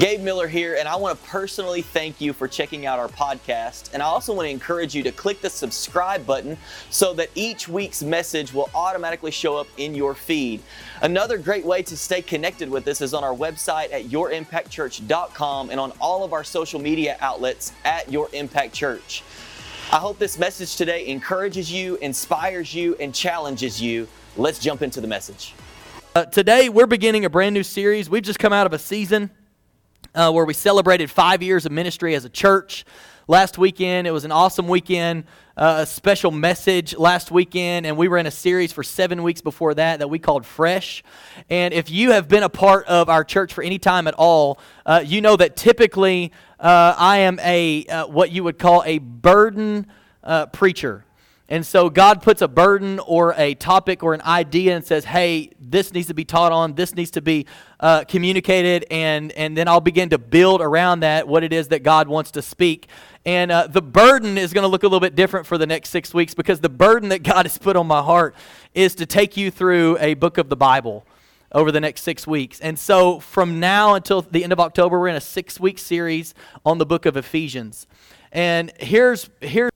Gabe 0.00 0.22
Miller 0.22 0.48
here, 0.48 0.74
and 0.74 0.88
I 0.88 0.96
want 0.96 1.16
to 1.16 1.28
personally 1.28 1.80
thank 1.80 2.20
you 2.20 2.32
for 2.32 2.48
checking 2.48 2.84
out 2.84 2.98
our 2.98 3.06
podcast. 3.06 3.94
And 3.94 4.02
I 4.02 4.06
also 4.06 4.34
want 4.34 4.46
to 4.46 4.50
encourage 4.50 4.92
you 4.92 5.04
to 5.04 5.12
click 5.12 5.40
the 5.40 5.48
subscribe 5.48 6.26
button 6.26 6.58
so 6.90 7.14
that 7.14 7.30
each 7.36 7.68
week's 7.68 8.02
message 8.02 8.52
will 8.52 8.68
automatically 8.74 9.30
show 9.30 9.56
up 9.56 9.68
in 9.76 9.94
your 9.94 10.16
feed. 10.16 10.64
Another 11.02 11.38
great 11.38 11.64
way 11.64 11.80
to 11.84 11.96
stay 11.96 12.22
connected 12.22 12.68
with 12.68 12.88
us 12.88 13.00
is 13.02 13.14
on 13.14 13.22
our 13.22 13.34
website 13.36 13.92
at 13.92 14.06
yourimpactchurch.com 14.06 15.70
and 15.70 15.78
on 15.78 15.92
all 16.00 16.24
of 16.24 16.32
our 16.32 16.42
social 16.42 16.80
media 16.80 17.16
outlets 17.20 17.72
at 17.84 18.10
Your 18.10 18.28
Impact 18.32 18.74
Church. 18.74 19.22
I 19.92 19.98
hope 19.98 20.18
this 20.18 20.40
message 20.40 20.74
today 20.74 21.06
encourages 21.06 21.70
you, 21.70 21.94
inspires 21.96 22.74
you, 22.74 22.96
and 22.98 23.14
challenges 23.14 23.80
you. 23.80 24.08
Let's 24.36 24.58
jump 24.58 24.82
into 24.82 25.00
the 25.00 25.06
message. 25.06 25.54
Uh, 26.16 26.24
today, 26.24 26.68
we're 26.68 26.88
beginning 26.88 27.24
a 27.24 27.30
brand 27.30 27.54
new 27.54 27.62
series. 27.62 28.10
We've 28.10 28.24
just 28.24 28.40
come 28.40 28.52
out 28.52 28.66
of 28.66 28.72
a 28.72 28.78
season 28.80 29.30
uh, 30.14 30.30
where 30.32 30.44
we 30.44 30.54
celebrated 30.54 31.10
five 31.10 31.42
years 31.42 31.66
of 31.66 31.72
ministry 31.72 32.14
as 32.14 32.24
a 32.24 32.28
church. 32.28 32.84
Last 33.26 33.56
weekend, 33.56 34.06
it 34.06 34.10
was 34.10 34.24
an 34.24 34.32
awesome 34.32 34.68
weekend, 34.68 35.24
uh, 35.56 35.78
a 35.80 35.86
special 35.86 36.30
message 36.30 36.94
last 36.96 37.30
weekend, 37.30 37.86
and 37.86 37.96
we 37.96 38.06
were 38.06 38.18
in 38.18 38.26
a 38.26 38.30
series 38.30 38.70
for 38.72 38.82
seven 38.82 39.22
weeks 39.22 39.40
before 39.40 39.72
that 39.74 40.00
that 40.00 40.08
we 40.08 40.18
called 40.18 40.44
Fresh. 40.44 41.02
And 41.48 41.72
if 41.72 41.90
you 41.90 42.10
have 42.10 42.28
been 42.28 42.42
a 42.42 42.50
part 42.50 42.86
of 42.86 43.08
our 43.08 43.24
church 43.24 43.54
for 43.54 43.64
any 43.64 43.78
time 43.78 44.06
at 44.06 44.14
all, 44.14 44.58
uh, 44.84 45.02
you 45.04 45.22
know 45.22 45.36
that 45.36 45.56
typically 45.56 46.32
uh, 46.60 46.94
I 46.98 47.18
am 47.18 47.38
a 47.40 47.86
uh, 47.86 48.06
what 48.08 48.30
you 48.30 48.44
would 48.44 48.58
call 48.58 48.82
a 48.84 48.98
burden 48.98 49.86
uh, 50.22 50.46
preacher. 50.46 51.04
And 51.48 51.66
so 51.66 51.90
God 51.90 52.22
puts 52.22 52.40
a 52.40 52.48
burden 52.48 52.98
or 53.00 53.34
a 53.36 53.54
topic 53.54 54.02
or 54.02 54.14
an 54.14 54.22
idea 54.22 54.74
and 54.74 54.84
says, 54.84 55.04
hey, 55.04 55.50
this 55.60 55.92
needs 55.92 56.06
to 56.08 56.14
be 56.14 56.24
taught 56.24 56.52
on, 56.52 56.74
this 56.74 56.94
needs 56.94 57.10
to 57.12 57.20
be 57.20 57.44
uh, 57.80 58.04
communicated, 58.04 58.86
and, 58.90 59.30
and 59.32 59.54
then 59.54 59.68
I'll 59.68 59.82
begin 59.82 60.08
to 60.10 60.18
build 60.18 60.62
around 60.62 61.00
that 61.00 61.28
what 61.28 61.44
it 61.44 61.52
is 61.52 61.68
that 61.68 61.82
God 61.82 62.08
wants 62.08 62.30
to 62.32 62.42
speak. 62.42 62.88
And 63.26 63.52
uh, 63.52 63.66
the 63.66 63.82
burden 63.82 64.38
is 64.38 64.54
going 64.54 64.62
to 64.62 64.68
look 64.68 64.84
a 64.84 64.86
little 64.86 65.00
bit 65.00 65.14
different 65.14 65.46
for 65.46 65.58
the 65.58 65.66
next 65.66 65.90
six 65.90 66.14
weeks 66.14 66.32
because 66.32 66.60
the 66.60 66.70
burden 66.70 67.10
that 67.10 67.22
God 67.22 67.44
has 67.44 67.58
put 67.58 67.76
on 67.76 67.86
my 67.86 68.00
heart 68.00 68.34
is 68.74 68.94
to 68.94 69.04
take 69.04 69.36
you 69.36 69.50
through 69.50 69.98
a 69.98 70.14
book 70.14 70.38
of 70.38 70.48
the 70.48 70.56
Bible 70.56 71.06
over 71.52 71.70
the 71.70 71.80
next 71.80 72.02
six 72.02 72.26
weeks. 72.26 72.58
And 72.60 72.78
so 72.78 73.20
from 73.20 73.60
now 73.60 73.94
until 73.94 74.22
the 74.22 74.44
end 74.44 74.52
of 74.52 74.60
October, 74.60 74.98
we're 74.98 75.08
in 75.08 75.16
a 75.16 75.20
six 75.20 75.60
week 75.60 75.78
series 75.78 76.34
on 76.64 76.78
the 76.78 76.86
book 76.86 77.04
of 77.04 77.18
Ephesians. 77.18 77.86
And 78.32 78.72
here's, 78.80 79.28
here's 79.40 79.70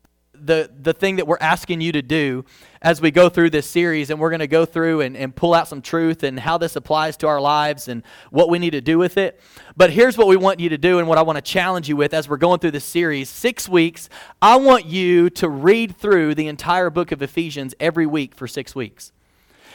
the, 0.44 0.70
the 0.83 0.92
thing 0.92 1.17
that 1.17 1.27
we're 1.27 1.39
asking 1.41 1.81
you 1.81 1.92
to 1.92 2.03
do 2.03 2.44
as 2.81 3.00
we 3.00 3.11
go 3.11 3.28
through 3.28 3.50
this 3.50 3.67
series. 3.67 4.11
And 4.11 4.20
we're 4.20 4.31
going 4.31 4.41
to 4.41 4.47
go 4.47 4.64
through 4.64 5.00
and, 5.00 5.17
and 5.17 5.34
pull 5.34 5.55
out 5.55 5.69
some 5.69 5.83
truth 5.83 6.22
and 6.22 6.39
how 6.39 6.58
this 6.58 6.77
applies 6.77 7.17
to 7.19 7.27
our 7.27 7.41
lives 7.41 7.89
and 7.89 8.03
what 8.31 8.48
we 8.48 8.59
need 8.59 8.70
to 8.70 8.81
do 8.81 8.98
with 8.98 9.16
it. 9.16 9.41
But 9.77 9.91
here's 9.91 10.16
what 10.16 10.27
we 10.27 10.36
want 10.36 10.61
you 10.61 10.69
to 10.70 10.78
do 10.78 10.98
and 10.98 11.09
what 11.09 11.19
I 11.19 11.22
want 11.22 11.36
to 11.36 11.42
challenge 11.42 11.89
you 11.89 11.97
with 11.97 12.14
as 12.14 12.28
we're 12.28 12.36
going 12.36 12.61
through 12.61 12.72
this 12.72 12.84
series. 12.84 13.28
Six 13.28 13.69
weeks, 13.69 14.09
I 14.41 14.56
want 14.56 14.86
you 14.86 15.31
to 15.31 15.48
read 15.48 15.97
through 15.97 16.34
the 16.34 16.48
entire 16.48 16.91
book 16.91 17.12
of 17.12 17.22
Ephesians 17.22 17.75
every 17.81 18.06
week 18.06 18.34
for 18.34 18.47
six 18.47 18.75
weeks. 18.75 19.12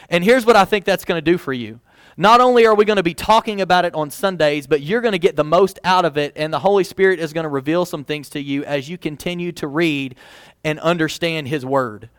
And 0.09 0.23
here's 0.23 0.45
what 0.45 0.56
I 0.56 0.66
think 0.66 0.86
that's 0.86 1.06
going 1.06 1.17
to 1.17 1.31
do 1.31 1.38
for 1.38 1.53
you. 1.53 1.80
Not 2.16 2.41
only 2.41 2.67
are 2.67 2.75
we 2.75 2.86
going 2.86 2.97
to 2.97 3.03
be 3.03 3.16
talking 3.16 3.61
about 3.61 3.86
it 3.86 3.95
on 3.95 4.11
Sundays, 4.11 4.67
but 4.67 4.81
you're 4.81 5.02
going 5.02 5.14
to 5.14 5.19
get 5.19 5.36
the 5.36 5.44
most 5.44 5.80
out 5.84 6.06
of 6.06 6.16
it, 6.16 6.34
and 6.36 6.53
the 6.53 6.59
Holy 6.59 6.84
Spirit 6.84 7.19
is 7.19 7.34
going 7.34 7.45
to 7.45 7.50
reveal 7.50 7.86
some 7.86 8.03
things 8.03 8.30
to 8.30 8.39
you 8.39 8.64
as 8.66 8.88
you 8.88 9.00
continue 9.00 9.52
to 9.53 9.67
read 9.67 10.16
and 10.64 10.80
understand 10.80 11.47
His 11.47 11.66
Word. 11.66 12.09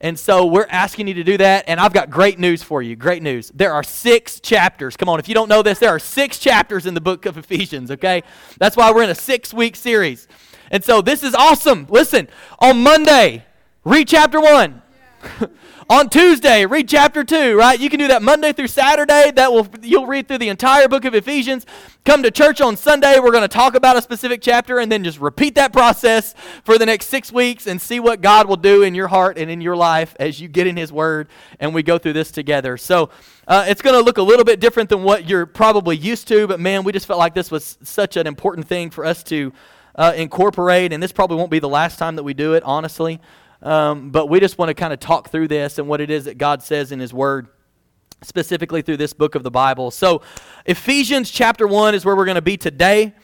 And 0.00 0.18
so 0.18 0.44
we're 0.44 0.66
asking 0.68 1.08
you 1.08 1.14
to 1.14 1.24
do 1.24 1.38
that, 1.38 1.64
and 1.68 1.80
I've 1.80 1.94
got 1.94 2.10
great 2.10 2.38
news 2.38 2.62
for 2.62 2.82
you. 2.82 2.96
Great 2.96 3.22
news. 3.22 3.50
There 3.54 3.72
are 3.72 3.82
six 3.82 4.40
chapters. 4.40 4.96
Come 4.96 5.08
on, 5.08 5.18
if 5.18 5.28
you 5.28 5.34
don't 5.34 5.48
know 5.48 5.62
this, 5.62 5.78
there 5.78 5.90
are 5.90 5.98
six 5.98 6.38
chapters 6.38 6.84
in 6.84 6.92
the 6.92 7.00
book 7.00 7.24
of 7.24 7.38
Ephesians, 7.38 7.90
okay? 7.90 8.22
That's 8.58 8.76
why 8.76 8.92
we're 8.92 9.04
in 9.04 9.10
a 9.10 9.14
six 9.14 9.54
week 9.54 9.74
series. 9.74 10.28
And 10.70 10.84
so 10.84 11.00
this 11.00 11.22
is 11.22 11.34
awesome. 11.34 11.86
Listen, 11.88 12.28
on 12.58 12.82
Monday, 12.82 13.46
read 13.84 14.08
chapter 14.08 14.40
one. 14.40 14.82
On 15.90 16.08
Tuesday, 16.08 16.66
read 16.66 16.88
chapter 16.88 17.22
2, 17.22 17.56
right? 17.56 17.78
You 17.78 17.88
can 17.88 17.98
do 17.98 18.08
that 18.08 18.22
Monday 18.22 18.52
through 18.52 18.68
Saturday. 18.68 19.30
That 19.30 19.52
will 19.52 19.68
you'll 19.82 20.06
read 20.06 20.28
through 20.28 20.38
the 20.38 20.48
entire 20.48 20.88
book 20.88 21.04
of 21.04 21.14
Ephesians. 21.14 21.64
Come 22.04 22.22
to 22.22 22.30
church 22.30 22.60
on 22.60 22.76
Sunday, 22.76 23.18
we're 23.18 23.30
going 23.30 23.42
to 23.42 23.48
talk 23.48 23.74
about 23.74 23.96
a 23.96 24.02
specific 24.02 24.40
chapter 24.40 24.78
and 24.78 24.90
then 24.90 25.04
just 25.04 25.20
repeat 25.20 25.54
that 25.56 25.72
process 25.72 26.34
for 26.64 26.78
the 26.78 26.86
next 26.86 27.06
6 27.06 27.32
weeks 27.32 27.66
and 27.66 27.80
see 27.80 28.00
what 28.00 28.20
God 28.20 28.48
will 28.48 28.56
do 28.56 28.82
in 28.82 28.94
your 28.94 29.08
heart 29.08 29.38
and 29.38 29.50
in 29.50 29.60
your 29.60 29.76
life 29.76 30.14
as 30.20 30.40
you 30.40 30.48
get 30.48 30.66
in 30.66 30.76
his 30.76 30.92
word 30.92 31.28
and 31.58 31.74
we 31.74 31.82
go 31.82 31.98
through 31.98 32.12
this 32.14 32.30
together. 32.30 32.76
So, 32.76 33.10
uh, 33.48 33.64
it's 33.68 33.82
going 33.82 33.94
to 33.94 34.04
look 34.04 34.18
a 34.18 34.22
little 34.22 34.44
bit 34.44 34.58
different 34.60 34.88
than 34.88 35.02
what 35.02 35.28
you're 35.28 35.46
probably 35.46 35.96
used 35.96 36.26
to, 36.28 36.46
but 36.46 36.58
man, 36.58 36.84
we 36.84 36.92
just 36.92 37.06
felt 37.06 37.18
like 37.18 37.34
this 37.34 37.50
was 37.50 37.78
such 37.82 38.16
an 38.16 38.26
important 38.26 38.66
thing 38.66 38.90
for 38.90 39.04
us 39.04 39.22
to 39.24 39.52
uh, 39.94 40.12
incorporate, 40.16 40.92
and 40.92 41.02
this 41.02 41.12
probably 41.12 41.36
won't 41.36 41.50
be 41.50 41.58
the 41.58 41.68
last 41.68 41.98
time 41.98 42.16
that 42.16 42.22
we 42.22 42.34
do 42.34 42.54
it, 42.54 42.62
honestly. 42.64 43.20
Um, 43.62 44.10
but 44.10 44.28
we 44.28 44.40
just 44.40 44.58
want 44.58 44.68
to 44.68 44.74
kind 44.74 44.92
of 44.92 45.00
talk 45.00 45.30
through 45.30 45.48
this 45.48 45.78
and 45.78 45.88
what 45.88 46.00
it 46.00 46.10
is 46.10 46.26
that 46.26 46.38
God 46.38 46.62
says 46.62 46.92
in 46.92 47.00
His 47.00 47.12
Word, 47.12 47.48
specifically 48.22 48.82
through 48.82 48.98
this 48.98 49.12
book 49.12 49.34
of 49.34 49.42
the 49.42 49.50
Bible. 49.50 49.90
So, 49.90 50.22
Ephesians 50.66 51.30
chapter 51.30 51.66
1 51.66 51.94
is 51.94 52.04
where 52.04 52.16
we're 52.16 52.26
going 52.26 52.36
to 52.36 52.42
be 52.42 52.56
today. 52.56 53.14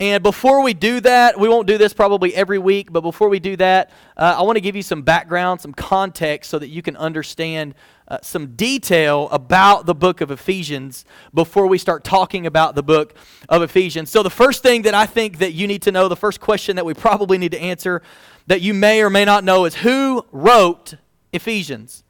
And 0.00 0.24
before 0.24 0.62
we 0.62 0.74
do 0.74 0.98
that, 1.00 1.38
we 1.38 1.48
won't 1.48 1.68
do 1.68 1.78
this 1.78 1.92
probably 1.92 2.34
every 2.34 2.58
week, 2.58 2.92
but 2.92 3.02
before 3.02 3.28
we 3.28 3.38
do 3.38 3.54
that, 3.56 3.90
uh, 4.16 4.34
I 4.36 4.42
want 4.42 4.56
to 4.56 4.60
give 4.60 4.74
you 4.74 4.82
some 4.82 5.02
background, 5.02 5.60
some 5.60 5.72
context, 5.72 6.50
so 6.50 6.58
that 6.58 6.66
you 6.66 6.82
can 6.82 6.96
understand 6.96 7.76
uh, 8.08 8.18
some 8.20 8.56
detail 8.56 9.28
about 9.30 9.86
the 9.86 9.94
book 9.94 10.20
of 10.20 10.32
Ephesians 10.32 11.04
before 11.32 11.68
we 11.68 11.78
start 11.78 12.02
talking 12.02 12.44
about 12.44 12.74
the 12.74 12.82
book 12.82 13.14
of 13.48 13.62
Ephesians. 13.62 14.10
So, 14.10 14.24
the 14.24 14.30
first 14.30 14.64
thing 14.64 14.82
that 14.82 14.94
I 14.94 15.06
think 15.06 15.38
that 15.38 15.52
you 15.52 15.68
need 15.68 15.82
to 15.82 15.92
know, 15.92 16.08
the 16.08 16.16
first 16.16 16.40
question 16.40 16.74
that 16.74 16.84
we 16.84 16.92
probably 16.92 17.38
need 17.38 17.52
to 17.52 17.60
answer 17.60 18.02
that 18.46 18.60
you 18.60 18.74
may 18.74 19.02
or 19.02 19.10
may 19.10 19.24
not 19.24 19.44
know 19.44 19.64
is 19.64 19.76
who 19.76 20.24
wrote 20.32 20.94
Ephesians? 21.32 22.04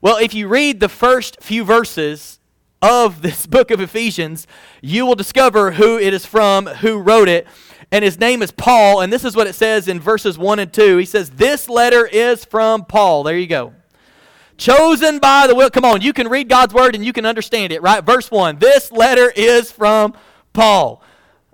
Well, 0.00 0.16
if 0.18 0.34
you 0.34 0.48
read 0.48 0.80
the 0.80 0.88
first 0.88 1.42
few 1.42 1.64
verses 1.64 2.38
of 2.82 3.22
this 3.22 3.46
book 3.46 3.70
of 3.70 3.80
Ephesians, 3.80 4.46
you 4.80 5.06
will 5.06 5.14
discover 5.14 5.72
who 5.72 5.98
it 5.98 6.14
is 6.14 6.26
from, 6.26 6.66
who 6.66 6.98
wrote 6.98 7.28
it. 7.28 7.46
And 7.92 8.04
his 8.04 8.18
name 8.18 8.42
is 8.42 8.50
Paul. 8.50 9.00
And 9.00 9.12
this 9.12 9.24
is 9.24 9.36
what 9.36 9.46
it 9.46 9.54
says 9.54 9.88
in 9.88 10.00
verses 10.00 10.36
1 10.36 10.58
and 10.58 10.72
2. 10.72 10.96
He 10.96 11.04
says, 11.04 11.30
This 11.30 11.68
letter 11.68 12.06
is 12.06 12.44
from 12.44 12.84
Paul. 12.84 13.22
There 13.22 13.38
you 13.38 13.46
go. 13.46 13.74
Chosen 14.58 15.18
by 15.18 15.46
the 15.46 15.54
will. 15.54 15.70
Come 15.70 15.84
on, 15.84 16.00
you 16.00 16.12
can 16.12 16.28
read 16.28 16.48
God's 16.48 16.72
word 16.72 16.94
and 16.94 17.04
you 17.04 17.12
can 17.12 17.26
understand 17.26 17.72
it, 17.72 17.82
right? 17.82 18.02
Verse 18.04 18.30
1. 18.30 18.58
This 18.58 18.90
letter 18.90 19.30
is 19.36 19.70
from 19.70 20.14
Paul. 20.52 21.02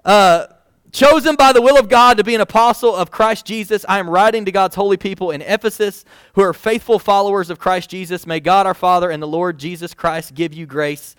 Uh, 0.05 0.47
Chosen 0.93 1.37
by 1.37 1.55
the 1.55 1.63
will 1.63 1.79
of 1.79 1.89
God 1.89 2.19
to 2.19 2.25
be 2.25 2.35
an 2.35 2.43
apostle 2.43 2.95
of 2.95 3.11
Christ 3.11 3.47
Jesus, 3.47 3.87
I 3.89 3.99
am 3.99 4.11
writing 4.11 4.45
to 4.45 4.53
God's 4.53 4.75
holy 4.75 4.99
people 4.99 5.31
in 5.31 5.41
Ephesus 5.41 6.05
who 6.35 6.43
are 6.43 6.53
faithful 6.53 6.99
followers 6.99 7.49
of 7.49 7.59
Christ 7.59 7.89
Jesus. 7.89 8.27
May 8.27 8.41
God 8.41 8.67
our 8.67 8.75
Father 8.75 9.11
and 9.11 9.23
the 9.23 9.27
Lord 9.27 9.57
Jesus 9.57 9.95
Christ 9.95 10.35
give 10.35 10.53
you 10.53 10.67
grace 10.67 11.17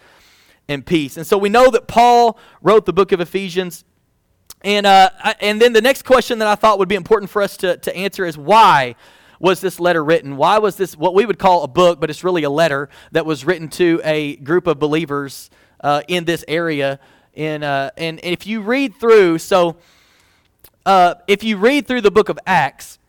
and 0.67 0.85
peace. 0.85 1.17
And 1.17 1.25
so 1.25 1.39
we 1.39 1.50
know 1.50 1.72
that 1.72 1.88
Paul 1.88 2.38
wrote 2.62 2.85
the 2.85 2.94
book 2.94 3.12
of 3.12 3.19
Ephesians. 3.19 3.83
And, 4.62 4.85
uh, 4.85 5.09
and 5.41 5.59
then 5.59 5.73
the 5.73 5.81
next 5.81 6.03
question 6.03 6.38
that 6.38 6.47
I 6.47 6.53
thought 6.53 6.78
would 6.78 6.88
be 6.88 6.94
important 6.94 7.31
for 7.31 7.41
us 7.41 7.57
to, 7.57 7.75
to 7.78 7.97
answer 7.97 8.25
is 8.25 8.38
why 8.38 8.94
was 9.39 9.59
this 9.59 9.79
letter 9.79 10.03
written? 10.03 10.38
Why 10.38 10.59
was 10.59 10.75
this 10.75 10.95
what 10.95 11.16
we 11.16 11.25
would 11.25 11.39
call 11.39 11.63
a 11.63 11.67
book, 11.67 12.00
but 12.00 12.12
it's 12.12 12.23
really 12.23 12.44
a 12.44 12.50
letter 12.51 12.89
that 13.12 13.25
was 13.25 13.44
written 13.44 13.69
to 13.69 14.00
a 14.03 14.35
group 14.35 14.67
of 14.67 14.78
believers 14.78 15.50
uh, 15.83 16.03
in 16.07 16.25
this 16.25 16.45
area 16.47 17.00
in 17.33 17.63
uh, 17.63 17.89
and, 17.97 18.19
and 18.23 18.33
if 18.33 18.45
you 18.45 18.61
read 18.61 18.95
through, 18.95 19.39
so 19.39 19.77
uh, 20.85 21.16
if 21.27 21.44
you 21.44 21.57
read 21.57 21.88
through 21.88 22.01
the 22.01 22.11
book 22.11 22.29
of 22.29 22.38
Acts, 22.45 22.99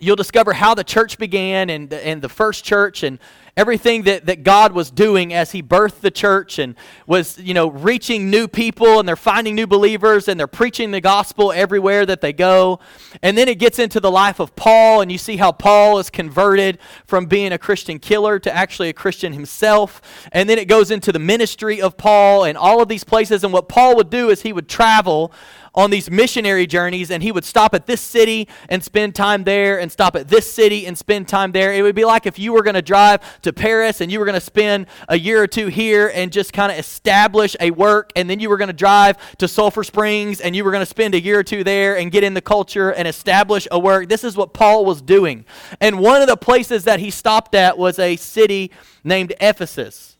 you'll 0.00 0.16
discover 0.16 0.52
how 0.52 0.74
the 0.74 0.84
church 0.84 1.18
began 1.18 1.70
and, 1.70 1.92
and 1.92 2.22
the 2.22 2.28
first 2.28 2.64
church 2.64 3.02
and 3.02 3.18
everything 3.58 4.04
that, 4.04 4.26
that 4.26 4.44
God 4.44 4.72
was 4.72 4.88
doing 4.88 5.34
as 5.34 5.50
he 5.50 5.64
birthed 5.64 5.98
the 5.98 6.12
church 6.12 6.60
and 6.60 6.76
was, 7.08 7.36
you 7.40 7.52
know, 7.52 7.66
reaching 7.66 8.30
new 8.30 8.46
people 8.46 9.00
and 9.00 9.08
they're 9.08 9.16
finding 9.16 9.56
new 9.56 9.66
believers 9.66 10.28
and 10.28 10.38
they're 10.38 10.46
preaching 10.46 10.92
the 10.92 11.00
gospel 11.00 11.50
everywhere 11.50 12.06
that 12.06 12.20
they 12.20 12.32
go. 12.32 12.78
And 13.20 13.36
then 13.36 13.48
it 13.48 13.58
gets 13.58 13.80
into 13.80 13.98
the 13.98 14.12
life 14.12 14.38
of 14.38 14.54
Paul 14.54 15.00
and 15.00 15.10
you 15.10 15.18
see 15.18 15.36
how 15.36 15.50
Paul 15.50 15.98
is 15.98 16.08
converted 16.08 16.78
from 17.04 17.26
being 17.26 17.50
a 17.50 17.58
Christian 17.58 17.98
killer 17.98 18.38
to 18.38 18.54
actually 18.54 18.90
a 18.90 18.92
Christian 18.92 19.32
himself. 19.32 20.28
And 20.30 20.48
then 20.48 20.58
it 20.58 20.68
goes 20.68 20.92
into 20.92 21.10
the 21.10 21.18
ministry 21.18 21.82
of 21.82 21.96
Paul 21.96 22.44
and 22.44 22.56
all 22.56 22.80
of 22.80 22.86
these 22.86 23.02
places. 23.02 23.42
And 23.42 23.52
what 23.52 23.68
Paul 23.68 23.96
would 23.96 24.08
do 24.08 24.30
is 24.30 24.42
he 24.42 24.52
would 24.52 24.68
travel 24.68 25.32
on 25.78 25.90
these 25.90 26.10
missionary 26.10 26.66
journeys 26.66 27.08
and 27.08 27.22
he 27.22 27.30
would 27.30 27.44
stop 27.44 27.72
at 27.72 27.86
this 27.86 28.00
city 28.00 28.48
and 28.68 28.82
spend 28.82 29.14
time 29.14 29.44
there 29.44 29.78
and 29.78 29.92
stop 29.92 30.16
at 30.16 30.26
this 30.26 30.52
city 30.52 30.84
and 30.88 30.98
spend 30.98 31.28
time 31.28 31.52
there. 31.52 31.72
It 31.72 31.82
would 31.82 31.94
be 31.94 32.04
like 32.04 32.26
if 32.26 32.36
you 32.36 32.52
were 32.52 32.64
going 32.64 32.74
to 32.74 32.82
drive 32.82 33.40
to 33.42 33.52
Paris 33.52 34.00
and 34.00 34.10
you 34.10 34.18
were 34.18 34.24
going 34.24 34.34
to 34.34 34.40
spend 34.40 34.88
a 35.08 35.16
year 35.16 35.40
or 35.40 35.46
two 35.46 35.68
here 35.68 36.10
and 36.12 36.32
just 36.32 36.52
kind 36.52 36.72
of 36.72 36.78
establish 36.78 37.54
a 37.60 37.70
work 37.70 38.10
and 38.16 38.28
then 38.28 38.40
you 38.40 38.48
were 38.48 38.56
going 38.56 38.66
to 38.66 38.72
drive 38.72 39.36
to 39.36 39.46
Sulphur 39.46 39.84
Springs 39.84 40.40
and 40.40 40.56
you 40.56 40.64
were 40.64 40.72
going 40.72 40.82
to 40.82 40.86
spend 40.86 41.14
a 41.14 41.20
year 41.20 41.38
or 41.38 41.44
two 41.44 41.62
there 41.62 41.96
and 41.96 42.10
get 42.10 42.24
in 42.24 42.34
the 42.34 42.42
culture 42.42 42.90
and 42.90 43.06
establish 43.06 43.68
a 43.70 43.78
work. 43.78 44.08
This 44.08 44.24
is 44.24 44.36
what 44.36 44.52
Paul 44.52 44.84
was 44.84 45.00
doing. 45.00 45.44
And 45.80 46.00
one 46.00 46.20
of 46.20 46.26
the 46.26 46.36
places 46.36 46.82
that 46.84 46.98
he 46.98 47.12
stopped 47.12 47.54
at 47.54 47.78
was 47.78 48.00
a 48.00 48.16
city 48.16 48.72
named 49.04 49.32
Ephesus. 49.40 50.16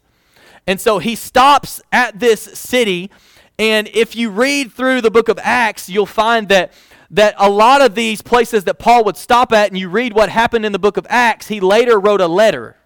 And 0.69 0.81
so 0.81 1.01
he 1.01 1.17
stops 1.17 1.81
at 1.91 2.21
this 2.21 2.43
city 2.43 3.11
And 3.59 3.89
if 3.89 4.15
you 4.15 4.31
read 4.31 4.73
through 4.73 5.01
the 5.01 5.11
book 5.11 5.29
of 5.29 5.39
Acts, 5.43 5.89
you'll 5.89 6.07
find 6.07 6.49
that 6.49 6.73
that 7.11 7.35
a 7.39 7.49
lot 7.49 7.81
of 7.81 7.95
these 7.95 8.21
places 8.21 8.65
that 8.65 8.79
Paul 8.79 9.05
would 9.05 9.17
stop 9.17 9.53
at 9.53 9.69
and 9.69 9.79
you 9.79 9.89
read 9.89 10.13
what 10.13 10.29
happened 10.29 10.67
in 10.67 10.73
the 10.73 10.79
book 10.79 10.97
of 10.99 11.07
Acts, 11.09 11.49
he 11.49 11.59
later 11.59 11.99
wrote 11.99 12.21
a 12.21 12.29
letter. 12.29 12.77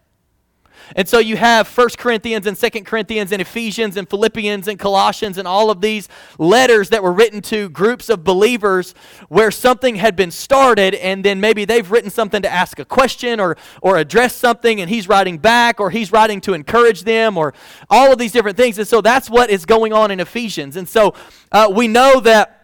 And 0.97 1.09
so 1.09 1.19
you 1.19 1.37
have 1.37 1.69
First 1.69 1.99
Corinthians 1.99 2.47
and 2.47 2.57
Second 2.57 2.85
Corinthians 2.85 3.33
and 3.33 3.41
Ephesians 3.41 3.97
and 3.97 4.09
Philippians 4.09 4.69
and 4.69 4.79
Colossians 4.79 5.39
and 5.39 5.49
all 5.49 5.71
of 5.71 5.81
these 5.81 6.09
letters 6.39 6.91
that 6.91 7.03
were 7.03 7.13
written 7.13 7.41
to 7.43 7.69
groups 7.71 8.09
of 8.09 8.25
believers 8.25 8.95
where 9.29 9.51
something 9.51 9.97
had 9.97 10.17
been 10.17 10.31
started 10.31 10.95
and 10.95 11.25
then 11.25 11.41
maybe 11.41 11.65
they've 11.65 11.91
written 11.91 12.11
something 12.11 12.43
to 12.43 12.53
ask 12.53 12.79
a 12.79 12.85
question 12.85 13.41
or, 13.41 13.57
or 13.81 13.97
address 13.97 14.35
something 14.35 14.81
and 14.81 14.91
he's 14.91 15.09
writing 15.09 15.39
back 15.39 15.81
or 15.81 15.91
he's 15.91 16.13
writing 16.13 16.41
to 16.41 16.55
encourage 16.55 17.05
them 17.05 17.37
or 17.37 17.55
all 17.91 18.13
of 18.13 18.19
these 18.19 18.33
different 18.33 18.57
things. 18.57 18.79
And 18.79 18.87
so 18.87 19.01
that's 19.01 19.31
what 19.31 19.51
is 19.51 19.65
going 19.65 19.93
on 19.93 20.11
in 20.11 20.21
Ephesians. 20.21 20.77
And 20.77 20.89
so 20.89 21.15
uh, 21.51 21.73
we 21.75 21.89
know 21.89 22.21
that. 22.21 22.59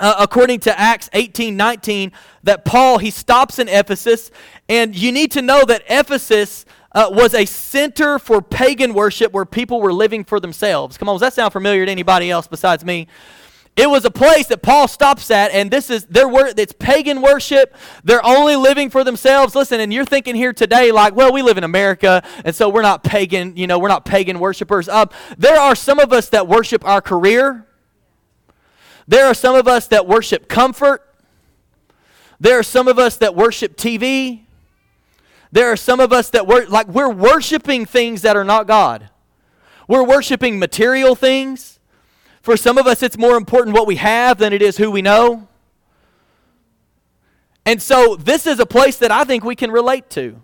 Uh, 0.00 0.14
according 0.20 0.60
to 0.60 0.78
acts 0.78 1.10
18 1.12 1.56
19 1.56 2.12
that 2.44 2.64
paul 2.64 2.98
he 2.98 3.10
stops 3.10 3.58
in 3.58 3.66
ephesus 3.66 4.30
and 4.68 4.94
you 4.94 5.10
need 5.10 5.32
to 5.32 5.42
know 5.42 5.64
that 5.64 5.82
ephesus 5.88 6.64
uh, 6.98 7.08
was 7.08 7.32
a 7.32 7.44
center 7.44 8.18
for 8.18 8.42
pagan 8.42 8.92
worship 8.92 9.32
where 9.32 9.44
people 9.44 9.80
were 9.80 9.92
living 9.92 10.24
for 10.24 10.40
themselves. 10.40 10.98
Come 10.98 11.08
on, 11.08 11.14
does 11.14 11.20
that 11.20 11.32
sound 11.32 11.52
familiar 11.52 11.86
to 11.86 11.92
anybody 11.92 12.28
else 12.28 12.48
besides 12.48 12.84
me? 12.84 13.06
It 13.76 13.88
was 13.88 14.04
a 14.04 14.10
place 14.10 14.48
that 14.48 14.62
Paul 14.62 14.88
stops 14.88 15.30
at, 15.30 15.52
and 15.52 15.70
this 15.70 15.90
is 15.90 16.06
their 16.06 16.28
word. 16.28 16.58
It's 16.58 16.72
pagan 16.72 17.22
worship. 17.22 17.76
They're 18.02 18.24
only 18.26 18.56
living 18.56 18.90
for 18.90 19.04
themselves. 19.04 19.54
Listen, 19.54 19.78
and 19.78 19.92
you're 19.92 20.04
thinking 20.04 20.34
here 20.34 20.52
today, 20.52 20.90
like, 20.90 21.14
well, 21.14 21.32
we 21.32 21.40
live 21.40 21.56
in 21.56 21.62
America, 21.62 22.24
and 22.44 22.52
so 22.52 22.68
we're 22.68 22.82
not 22.82 23.04
pagan. 23.04 23.56
You 23.56 23.68
know, 23.68 23.78
we're 23.78 23.86
not 23.86 24.04
pagan 24.04 24.40
worshipers. 24.40 24.88
Um, 24.88 25.08
there 25.36 25.56
are 25.56 25.76
some 25.76 26.00
of 26.00 26.12
us 26.12 26.30
that 26.30 26.48
worship 26.48 26.84
our 26.84 27.00
career. 27.00 27.64
There 29.06 29.26
are 29.26 29.34
some 29.34 29.54
of 29.54 29.68
us 29.68 29.86
that 29.86 30.08
worship 30.08 30.48
comfort. 30.48 31.04
There 32.40 32.58
are 32.58 32.64
some 32.64 32.88
of 32.88 32.98
us 32.98 33.18
that 33.18 33.36
worship 33.36 33.76
TV. 33.76 34.47
There 35.50 35.70
are 35.70 35.76
some 35.76 36.00
of 36.00 36.12
us 36.12 36.30
that 36.30 36.46
we're 36.46 36.66
like 36.66 36.88
we're 36.88 37.10
worshiping 37.10 37.86
things 37.86 38.22
that 38.22 38.36
are 38.36 38.44
not 38.44 38.66
God. 38.66 39.10
We're 39.86 40.04
worshiping 40.04 40.58
material 40.58 41.14
things. 41.14 41.80
For 42.42 42.56
some 42.56 42.78
of 42.78 42.86
us, 42.86 43.02
it's 43.02 43.18
more 43.18 43.36
important 43.36 43.74
what 43.74 43.86
we 43.86 43.96
have 43.96 44.38
than 44.38 44.52
it 44.52 44.62
is 44.62 44.76
who 44.76 44.90
we 44.90 45.02
know. 45.02 45.48
And 47.64 47.82
so, 47.82 48.16
this 48.16 48.46
is 48.46 48.60
a 48.60 48.66
place 48.66 48.96
that 48.98 49.10
I 49.10 49.24
think 49.24 49.44
we 49.44 49.56
can 49.56 49.70
relate 49.70 50.08
to. 50.10 50.42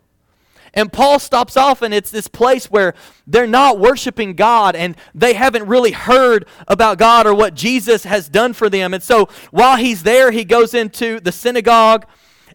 And 0.75 0.93
Paul 0.93 1.19
stops 1.19 1.57
off, 1.57 1.83
and 1.83 1.95
it's 1.95 2.11
this 2.11 2.27
place 2.27 2.71
where 2.71 2.95
they're 3.27 3.47
not 3.47 3.79
worshiping 3.79 4.35
God 4.35 4.75
and 4.75 4.97
they 5.15 5.33
haven't 5.35 5.67
really 5.67 5.93
heard 5.93 6.47
about 6.67 6.99
God 6.99 7.27
or 7.27 7.35
what 7.35 7.55
Jesus 7.55 8.05
has 8.05 8.29
done 8.29 8.53
for 8.53 8.69
them. 8.69 8.93
And 8.93 9.03
so, 9.03 9.29
while 9.51 9.77
he's 9.77 10.03
there, 10.03 10.33
he 10.33 10.45
goes 10.45 10.75
into 10.75 11.21
the 11.21 11.33
synagogue 11.33 12.07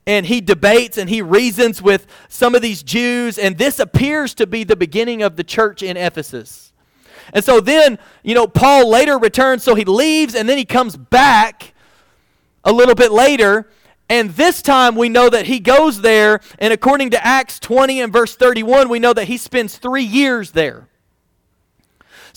and 0.10 0.26
he 0.26 0.42
debates 0.42 0.98
and 0.98 1.08
he 1.08 1.22
reasons 1.22 1.84
with 1.84 2.08
some 2.30 2.56
of 2.56 2.64
these 2.64 2.82
Jews, 2.82 3.38
and 3.38 3.60
this 3.60 3.78
appears 3.78 4.34
to 4.34 4.48
be 4.48 4.64
the 4.64 4.76
beginning 4.76 5.22
of 5.22 5.36
the 5.36 5.44
church 5.44 5.84
in 5.84 5.98
Ephesus. 5.98 6.74
And 7.32 7.46
so 7.46 7.62
then, 7.62 8.00
you 8.24 8.34
know, 8.34 8.48
Paul 8.48 8.90
later 8.90 9.20
returns, 9.20 9.62
so 9.64 9.76
he 9.76 9.86
leaves 9.86 10.34
and 10.34 10.50
then 10.50 10.58
he 10.58 10.66
comes 10.66 10.98
back 10.98 11.76
a 12.64 12.74
little 12.74 12.96
bit 12.96 13.12
later. 13.12 13.70
And 14.10 14.32
this 14.32 14.64
time 14.64 14.96
we 14.96 15.10
know 15.10 15.30
that 15.30 15.46
he 15.46 15.60
goes 15.60 16.02
there, 16.02 16.40
and 16.58 16.74
according 16.74 17.12
to 17.12 17.24
Acts 17.24 17.60
20 17.60 18.02
and 18.02 18.12
verse 18.12 18.36
31, 18.36 18.90
we 18.90 18.98
know 18.98 19.14
that 19.14 19.26
he 19.26 19.38
spends 19.38 19.78
three 19.78 20.02
years 20.02 20.54
there. 20.54 20.89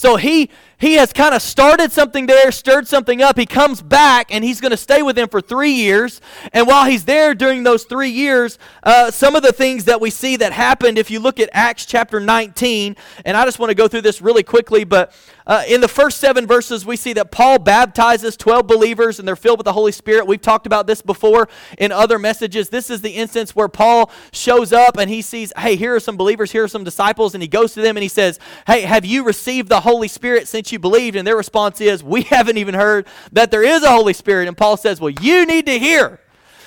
So 0.02 0.16
he 0.16 0.50
he 0.78 0.94
has 0.94 1.12
kind 1.12 1.32
of 1.32 1.40
started 1.40 1.92
something 1.92 2.26
there, 2.26 2.50
stirred 2.50 2.88
something 2.88 3.22
up. 3.22 3.38
He 3.38 3.46
comes 3.46 3.80
back 3.80 4.34
and 4.34 4.42
he's 4.42 4.60
going 4.60 4.72
to 4.72 4.76
stay 4.76 5.00
with 5.00 5.14
them 5.14 5.28
for 5.28 5.40
three 5.40 5.70
years. 5.70 6.20
And 6.52 6.66
while 6.66 6.86
he's 6.86 7.04
there 7.04 7.36
during 7.36 7.62
those 7.62 7.84
three 7.84 8.10
years, 8.10 8.58
uh, 8.82 9.12
some 9.12 9.36
of 9.36 9.44
the 9.44 9.52
things 9.52 9.84
that 9.84 10.00
we 10.00 10.10
see 10.10 10.34
that 10.38 10.52
happened, 10.52 10.98
if 10.98 11.08
you 11.08 11.20
look 11.20 11.38
at 11.38 11.50
Acts 11.52 11.86
chapter 11.86 12.18
19, 12.18 12.96
and 13.24 13.36
I 13.36 13.44
just 13.44 13.60
want 13.60 13.70
to 13.70 13.76
go 13.76 13.86
through 13.86 14.00
this 14.00 14.20
really 14.20 14.42
quickly, 14.42 14.82
but 14.82 15.14
uh, 15.46 15.64
in 15.68 15.80
the 15.80 15.88
first 15.88 16.18
seven 16.18 16.46
verses, 16.46 16.86
we 16.86 16.96
see 16.96 17.12
that 17.14 17.30
Paul 17.30 17.58
baptizes 17.58 18.36
12 18.36 18.66
believers 18.66 19.18
and 19.18 19.26
they're 19.26 19.36
filled 19.36 19.58
with 19.58 19.66
the 19.66 19.72
Holy 19.72 19.92
Spirit. 19.92 20.26
We've 20.26 20.40
talked 20.40 20.66
about 20.66 20.86
this 20.86 21.02
before 21.02 21.48
in 21.78 21.92
other 21.92 22.18
messages. 22.18 22.68
This 22.68 22.90
is 22.90 23.00
the 23.00 23.10
instance 23.10 23.56
where 23.56 23.68
Paul 23.68 24.10
shows 24.32 24.72
up 24.72 24.98
and 24.98 25.10
he 25.10 25.22
sees, 25.22 25.52
hey, 25.56 25.76
here 25.76 25.94
are 25.94 26.00
some 26.00 26.16
believers, 26.16 26.52
here 26.52 26.64
are 26.64 26.68
some 26.68 26.84
disciples, 26.84 27.34
and 27.34 27.42
he 27.42 27.48
goes 27.48 27.74
to 27.74 27.80
them 27.80 27.96
and 27.96 28.02
he 28.02 28.08
says, 28.08 28.38
hey, 28.66 28.82
have 28.82 29.04
you 29.04 29.24
received 29.24 29.68
the 29.68 29.80
Holy 29.80 30.08
Spirit 30.08 30.48
since 30.48 30.72
you 30.72 30.78
believed? 30.78 31.16
And 31.16 31.26
their 31.26 31.36
response 31.36 31.80
is, 31.80 32.02
We 32.02 32.22
haven't 32.32 32.58
even 32.58 32.74
heard 32.74 33.06
that 33.32 33.50
there 33.50 33.62
is 33.62 33.82
a 33.82 33.90
Holy 33.90 34.12
Spirit. 34.12 34.48
And 34.48 34.56
Paul 34.56 34.76
says, 34.76 35.00
Well, 35.00 35.12
you 35.20 35.46
need 35.46 35.66
to 35.66 35.78
hear. 35.78 36.20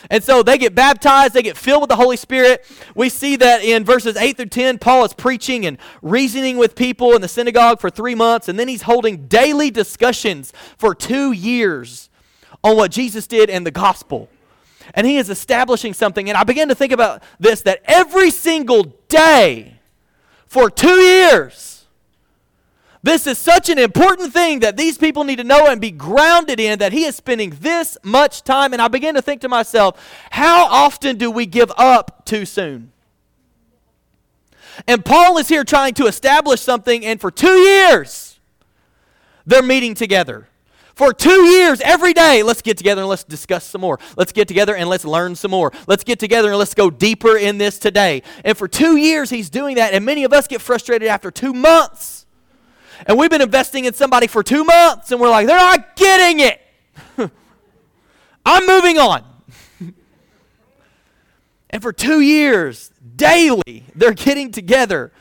And 0.10 0.24
so 0.24 0.44
they 0.44 0.58
get 0.58 0.76
baptized, 0.76 1.34
they 1.34 1.42
get 1.42 1.58
filled 1.58 1.82
with 1.82 1.90
the 1.90 1.96
Holy 1.96 2.18
Spirit. 2.18 2.66
We 2.96 3.10
see 3.10 3.36
that 3.38 3.64
in 3.64 3.84
verses 3.84 4.16
8 4.16 4.38
through 4.38 4.46
10, 4.48 4.80
Paul 4.80 5.06
is 5.06 5.14
preaching 5.14 5.66
and 5.66 5.78
reasoning 6.02 6.58
with 6.58 6.76
people 6.76 7.14
in 7.14 7.22
the 7.22 7.28
synagogue 7.28 7.80
for 7.80 7.90
three 7.90 8.16
months, 8.16 8.48
and 8.48 8.60
then 8.60 8.68
he's 8.68 8.84
holding 8.84 9.28
daily 9.28 9.72
discussions 9.72 10.54
for 10.78 10.94
two 10.94 11.32
years 11.32 12.10
on 12.64 12.78
what 12.78 12.92
Jesus 12.92 13.28
did 13.28 13.50
and 13.50 13.66
the 13.66 13.72
gospel. 13.72 14.30
And 14.94 15.06
he 15.08 15.18
is 15.18 15.30
establishing 15.30 15.94
something. 15.94 16.30
And 16.30 16.38
I 16.38 16.44
began 16.44 16.68
to 16.70 16.76
think 16.76 16.92
about 16.92 17.24
this 17.40 17.62
that 17.62 17.82
every 17.86 18.30
single 18.30 18.96
day 19.08 19.80
for 20.48 20.70
two 20.70 20.88
years, 21.02 21.75
this 23.06 23.28
is 23.28 23.38
such 23.38 23.70
an 23.70 23.78
important 23.78 24.34
thing 24.34 24.62
that 24.62 24.78
these 24.78 24.98
people 24.98 25.24
need 25.26 25.36
to 25.36 25.44
know 25.44 25.68
and 25.68 25.80
be 25.80 25.92
grounded 25.92 26.60
in 26.60 26.80
that 26.80 26.92
he 26.92 27.04
is 27.04 27.16
spending 27.16 27.52
this 27.62 28.00
much 28.02 28.42
time. 28.42 28.74
And 28.74 28.82
I 28.82 28.88
began 28.88 29.14
to 29.14 29.22
think 29.22 29.42
to 29.42 29.48
myself, 29.48 30.04
how 30.32 30.66
often 30.66 31.18
do 31.18 31.30
we 31.30 31.46
give 31.46 31.72
up 31.78 32.26
too 32.26 32.46
soon? 32.46 32.92
And 34.88 35.06
Paul 35.06 35.38
is 35.38 35.48
here 35.48 35.64
trying 35.64 35.94
to 35.94 36.08
establish 36.08 36.62
something, 36.62 37.06
and 37.06 37.22
for 37.22 37.30
two 37.30 37.60
years, 37.60 38.40
they're 39.46 39.62
meeting 39.62 39.94
together. 39.94 40.50
For 40.96 41.14
two 41.14 41.46
years, 41.46 41.82
every 41.82 42.14
day, 42.14 42.42
let's 42.42 42.64
get 42.64 42.76
together 42.76 43.02
and 43.02 43.10
let's 43.10 43.24
discuss 43.24 43.66
some 43.66 43.82
more. 43.82 44.00
Let's 44.18 44.32
get 44.32 44.48
together 44.48 44.76
and 44.76 44.90
let's 44.90 45.06
learn 45.06 45.36
some 45.36 45.52
more. 45.52 45.72
Let's 45.86 46.04
get 46.04 46.18
together 46.18 46.50
and 46.50 46.58
let's 46.58 46.74
go 46.74 46.90
deeper 46.90 47.38
in 47.38 47.60
this 47.60 47.78
today. 47.78 48.24
And 48.44 48.58
for 48.58 48.68
two 48.68 48.98
years, 48.98 49.30
he's 49.30 49.52
doing 49.52 49.76
that, 49.76 49.94
and 49.94 50.04
many 50.04 50.24
of 50.24 50.34
us 50.34 50.48
get 50.48 50.60
frustrated 50.60 51.08
after 51.08 51.30
two 51.30 51.54
months 51.54 52.25
and 53.06 53.18
we've 53.18 53.30
been 53.30 53.42
investing 53.42 53.86
in 53.86 53.94
somebody 53.94 54.28
for 54.28 54.44
two 54.44 54.64
months, 54.64 55.12
and 55.12 55.20
we're 55.20 55.30
like, 55.30 55.48
they're 55.48 55.58
not 55.58 55.96
getting 55.96 56.40
it. 56.40 56.62
I'm 58.46 58.68
moving 58.68 58.98
on. 58.98 59.24
and 61.70 61.82
for 61.82 61.92
two 61.92 62.22
years, 62.22 62.92
daily, 63.16 63.86
they're 63.96 64.14
getting 64.14 64.52
together 64.52 65.12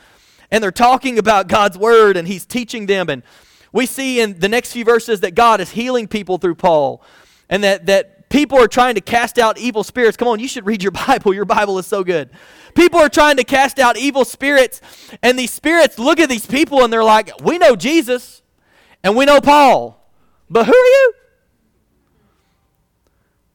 and 0.51 0.63
they're 0.63 0.71
talking 0.71 1.17
about 1.17 1.47
God's 1.47 1.77
word, 1.77 2.17
and 2.17 2.27
He's 2.27 2.45
teaching 2.45 2.85
them. 2.85 3.09
And 3.09 3.23
we 3.71 3.85
see 3.85 4.21
in 4.21 4.39
the 4.39 4.47
next 4.47 4.71
few 4.71 4.85
verses 4.85 5.19
that 5.21 5.35
God 5.35 5.59
is 5.59 5.71
healing 5.71 6.07
people 6.07 6.37
through 6.37 6.55
Paul, 6.55 7.03
and 7.49 7.63
that, 7.63 7.87
that 7.87 8.14
people 8.35 8.59
are 8.59 8.67
trying 8.67 8.95
to 8.95 9.01
cast 9.01 9.39
out 9.39 9.57
evil 9.57 9.81
spirits. 9.81 10.17
Come 10.17 10.27
on, 10.27 10.39
you 10.39 10.49
should 10.49 10.65
read 10.65 10.83
your 10.83 10.91
Bible. 11.07 11.33
Your 11.33 11.45
Bible 11.45 11.79
is 11.79 11.87
so 11.87 12.03
good. 12.03 12.29
People 12.75 12.99
are 12.99 13.07
trying 13.07 13.37
to 13.37 13.45
cast 13.45 13.79
out 13.79 13.97
evil 13.97 14.25
spirits, 14.25 14.81
and 15.23 15.39
these 15.39 15.53
spirits 15.53 15.97
look 15.97 16.19
at 16.19 16.27
these 16.27 16.45
people 16.45 16.83
and 16.83 16.91
they're 16.91 17.03
like, 17.03 17.31
We 17.41 17.57
know 17.57 17.77
Jesus 17.77 18.43
and 19.03 19.15
we 19.15 19.23
know 19.23 19.39
Paul, 19.39 20.05
but 20.49 20.65
who 20.65 20.73
are 20.73 20.75
you? 20.75 21.13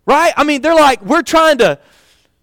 Right? 0.06 0.32
I 0.34 0.44
mean, 0.44 0.62
they're 0.62 0.74
like, 0.74 1.02
We're 1.02 1.22
trying 1.22 1.58
to. 1.58 1.78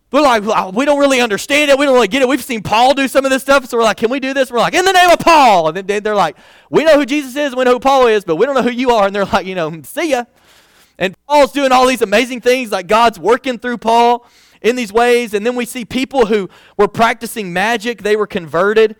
We're 0.09 0.21
like, 0.21 0.73
we 0.73 0.85
don't 0.85 0.99
really 0.99 1.19
understand 1.19 1.69
it. 1.69 1.77
We 1.77 1.85
don't 1.85 1.93
really 1.93 2.07
get 2.07 2.21
it. 2.21 2.29
We've 2.29 2.41
seen 2.41 2.63
Paul 2.63 2.93
do 2.93 3.09
some 3.09 3.25
of 3.25 3.29
this 3.29 3.41
stuff. 3.41 3.65
So 3.65 3.75
we're 3.77 3.83
like, 3.83 3.97
can 3.97 4.09
we 4.09 4.21
do 4.21 4.33
this? 4.33 4.49
We're 4.49 4.59
like, 4.59 4.73
in 4.73 4.85
the 4.85 4.93
name 4.93 5.09
of 5.09 5.19
Paul. 5.19 5.67
And 5.67 5.85
then 5.85 6.01
they're 6.01 6.15
like, 6.15 6.37
we 6.69 6.85
know 6.85 6.97
who 6.97 7.05
Jesus 7.05 7.35
is. 7.35 7.53
We 7.53 7.65
know 7.65 7.73
who 7.73 7.81
Paul 7.81 8.07
is, 8.07 8.23
but 8.23 8.37
we 8.37 8.45
don't 8.45 8.55
know 8.55 8.61
who 8.61 8.71
you 8.71 8.91
are. 8.91 9.07
And 9.07 9.13
they're 9.13 9.25
like, 9.25 9.45
you 9.45 9.53
know, 9.53 9.81
see 9.83 10.11
ya. 10.11 10.23
And 10.99 11.15
Paul's 11.27 11.51
doing 11.51 11.71
all 11.71 11.85
these 11.87 12.01
amazing 12.01 12.41
things. 12.41 12.71
Like 12.71 12.87
God's 12.87 13.19
working 13.19 13.59
through 13.59 13.77
Paul 13.77 14.25
in 14.61 14.75
these 14.75 14.91
ways. 14.91 15.33
And 15.33 15.45
then 15.45 15.55
we 15.55 15.65
see 15.65 15.85
people 15.85 16.25
who 16.25 16.49
were 16.77 16.87
practicing 16.87 17.53
magic, 17.53 18.03
they 18.03 18.15
were 18.15 18.27
converted. 18.27 18.95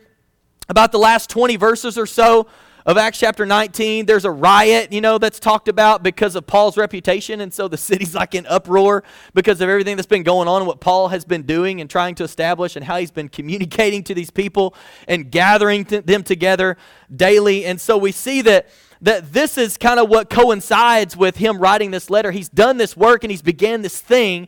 About 0.69 0.91
the 0.91 0.99
last 0.99 1.29
20 1.29 1.55
verses 1.55 1.97
or 1.97 2.05
so 2.05 2.47
of 2.85 2.97
Acts 2.97 3.19
chapter 3.19 3.45
19, 3.45 4.05
there's 4.05 4.23
a 4.23 4.31
riot, 4.31 4.93
you 4.93 5.01
know, 5.01 5.17
that's 5.17 5.41
talked 5.41 5.67
about 5.67 6.03
because 6.03 6.35
of 6.35 6.47
Paul's 6.47 6.77
reputation. 6.77 7.41
And 7.41 7.53
so 7.53 7.67
the 7.67 7.77
city's 7.77 8.15
like 8.15 8.35
in 8.35 8.45
uproar 8.47 9.03
because 9.33 9.59
of 9.61 9.69
everything 9.69 9.95
that's 9.95 10.07
been 10.07 10.23
going 10.23 10.47
on 10.47 10.61
and 10.61 10.67
what 10.67 10.79
Paul 10.79 11.09
has 11.09 11.25
been 11.25 11.43
doing 11.43 11.81
and 11.81 11.89
trying 11.89 12.15
to 12.15 12.23
establish 12.23 12.75
and 12.75 12.85
how 12.85 12.97
he's 12.97 13.11
been 13.11 13.29
communicating 13.29 14.03
to 14.05 14.13
these 14.13 14.29
people 14.29 14.75
and 15.07 15.31
gathering 15.31 15.83
them 15.83 16.23
together 16.23 16.77
daily. 17.13 17.65
And 17.65 17.79
so 17.79 17.97
we 17.97 18.11
see 18.11 18.41
that 18.43 18.69
that 19.01 19.33
this 19.33 19.57
is 19.57 19.77
kind 19.77 19.99
of 19.99 20.09
what 20.09 20.29
coincides 20.29 21.15
with 21.15 21.37
him 21.37 21.59
writing 21.59 21.91
this 21.91 22.09
letter. 22.09 22.31
He's 22.31 22.49
done 22.49 22.77
this 22.77 22.97
work 22.97 23.23
and 23.23 23.31
he's 23.31 23.41
began 23.41 23.81
this 23.81 23.99
thing 23.99 24.47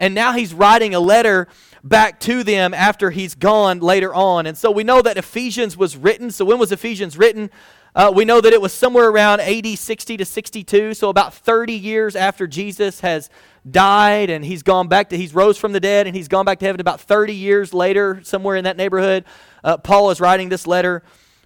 and 0.00 0.14
now 0.14 0.32
he's 0.32 0.52
writing 0.54 0.94
a 0.94 1.00
letter 1.00 1.46
back 1.84 2.18
to 2.20 2.42
them 2.42 2.74
after 2.74 3.10
he's 3.10 3.34
gone 3.34 3.80
later 3.80 4.12
on. 4.14 4.46
And 4.46 4.56
so 4.56 4.70
we 4.70 4.82
know 4.82 5.02
that 5.02 5.18
Ephesians 5.18 5.76
was 5.76 5.96
written. 5.96 6.30
So 6.30 6.44
when 6.44 6.58
was 6.58 6.72
Ephesians 6.72 7.16
written? 7.16 7.50
Uh, 7.94 8.10
we 8.14 8.24
know 8.24 8.40
that 8.40 8.52
it 8.52 8.60
was 8.60 8.72
somewhere 8.72 9.10
around 9.10 9.40
AD 9.40 9.66
60 9.66 10.16
to 10.16 10.24
62, 10.24 10.94
so 10.94 11.08
about 11.08 11.34
30 11.34 11.72
years 11.72 12.14
after 12.14 12.46
Jesus 12.46 13.00
has 13.00 13.28
died 13.68 14.30
and 14.30 14.44
he's 14.44 14.62
gone 14.62 14.86
back 14.86 15.10
to, 15.10 15.16
he's 15.16 15.34
rose 15.34 15.58
from 15.58 15.72
the 15.72 15.80
dead 15.80 16.06
and 16.06 16.14
he's 16.14 16.28
gone 16.28 16.44
back 16.44 16.60
to 16.60 16.66
heaven. 16.66 16.80
About 16.80 17.00
30 17.00 17.34
years 17.34 17.74
later, 17.74 18.20
somewhere 18.22 18.56
in 18.56 18.64
that 18.64 18.76
neighborhood, 18.76 19.24
uh, 19.64 19.76
Paul 19.76 20.10
is 20.10 20.20
writing 20.20 20.48
this 20.48 20.66
letter 20.68 21.02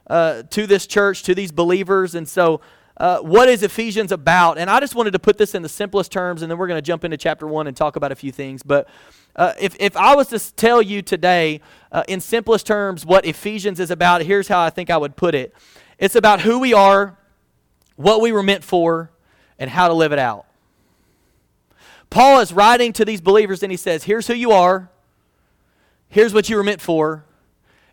uh, 0.07 0.43
to 0.51 0.67
this 0.67 0.87
church, 0.87 1.23
to 1.25 1.35
these 1.35 1.53
believers. 1.53 2.15
And 2.15 2.29
so, 2.29 2.61
uh, 2.97 3.19
what 3.19 3.49
is 3.49 3.63
Ephesians 3.63 4.13
about? 4.13 4.57
And 4.57 4.71
I 4.71 4.79
just 4.79 4.95
wanted 4.95 5.13
to 5.13 5.19
put 5.19 5.37
this 5.37 5.55
in 5.55 5.63
the 5.63 5.69
simplest 5.69 6.13
terms, 6.13 6.43
and 6.43 6.51
then 6.51 6.59
we're 6.59 6.69
going 6.69 6.79
to 6.79 6.83
jump 6.83 7.05
into 7.05 7.17
chapter 7.17 7.47
one 7.47 7.67
and 7.67 7.77
talk 7.77 7.97
about 7.97 8.13
a 8.13 8.15
few 8.15 8.31
things. 8.31 8.63
But 8.63 8.89
uh, 9.35 9.53
if, 9.61 9.77
if 9.81 9.97
I 9.97 10.15
was 10.15 10.29
to 10.29 10.39
tell 10.55 10.81
you 10.81 11.03
today, 11.03 11.61
uh, 11.91 12.05
in 12.07 12.21
simplest 12.21 12.67
terms, 12.67 13.05
what 13.05 13.27
Ephesians 13.27 13.81
is 13.81 13.91
about, 13.91 14.23
here's 14.23 14.47
how 14.47 14.61
I 14.61 14.71
think 14.71 14.91
I 14.91 14.97
would 14.97 15.17
put 15.17 15.35
it 15.35 15.55
it's 15.99 16.17
about 16.17 16.41
who 16.41 16.59
we 16.59 16.73
are, 16.73 17.17
what 17.97 18.21
we 18.21 18.33
were 18.33 18.43
meant 18.43 18.65
for, 18.65 19.11
and 19.59 19.71
how 19.71 19.89
to 19.89 19.95
live 19.95 20.13
it 20.13 20.19
out. 20.19 20.47
Paul 22.11 22.41
is 22.41 22.53
writing 22.53 22.93
to 22.95 23.05
these 23.05 23.21
believers 23.21 23.63
and 23.63 23.73
he 23.73 23.77
says, 23.77 24.05
Here's 24.05 24.29
who 24.29 24.35
you 24.35 24.53
are, 24.53 24.89
here's 26.09 26.33
what 26.33 26.49
you 26.49 26.57
were 26.57 26.63
meant 26.63 26.81
for, 26.81 27.25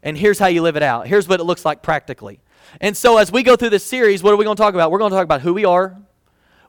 and 0.03 0.17
here's 0.17 0.39
how 0.39 0.47
you 0.47 0.61
live 0.61 0.75
it 0.75 0.83
out. 0.83 1.07
Here's 1.07 1.27
what 1.27 1.39
it 1.39 1.43
looks 1.43 1.65
like 1.65 1.81
practically. 1.81 2.39
And 2.79 2.95
so, 2.95 3.17
as 3.17 3.31
we 3.31 3.43
go 3.43 3.55
through 3.55 3.71
this 3.71 3.83
series, 3.83 4.23
what 4.23 4.33
are 4.33 4.37
we 4.37 4.45
going 4.45 4.55
to 4.55 4.61
talk 4.61 4.73
about? 4.73 4.91
We're 4.91 4.99
going 4.99 5.11
to 5.11 5.17
talk 5.17 5.23
about 5.23 5.41
who 5.41 5.53
we 5.53 5.65
are, 5.65 5.97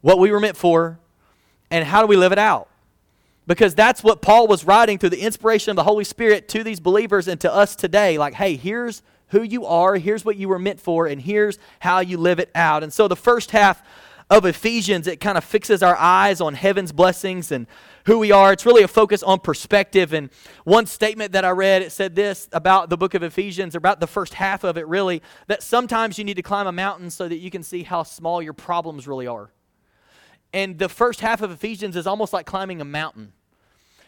what 0.00 0.18
we 0.18 0.30
were 0.30 0.40
meant 0.40 0.56
for, 0.56 0.98
and 1.70 1.84
how 1.84 2.00
do 2.00 2.06
we 2.06 2.16
live 2.16 2.32
it 2.32 2.38
out. 2.38 2.68
Because 3.46 3.74
that's 3.74 4.02
what 4.02 4.22
Paul 4.22 4.46
was 4.46 4.64
writing 4.64 4.98
through 4.98 5.10
the 5.10 5.20
inspiration 5.20 5.70
of 5.70 5.76
the 5.76 5.84
Holy 5.84 6.04
Spirit 6.04 6.48
to 6.50 6.62
these 6.62 6.80
believers 6.80 7.28
and 7.28 7.40
to 7.40 7.52
us 7.52 7.74
today. 7.74 8.18
Like, 8.18 8.34
hey, 8.34 8.56
here's 8.56 9.02
who 9.28 9.42
you 9.42 9.64
are, 9.64 9.96
here's 9.96 10.24
what 10.24 10.36
you 10.36 10.48
were 10.48 10.58
meant 10.58 10.78
for, 10.78 11.06
and 11.06 11.20
here's 11.20 11.58
how 11.80 12.00
you 12.00 12.18
live 12.18 12.38
it 12.38 12.50
out. 12.54 12.82
And 12.82 12.92
so 12.92 13.08
the 13.08 13.16
first 13.16 13.50
half 13.50 13.82
of 14.28 14.44
Ephesians, 14.44 15.06
it 15.06 15.20
kind 15.20 15.36
of 15.38 15.44
fixes 15.44 15.82
our 15.82 15.96
eyes 15.96 16.40
on 16.40 16.54
heaven's 16.54 16.92
blessings 16.92 17.50
and 17.50 17.66
who 18.06 18.18
we 18.18 18.32
are. 18.32 18.52
It's 18.52 18.66
really 18.66 18.82
a 18.82 18.88
focus 18.88 19.22
on 19.22 19.40
perspective. 19.40 20.12
And 20.12 20.30
one 20.64 20.86
statement 20.86 21.32
that 21.32 21.44
I 21.44 21.50
read, 21.50 21.82
it 21.82 21.92
said 21.92 22.14
this 22.14 22.48
about 22.52 22.90
the 22.90 22.96
book 22.96 23.14
of 23.14 23.22
Ephesians, 23.22 23.74
or 23.74 23.78
about 23.78 24.00
the 24.00 24.06
first 24.06 24.34
half 24.34 24.64
of 24.64 24.76
it, 24.76 24.86
really, 24.86 25.22
that 25.46 25.62
sometimes 25.62 26.18
you 26.18 26.24
need 26.24 26.36
to 26.36 26.42
climb 26.42 26.66
a 26.66 26.72
mountain 26.72 27.10
so 27.10 27.28
that 27.28 27.36
you 27.36 27.50
can 27.50 27.62
see 27.62 27.82
how 27.82 28.02
small 28.02 28.42
your 28.42 28.52
problems 28.52 29.06
really 29.06 29.26
are. 29.26 29.50
And 30.52 30.78
the 30.78 30.88
first 30.88 31.20
half 31.20 31.42
of 31.42 31.50
Ephesians 31.50 31.96
is 31.96 32.06
almost 32.06 32.32
like 32.32 32.46
climbing 32.46 32.80
a 32.80 32.84
mountain. 32.84 33.32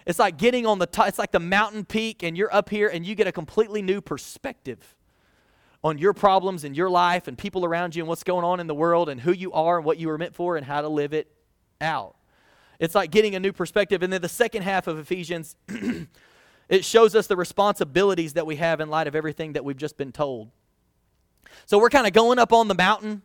It's 0.07 0.19
like 0.19 0.37
getting 0.37 0.67
on 0.67 0.79
the 0.79 0.87
top, 0.87 1.09
it's 1.09 1.19
like 1.19 1.33
the 1.33 1.41
mountain 1.41 1.85
peak, 1.85 2.23
and 2.23 2.37
you're 2.37 2.55
up 2.55 2.69
here 2.69 2.89
and 2.89 3.07
you 3.07 3.15
get 3.15 3.27
a 3.27 3.33
completely 3.33 3.81
new 3.81 4.03
perspective 4.03 4.95
on 5.83 5.99
your 5.99 6.13
problems 6.13 6.65
and 6.65 6.77
your 6.77 6.91
life 6.91 7.29
and 7.29 7.37
people 7.37 7.65
around 7.65 7.95
you 7.95 8.03
and 8.03 8.09
what's 8.09 8.25
going 8.25 8.45
on 8.45 8.61
in 8.61 8.67
the 8.67 8.75
world 8.75 9.09
and 9.09 9.21
who 9.21 9.33
you 9.33 9.53
are 9.53 9.77
and 9.77 9.85
what 9.85 9.99
you 9.99 10.09
were 10.09 10.19
meant 10.19 10.35
for 10.35 10.57
and 10.57 10.67
how 10.67 10.81
to 10.81 10.89
live 10.89 11.15
it 11.15 11.31
out. 11.81 12.17
It's 12.79 12.95
like 12.95 13.11
getting 13.11 13.35
a 13.35 13.41
new 13.41 13.53
perspective. 13.53 14.03
And 14.03 14.13
then 14.13 14.23
the 14.23 14.29
second 14.29 14.63
half 14.63 14.87
of 14.87 14.99
Ephesians, 14.99 15.57
it 16.69 16.85
shows 16.85 17.15
us 17.15 17.27
the 17.27 17.37
responsibilities 17.37 18.35
that 18.35 18.47
we 18.47 18.57
have 18.57 18.81
in 18.81 18.89
light 18.89 19.07
of 19.07 19.15
everything 19.15 19.53
that 19.53 19.65
we've 19.65 19.77
just 19.77 19.97
been 19.97 20.13
told. 20.13 20.51
So 21.67 21.79
we're 21.79 21.91
kind 21.91 22.07
of 22.07 22.13
going 22.13 22.39
up 22.39 22.53
on 22.53 22.69
the 22.69 22.75
mountain 22.75 23.23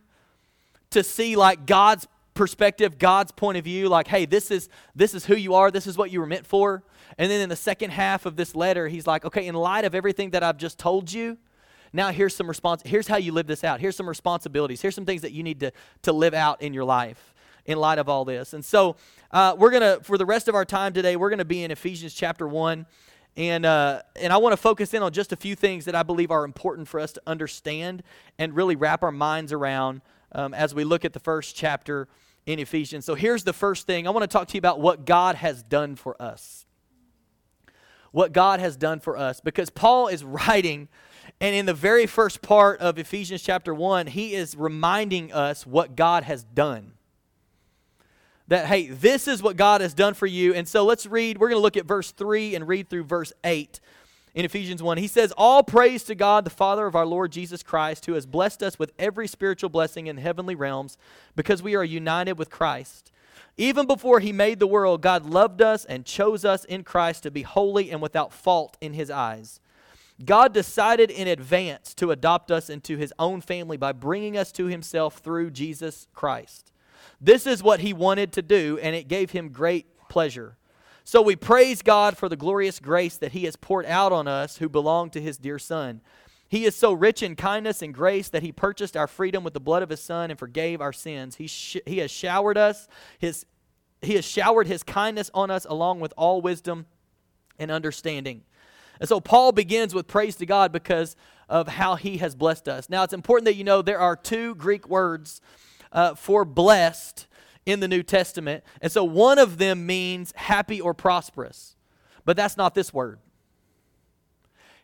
to 0.90 1.02
see 1.02 1.36
like 1.36 1.66
God's 1.66 2.06
perspective, 2.34 2.98
God's 2.98 3.32
point 3.32 3.58
of 3.58 3.64
view, 3.64 3.88
like, 3.88 4.06
hey, 4.06 4.24
this 4.24 4.50
is 4.50 4.68
this 4.94 5.14
is 5.14 5.26
who 5.26 5.34
you 5.34 5.54
are, 5.54 5.70
this 5.70 5.86
is 5.86 5.98
what 5.98 6.10
you 6.10 6.20
were 6.20 6.26
meant 6.26 6.46
for. 6.46 6.82
And 7.18 7.30
then 7.30 7.40
in 7.40 7.48
the 7.48 7.56
second 7.56 7.90
half 7.90 8.24
of 8.24 8.36
this 8.36 8.54
letter, 8.54 8.88
he's 8.88 9.06
like, 9.06 9.24
okay, 9.24 9.46
in 9.46 9.54
light 9.54 9.84
of 9.84 9.94
everything 9.94 10.30
that 10.30 10.42
I've 10.42 10.56
just 10.56 10.78
told 10.78 11.12
you, 11.12 11.38
now 11.92 12.10
here's 12.10 12.34
some 12.34 12.46
response 12.46 12.82
here's 12.84 13.08
how 13.08 13.16
you 13.16 13.32
live 13.32 13.46
this 13.46 13.64
out 13.64 13.80
here's 13.80 13.96
some 13.96 14.08
responsibilities 14.08 14.80
here's 14.80 14.94
some 14.94 15.04
things 15.04 15.22
that 15.22 15.32
you 15.32 15.42
need 15.42 15.60
to, 15.60 15.72
to 16.02 16.12
live 16.12 16.34
out 16.34 16.62
in 16.62 16.72
your 16.72 16.84
life 16.84 17.29
in 17.66 17.78
light 17.78 17.98
of 17.98 18.08
all 18.08 18.24
this. 18.24 18.52
And 18.52 18.64
so 18.64 18.96
uh, 19.30 19.54
we're 19.58 19.70
gonna 19.70 20.00
for 20.02 20.18
the 20.18 20.26
rest 20.26 20.48
of 20.48 20.54
our 20.54 20.64
time 20.64 20.92
today 20.92 21.16
we're 21.16 21.30
gonna 21.30 21.44
be 21.44 21.62
in 21.62 21.70
ephesians 21.70 22.12
chapter 22.14 22.48
1 22.48 22.84
and 23.36 23.64
uh, 23.64 24.02
and 24.16 24.32
i 24.32 24.36
want 24.36 24.52
to 24.52 24.56
focus 24.56 24.92
in 24.92 25.02
on 25.02 25.12
just 25.12 25.32
a 25.32 25.36
few 25.36 25.54
things 25.54 25.84
that 25.84 25.94
i 25.94 26.02
believe 26.02 26.30
are 26.30 26.44
important 26.44 26.88
for 26.88 26.98
us 26.98 27.12
to 27.12 27.22
understand 27.26 28.02
and 28.38 28.56
really 28.56 28.74
wrap 28.74 29.02
our 29.02 29.12
minds 29.12 29.52
around 29.52 30.02
um, 30.32 30.52
as 30.52 30.74
we 30.74 30.82
look 30.82 31.04
at 31.04 31.12
the 31.12 31.20
first 31.20 31.54
chapter 31.54 32.08
in 32.46 32.58
ephesians. 32.58 33.04
So 33.04 33.14
here's 33.14 33.44
the 33.44 33.52
first 33.52 33.86
thing. 33.86 34.06
I 34.06 34.10
want 34.10 34.22
to 34.22 34.26
talk 34.26 34.48
to 34.48 34.54
you 34.54 34.58
about 34.58 34.80
what 34.80 35.04
god 35.04 35.36
has 35.36 35.62
done 35.62 35.94
for 35.94 36.20
us. 36.20 36.66
What 38.12 38.32
god 38.32 38.58
has 38.58 38.76
done 38.76 38.98
for 38.98 39.16
us. 39.16 39.40
Because 39.40 39.70
paul 39.70 40.08
is 40.08 40.24
writing 40.24 40.88
and 41.40 41.54
in 41.54 41.66
the 41.66 41.74
very 41.74 42.06
first 42.06 42.42
part 42.42 42.80
of 42.80 42.98
Ephesians 42.98 43.42
chapter 43.42 43.74
1, 43.74 44.08
he 44.08 44.34
is 44.34 44.56
reminding 44.56 45.32
us 45.32 45.66
what 45.66 45.96
God 45.96 46.24
has 46.24 46.44
done. 46.44 46.92
That, 48.50 48.66
hey, 48.66 48.88
this 48.88 49.28
is 49.28 49.44
what 49.44 49.56
God 49.56 49.80
has 49.80 49.94
done 49.94 50.14
for 50.14 50.26
you. 50.26 50.54
And 50.54 50.66
so 50.66 50.84
let's 50.84 51.06
read, 51.06 51.38
we're 51.38 51.50
going 51.50 51.60
to 51.60 51.62
look 51.62 51.76
at 51.76 51.86
verse 51.86 52.10
3 52.10 52.56
and 52.56 52.66
read 52.66 52.90
through 52.90 53.04
verse 53.04 53.32
8 53.44 53.78
in 54.34 54.44
Ephesians 54.44 54.82
1. 54.82 54.98
He 54.98 55.06
says, 55.06 55.32
All 55.36 55.62
praise 55.62 56.02
to 56.04 56.16
God, 56.16 56.44
the 56.44 56.50
Father 56.50 56.86
of 56.88 56.96
our 56.96 57.06
Lord 57.06 57.30
Jesus 57.30 57.62
Christ, 57.62 58.06
who 58.06 58.14
has 58.14 58.26
blessed 58.26 58.64
us 58.64 58.76
with 58.76 58.90
every 58.98 59.28
spiritual 59.28 59.70
blessing 59.70 60.08
in 60.08 60.16
heavenly 60.16 60.56
realms 60.56 60.98
because 61.36 61.62
we 61.62 61.76
are 61.76 61.84
united 61.84 62.38
with 62.38 62.50
Christ. 62.50 63.12
Even 63.56 63.86
before 63.86 64.18
he 64.18 64.32
made 64.32 64.58
the 64.58 64.66
world, 64.66 65.00
God 65.00 65.26
loved 65.26 65.62
us 65.62 65.84
and 65.84 66.04
chose 66.04 66.44
us 66.44 66.64
in 66.64 66.82
Christ 66.82 67.22
to 67.22 67.30
be 67.30 67.42
holy 67.42 67.92
and 67.92 68.02
without 68.02 68.32
fault 68.32 68.76
in 68.80 68.94
his 68.94 69.12
eyes. 69.12 69.60
God 70.24 70.52
decided 70.52 71.12
in 71.12 71.28
advance 71.28 71.94
to 71.94 72.10
adopt 72.10 72.50
us 72.50 72.68
into 72.68 72.96
his 72.96 73.14
own 73.16 73.42
family 73.42 73.76
by 73.76 73.92
bringing 73.92 74.36
us 74.36 74.50
to 74.52 74.66
himself 74.66 75.18
through 75.18 75.52
Jesus 75.52 76.08
Christ. 76.14 76.69
This 77.20 77.46
is 77.46 77.62
what 77.62 77.80
he 77.80 77.92
wanted 77.92 78.32
to 78.32 78.42
do, 78.42 78.78
and 78.82 78.96
it 78.96 79.08
gave 79.08 79.30
him 79.30 79.50
great 79.50 79.86
pleasure. 80.08 80.56
So 81.04 81.20
we 81.20 81.36
praise 81.36 81.82
God 81.82 82.16
for 82.16 82.28
the 82.28 82.36
glorious 82.36 82.78
grace 82.78 83.16
that 83.16 83.32
he 83.32 83.44
has 83.44 83.56
poured 83.56 83.86
out 83.86 84.12
on 84.12 84.28
us 84.28 84.58
who 84.58 84.68
belong 84.68 85.10
to 85.10 85.20
his 85.20 85.36
dear 85.38 85.58
Son. 85.58 86.00
He 86.48 86.64
is 86.64 86.74
so 86.74 86.92
rich 86.92 87.22
in 87.22 87.36
kindness 87.36 87.82
and 87.82 87.94
grace 87.94 88.28
that 88.30 88.42
he 88.42 88.52
purchased 88.52 88.96
our 88.96 89.06
freedom 89.06 89.44
with 89.44 89.54
the 89.54 89.60
blood 89.60 89.82
of 89.82 89.90
his 89.90 90.00
Son 90.00 90.30
and 90.30 90.38
forgave 90.38 90.80
our 90.80 90.92
sins. 90.92 91.36
He, 91.36 91.46
sh- 91.46 91.76
he 91.86 91.98
has 91.98 92.10
showered 92.10 92.58
us, 92.58 92.88
his, 93.18 93.46
he 94.02 94.14
has 94.14 94.24
showered 94.24 94.66
his 94.66 94.82
kindness 94.82 95.30
on 95.32 95.50
us 95.50 95.64
along 95.68 96.00
with 96.00 96.12
all 96.16 96.40
wisdom 96.40 96.86
and 97.58 97.70
understanding. 97.70 98.42
And 98.98 99.08
so 99.08 99.20
Paul 99.20 99.52
begins 99.52 99.94
with 99.94 100.06
praise 100.06 100.36
to 100.36 100.46
God 100.46 100.72
because 100.72 101.16
of 101.48 101.68
how 101.68 101.94
he 101.96 102.18
has 102.18 102.34
blessed 102.34 102.68
us. 102.68 102.88
Now, 102.88 103.02
it's 103.02 103.14
important 103.14 103.46
that 103.46 103.54
you 103.54 103.64
know 103.64 103.82
there 103.82 104.00
are 104.00 104.16
two 104.16 104.54
Greek 104.56 104.88
words 104.88 105.40
uh, 105.92 106.14
for 106.14 106.44
blessed 106.44 107.26
in 107.66 107.80
the 107.80 107.88
New 107.88 108.02
Testament. 108.02 108.64
And 108.80 108.90
so 108.90 109.04
one 109.04 109.38
of 109.38 109.58
them 109.58 109.86
means 109.86 110.32
happy 110.36 110.80
or 110.80 110.94
prosperous, 110.94 111.76
but 112.24 112.36
that's 112.36 112.56
not 112.56 112.74
this 112.74 112.92
word. 112.92 113.18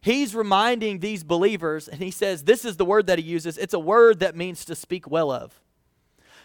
He's 0.00 0.34
reminding 0.34 1.00
these 1.00 1.24
believers, 1.24 1.88
and 1.88 2.00
he 2.00 2.10
says, 2.10 2.44
This 2.44 2.64
is 2.64 2.76
the 2.76 2.84
word 2.84 3.08
that 3.08 3.18
he 3.18 3.24
uses. 3.24 3.58
It's 3.58 3.74
a 3.74 3.78
word 3.78 4.20
that 4.20 4.36
means 4.36 4.64
to 4.66 4.74
speak 4.74 5.10
well 5.10 5.30
of. 5.32 5.60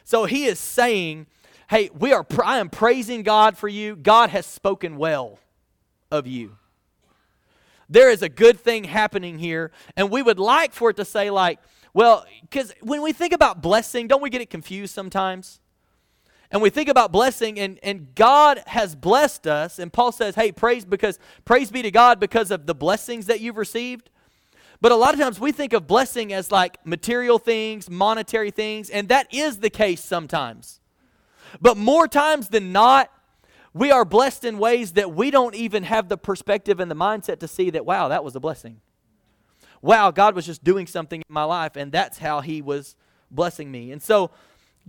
So 0.04 0.26
he 0.26 0.46
is 0.46 0.58
saying, 0.58 1.28
Hey, 1.70 1.90
we 1.94 2.12
are, 2.12 2.26
I 2.44 2.60
am 2.60 2.70
praising 2.70 3.24
God 3.24 3.58
for 3.58 3.68
you. 3.68 3.96
God 3.96 4.32
has 4.32 4.46
spoken 4.46 4.98
well 4.98 5.38
of 6.10 6.26
you 6.26 6.58
there 7.92 8.10
is 8.10 8.22
a 8.22 8.30
good 8.30 8.58
thing 8.60 8.86
happening 8.86 9.38
here. 9.38 9.70
And 9.98 10.10
we 10.10 10.22
would 10.22 10.40
like 10.40 10.74
for 10.74 10.90
it 10.90 10.96
to 10.96 11.06
say, 11.06 11.30
like, 11.30 11.60
well, 11.94 12.26
because 12.42 12.74
when 12.82 13.02
we 13.02 13.14
think 13.14 13.34
about 13.34 13.62
blessing, 13.62 14.08
don't 14.08 14.22
we 14.22 14.30
get 14.30 14.42
it 14.42 14.50
confused 14.50 14.94
sometimes? 14.94 15.60
And 16.52 16.62
we 16.62 16.70
think 16.70 16.90
about 16.90 17.14
blessing, 17.14 17.60
and, 17.60 17.80
and 17.82 18.14
God 18.14 18.62
has 18.68 18.94
blessed 18.94 19.48
us. 19.48 19.80
And 19.80 19.92
Paul 19.92 20.12
says, 20.12 20.36
hey, 20.36 20.52
praise 20.52 20.84
because 20.84 21.18
praise 21.46 21.72
be 21.72 21.82
to 21.82 21.92
God 21.92 22.20
because 22.20 22.52
of 22.52 22.66
the 22.66 22.76
blessings 22.76 23.28
that 23.28 23.40
you've 23.40 23.58
received. 23.58 24.10
But 24.82 24.92
a 24.92 24.96
lot 24.96 25.14
of 25.14 25.20
times 25.20 25.40
we 25.40 25.52
think 25.52 25.74
of 25.74 25.88
blessing 25.88 26.34
as 26.34 26.52
like 26.52 26.86
material 26.86 27.40
things, 27.40 27.90
monetary 27.90 28.52
things, 28.52 28.90
and 28.90 29.08
that 29.10 29.34
is 29.34 29.60
the 29.60 29.70
case 29.70 30.04
sometimes. 30.04 30.82
But 31.62 31.78
more 31.78 32.08
times 32.08 32.50
than 32.50 32.72
not, 32.72 33.12
we 33.74 33.92
are 33.92 34.04
blessed 34.04 34.44
in 34.44 34.58
ways 34.58 34.94
that 34.94 35.14
we 35.14 35.32
don't 35.32 35.56
even 35.56 35.84
have 35.84 36.10
the 36.10 36.18
perspective 36.18 36.80
and 36.80 36.92
the 36.92 36.96
mindset 36.96 37.40
to 37.40 37.48
see 37.48 37.70
that, 37.70 37.86
wow, 37.86 38.10
that 38.10 38.24
was 38.24 38.36
a 38.36 38.40
blessing. 38.40 38.82
Wow, 39.82 40.12
God 40.12 40.36
was 40.36 40.46
just 40.46 40.64
doing 40.64 40.88
something 40.88 41.22
in 41.22 41.34
my 41.34 41.44
life, 41.44 41.76
and 41.76 41.92
that's 41.92 42.20
how 42.20 42.42
He 42.42 42.62
was 42.62 42.96
blessing 43.30 43.72
me. 43.72 43.92
And 43.92 44.02
so, 44.02 44.32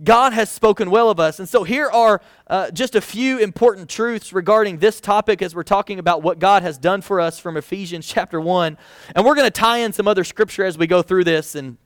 God 0.03 0.33
has 0.33 0.49
spoken 0.49 0.89
well 0.89 1.11
of 1.11 1.19
us. 1.19 1.39
And 1.39 1.47
so, 1.47 1.63
here 1.63 1.89
are 1.89 2.21
uh, 2.47 2.71
just 2.71 2.95
a 2.95 3.01
few 3.01 3.37
important 3.37 3.89
truths 3.89 4.33
regarding 4.33 4.79
this 4.79 4.99
topic 4.99 5.41
as 5.41 5.55
we're 5.55 5.63
talking 5.63 5.99
about 5.99 6.23
what 6.23 6.39
God 6.39 6.63
has 6.63 6.77
done 6.77 7.01
for 7.01 7.19
us 7.19 7.39
from 7.39 7.57
Ephesians 7.57 8.07
chapter 8.07 8.41
1. 8.41 8.77
And 9.15 9.25
we're 9.25 9.35
going 9.35 9.47
to 9.47 9.51
tie 9.51 9.79
in 9.79 9.93
some 9.93 10.07
other 10.07 10.23
scripture 10.23 10.65
as 10.65 10.77
we 10.77 10.87
go 10.87 11.01
through 11.01 11.25
this 11.25 11.55
and 11.55 11.77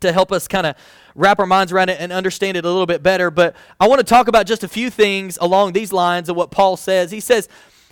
to 0.00 0.12
help 0.12 0.32
us 0.32 0.48
kind 0.48 0.66
of 0.66 0.76
wrap 1.14 1.38
our 1.38 1.46
minds 1.46 1.72
around 1.72 1.90
it 1.90 2.00
and 2.00 2.12
understand 2.12 2.56
it 2.56 2.64
a 2.64 2.68
little 2.68 2.86
bit 2.86 3.02
better. 3.02 3.30
But 3.30 3.54
I 3.78 3.88
want 3.88 3.98
to 3.98 4.04
talk 4.04 4.28
about 4.28 4.46
just 4.46 4.64
a 4.64 4.68
few 4.68 4.90
things 4.90 5.38
along 5.40 5.72
these 5.72 5.92
lines 5.92 6.28
of 6.28 6.36
what 6.36 6.50
Paul 6.50 6.76
says. 6.76 7.10
He 7.10 7.20
says, 7.20 7.48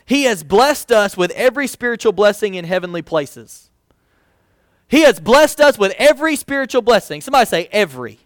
He 0.07 0.25
has 0.25 0.43
blessed 0.43 0.93
us 0.93 1.17
with 1.17 1.31
every 1.33 1.67
spiritual 1.67 2.13
blessing 2.13 2.55
in 2.55 2.65
heavenly 2.65 3.03
places. 3.03 3.68
He 4.89 5.03
has 5.03 5.21
blessed 5.21 5.61
us 5.61 5.79
with 5.79 5.95
every 5.99 6.35
spiritual 6.35 6.83
blessing. 6.83 7.21
Somebody 7.21 7.47
say, 7.47 7.69
every. 7.71 8.19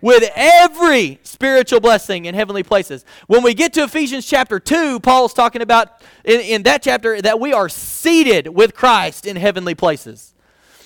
With 0.00 0.30
every 0.34 1.18
spiritual 1.22 1.80
blessing 1.80 2.24
in 2.24 2.34
heavenly 2.34 2.62
places. 2.62 3.04
When 3.26 3.42
we 3.42 3.54
get 3.54 3.72
to 3.74 3.84
Ephesians 3.84 4.26
chapter 4.26 4.58
2, 4.58 5.00
Paul's 5.00 5.34
talking 5.34 5.62
about 5.62 6.02
in, 6.24 6.40
in 6.40 6.62
that 6.64 6.82
chapter 6.82 7.20
that 7.22 7.38
we 7.38 7.52
are 7.52 7.68
seated 7.68 8.48
with 8.48 8.74
Christ 8.74 9.26
in 9.26 9.36
heavenly 9.36 9.74
places. 9.74 10.34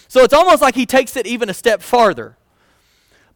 So 0.08 0.22
it's 0.22 0.34
almost 0.34 0.62
like 0.62 0.74
he 0.74 0.86
takes 0.86 1.16
it 1.16 1.26
even 1.26 1.48
a 1.48 1.54
step 1.54 1.82
farther. 1.82 2.36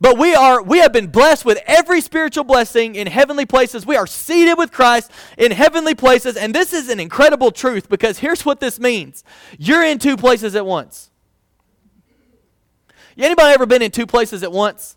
But 0.00 0.18
we 0.18 0.34
are 0.34 0.60
we 0.60 0.78
have 0.78 0.92
been 0.92 1.06
blessed 1.06 1.44
with 1.44 1.60
every 1.64 2.00
spiritual 2.00 2.42
blessing 2.42 2.96
in 2.96 3.06
heavenly 3.06 3.46
places. 3.46 3.86
We 3.86 3.94
are 3.94 4.06
seated 4.06 4.58
with 4.58 4.72
Christ 4.72 5.12
in 5.38 5.52
heavenly 5.52 5.94
places, 5.94 6.36
and 6.36 6.52
this 6.52 6.72
is 6.72 6.88
an 6.88 6.98
incredible 6.98 7.52
truth 7.52 7.88
because 7.88 8.18
here's 8.18 8.44
what 8.44 8.58
this 8.58 8.80
means. 8.80 9.22
You're 9.60 9.84
in 9.84 10.00
two 10.00 10.16
places 10.16 10.56
at 10.56 10.66
once. 10.66 11.11
Anybody 13.16 13.54
ever 13.54 13.66
been 13.66 13.82
in 13.82 13.90
two 13.90 14.06
places 14.06 14.42
at 14.42 14.52
once? 14.52 14.96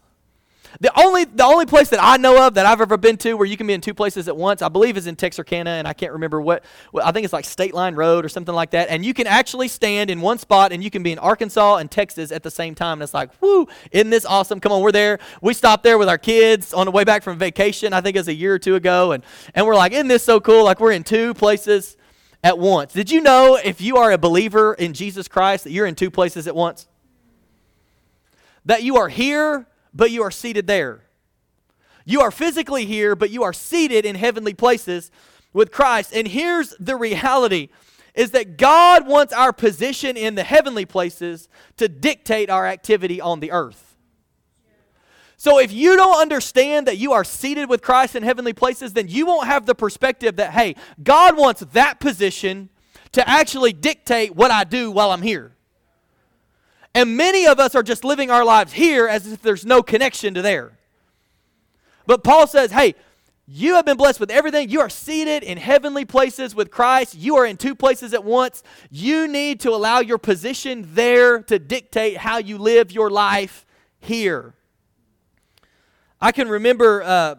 The 0.80 0.92
only, 1.00 1.24
the 1.24 1.46
only 1.46 1.66
place 1.66 1.90
that 1.90 2.00
I 2.02 2.18
know 2.18 2.46
of 2.46 2.56
that 2.56 2.66
I've 2.66 2.82
ever 2.82 2.98
been 2.98 3.18
to 3.18 3.36
where 3.36 3.46
you 3.46 3.56
can 3.56 3.68
be 3.68 3.74
in 3.74 3.82
two 3.82 3.94
places 3.94 4.28
at 4.28 4.36
once, 4.36 4.62
I 4.62 4.70
believe, 4.70 4.98
is 4.98 5.08
in 5.08 5.16
Texarkana, 5.16 5.70
and 5.70 5.88
I 5.88 5.94
can't 5.94 6.12
remember 6.14 6.42
what, 6.42 6.64
I 7.02 7.12
think 7.12 7.24
it's 7.24 7.34
like 7.34 7.46
State 7.46 7.74
Line 7.74 7.96
Road 7.96 8.26
or 8.26 8.30
something 8.30 8.54
like 8.54 8.72
that. 8.72 8.90
And 8.90 9.06
you 9.06 9.14
can 9.14 9.28
actually 9.28 9.68
stand 9.68 10.10
in 10.10 10.22
one 10.22 10.38
spot 10.38 10.72
and 10.72 10.84
you 10.84 10.92
can 10.92 11.04
be 11.04 11.12
in 11.12 11.20
Arkansas 11.20 11.78
and 11.78 11.90
Texas 11.90 12.32
at 12.32 12.44
the 12.44 12.52
same 12.52 12.76
time. 12.76 12.94
And 12.94 13.04
it's 13.04 13.14
like, 13.14 13.30
whoo, 13.42 13.68
isn't 13.92 14.10
this 14.10 14.26
awesome? 14.26 14.60
Come 14.60 14.72
on, 14.72 14.82
we're 14.82 14.92
there. 14.92 15.20
We 15.42 15.54
stopped 15.54 15.84
there 15.84 15.98
with 15.98 16.10
our 16.10 16.18
kids 16.18 16.74
on 16.74 16.86
the 16.86 16.92
way 16.92 17.04
back 17.04 17.24
from 17.24 17.38
vacation, 17.38 17.94
I 17.94 18.02
think 18.02 18.16
it 18.16 18.20
was 18.20 18.28
a 18.28 18.34
year 18.34 18.54
or 18.54 18.60
two 18.60 18.76
ago. 18.76 19.14
And, 19.14 19.24
and 19.54 19.66
we're 19.66 19.76
like, 19.76 19.94
isn't 19.94 20.08
this 20.08 20.24
so 20.24 20.40
cool? 20.40 20.66
Like, 20.66 20.80
we're 20.80 20.92
in 20.92 21.04
two 21.04 21.34
places 21.34 21.96
at 22.44 22.60
once. 22.60 22.94
Did 22.94 23.10
you 23.10 23.22
know 23.22 23.58
if 23.64 23.82
you 23.82 23.98
are 23.98 24.12
a 24.12 24.18
believer 24.18 24.74
in 24.74 24.94
Jesus 24.94 25.28
Christ 25.28 25.64
that 25.64 25.72
you're 25.72 25.86
in 25.86 25.96
two 25.96 26.12
places 26.12 26.48
at 26.48 26.56
once? 26.56 26.88
That 28.66 28.84
you 28.84 28.98
are 28.98 29.10
here 29.10 29.68
but 29.96 30.12
you 30.12 30.22
are 30.22 30.32
seated 30.32 30.68
there. 30.68 31.06
You 32.04 32.22
are 32.22 32.30
physically 32.30 32.86
here, 32.86 33.16
but 33.16 33.32
you 33.32 33.44
are 33.44 33.54
seated 33.54 34.06
in 34.06 34.16
heavenly 34.16 34.54
places 34.54 35.10
with 35.54 35.72
Christ. 35.72 36.14
And 36.14 36.28
here's 36.28 36.76
the 36.80 36.98
reality 36.98 37.70
is 38.14 38.32
that 38.32 38.58
God 38.58 39.08
wants 39.08 39.34
our 39.34 39.52
position 39.52 40.16
in 40.16 40.36
the 40.36 40.44
heavenly 40.44 40.86
places 40.86 41.50
to 41.78 41.90
dictate 41.90 42.50
our 42.50 42.68
activity 42.68 43.20
on 43.20 43.40
the 43.40 43.52
earth. 43.52 43.98
So 45.38 45.60
if 45.60 45.74
you 45.74 45.98
don't 45.98 46.22
understand 46.22 46.88
that 46.88 46.98
you 46.98 47.12
are 47.12 47.24
seated 47.24 47.70
with 47.70 47.82
Christ 47.82 48.16
in 48.16 48.24
heavenly 48.24 48.54
places, 48.54 48.94
then 48.94 49.08
you 49.08 49.26
won't 49.26 49.48
have 49.48 49.66
the 49.66 49.76
perspective 49.76 50.38
that, 50.38 50.52
hey, 50.52 50.76
God 51.04 51.38
wants 51.38 51.62
that 51.74 52.00
position 52.00 52.70
to 53.12 53.28
actually 53.28 53.74
dictate 53.74 54.36
what 54.36 54.52
I 54.52 54.64
do 54.64 54.92
while 54.92 55.12
I'm 55.12 55.22
here. 55.22 55.55
And 56.96 57.18
many 57.18 57.46
of 57.46 57.60
us 57.60 57.76
are 57.76 57.84
just 57.84 58.06
living 58.06 58.32
our 58.32 58.46
lives 58.46 58.72
here 58.72 59.06
as 59.06 59.32
if 59.32 59.42
there's 59.42 59.66
no 59.66 59.84
connection 59.84 60.34
to 60.34 60.42
there. 60.42 60.78
But 62.08 62.24
Paul 62.24 62.48
says, 62.48 62.72
hey, 62.72 62.96
you 63.46 63.76
have 63.76 63.86
been 63.86 63.98
blessed 63.98 64.22
with 64.22 64.32
everything. 64.32 64.70
You 64.70 64.80
are 64.80 64.90
seated 64.90 65.44
in 65.44 65.58
heavenly 65.58 66.06
places 66.06 66.56
with 66.56 66.72
Christ. 66.72 67.14
You 67.14 67.36
are 67.36 67.46
in 67.46 67.58
two 67.58 67.76
places 67.76 68.14
at 68.14 68.24
once. 68.24 68.64
You 68.90 69.28
need 69.28 69.60
to 69.60 69.72
allow 69.72 70.00
your 70.00 70.18
position 70.18 70.88
there 70.94 71.44
to 71.44 71.60
dictate 71.60 72.16
how 72.16 72.38
you 72.38 72.58
live 72.58 72.94
your 72.94 73.10
life 73.10 73.66
here. 74.00 74.54
I 76.22 76.32
can 76.32 76.48
remember 76.48 77.04
uh, 77.04 77.36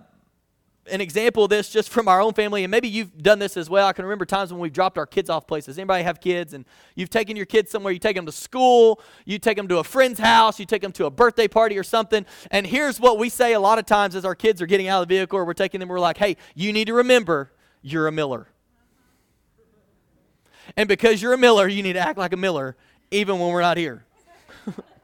an 0.90 1.00
example 1.00 1.44
of 1.44 1.50
this 1.50 1.68
just 1.68 1.88
from 1.88 2.08
our 2.08 2.20
own 2.20 2.32
family, 2.32 2.64
and 2.64 2.70
maybe 2.70 2.88
you've 2.88 3.22
done 3.22 3.38
this 3.38 3.56
as 3.56 3.68
well. 3.68 3.86
I 3.86 3.92
can 3.92 4.04
remember 4.04 4.24
times 4.24 4.52
when 4.52 4.60
we've 4.60 4.72
dropped 4.72 4.98
our 4.98 5.06
kids 5.06 5.28
off 5.30 5.46
places. 5.46 5.78
Anybody 5.78 6.04
have 6.04 6.20
kids 6.20 6.52
and 6.52 6.64
you've 6.94 7.10
taken 7.10 7.36
your 7.36 7.46
kids 7.46 7.70
somewhere, 7.70 7.92
you 7.92 7.98
take 7.98 8.16
them 8.16 8.26
to 8.26 8.32
school, 8.32 9.00
you 9.24 9.38
take 9.38 9.56
them 9.56 9.68
to 9.68 9.78
a 9.78 9.84
friend's 9.84 10.18
house, 10.18 10.60
you 10.60 10.66
take 10.66 10.82
them 10.82 10.92
to 10.92 11.06
a 11.06 11.10
birthday 11.10 11.48
party 11.48 11.78
or 11.78 11.82
something. 11.82 12.24
And 12.50 12.66
here's 12.66 13.00
what 13.00 13.18
we 13.18 13.28
say 13.28 13.52
a 13.52 13.60
lot 13.60 13.78
of 13.78 13.86
times 13.86 14.14
as 14.14 14.24
our 14.24 14.34
kids 14.34 14.62
are 14.62 14.66
getting 14.66 14.88
out 14.88 15.02
of 15.02 15.08
the 15.08 15.14
vehicle 15.14 15.38
or 15.38 15.44
we're 15.44 15.54
taking 15.54 15.80
them, 15.80 15.88
we're 15.88 16.00
like, 16.00 16.18
hey, 16.18 16.36
you 16.54 16.72
need 16.72 16.86
to 16.86 16.94
remember 16.94 17.52
you're 17.82 18.06
a 18.06 18.12
Miller. 18.12 18.48
And 20.76 20.88
because 20.88 21.22
you're 21.22 21.32
a 21.32 21.38
Miller, 21.38 21.68
you 21.68 21.82
need 21.82 21.94
to 21.94 22.00
act 22.00 22.18
like 22.18 22.32
a 22.32 22.36
Miller 22.36 22.76
even 23.10 23.38
when 23.38 23.50
we're 23.50 23.60
not 23.60 23.76
here. 23.76 24.04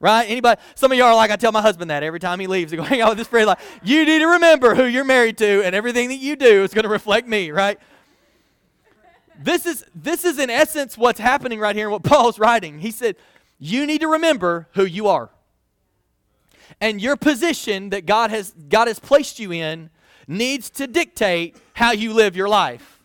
Right? 0.00 0.28
Anybody? 0.28 0.60
Some 0.74 0.92
of 0.92 0.98
y'all 0.98 1.08
are 1.08 1.14
like, 1.14 1.30
I 1.30 1.36
tell 1.36 1.52
my 1.52 1.62
husband 1.62 1.90
that 1.90 2.02
every 2.02 2.20
time 2.20 2.38
he 2.40 2.46
leaves. 2.46 2.72
I 2.72 2.76
go 2.76 2.82
hang 2.82 3.00
out 3.00 3.10
with 3.10 3.18
this 3.18 3.28
friend. 3.28 3.46
Like, 3.46 3.60
you 3.82 4.04
need 4.04 4.18
to 4.18 4.26
remember 4.26 4.74
who 4.74 4.84
you're 4.84 5.04
married 5.04 5.38
to, 5.38 5.64
and 5.64 5.74
everything 5.74 6.08
that 6.08 6.16
you 6.16 6.36
do 6.36 6.62
is 6.62 6.74
going 6.74 6.82
to 6.82 6.90
reflect 6.90 7.26
me, 7.26 7.50
right? 7.50 7.78
This 9.38 9.66
is 9.66 9.84
this 9.94 10.24
is 10.24 10.38
in 10.38 10.50
essence 10.50 10.96
what's 10.96 11.18
happening 11.18 11.58
right 11.58 11.74
here 11.74 11.86
and 11.86 11.92
what 11.92 12.02
Paul's 12.02 12.38
writing. 12.38 12.78
He 12.78 12.90
said, 12.90 13.16
You 13.58 13.86
need 13.86 14.00
to 14.00 14.08
remember 14.08 14.68
who 14.74 14.84
you 14.84 15.08
are. 15.08 15.30
And 16.80 17.00
your 17.00 17.16
position 17.16 17.90
that 17.90 18.06
God 18.06 18.30
has 18.30 18.54
God 18.68 18.88
has 18.88 18.98
placed 18.98 19.38
you 19.38 19.52
in 19.52 19.90
needs 20.26 20.70
to 20.70 20.86
dictate 20.86 21.56
how 21.74 21.92
you 21.92 22.12
live 22.12 22.36
your 22.36 22.48
life. 22.48 23.00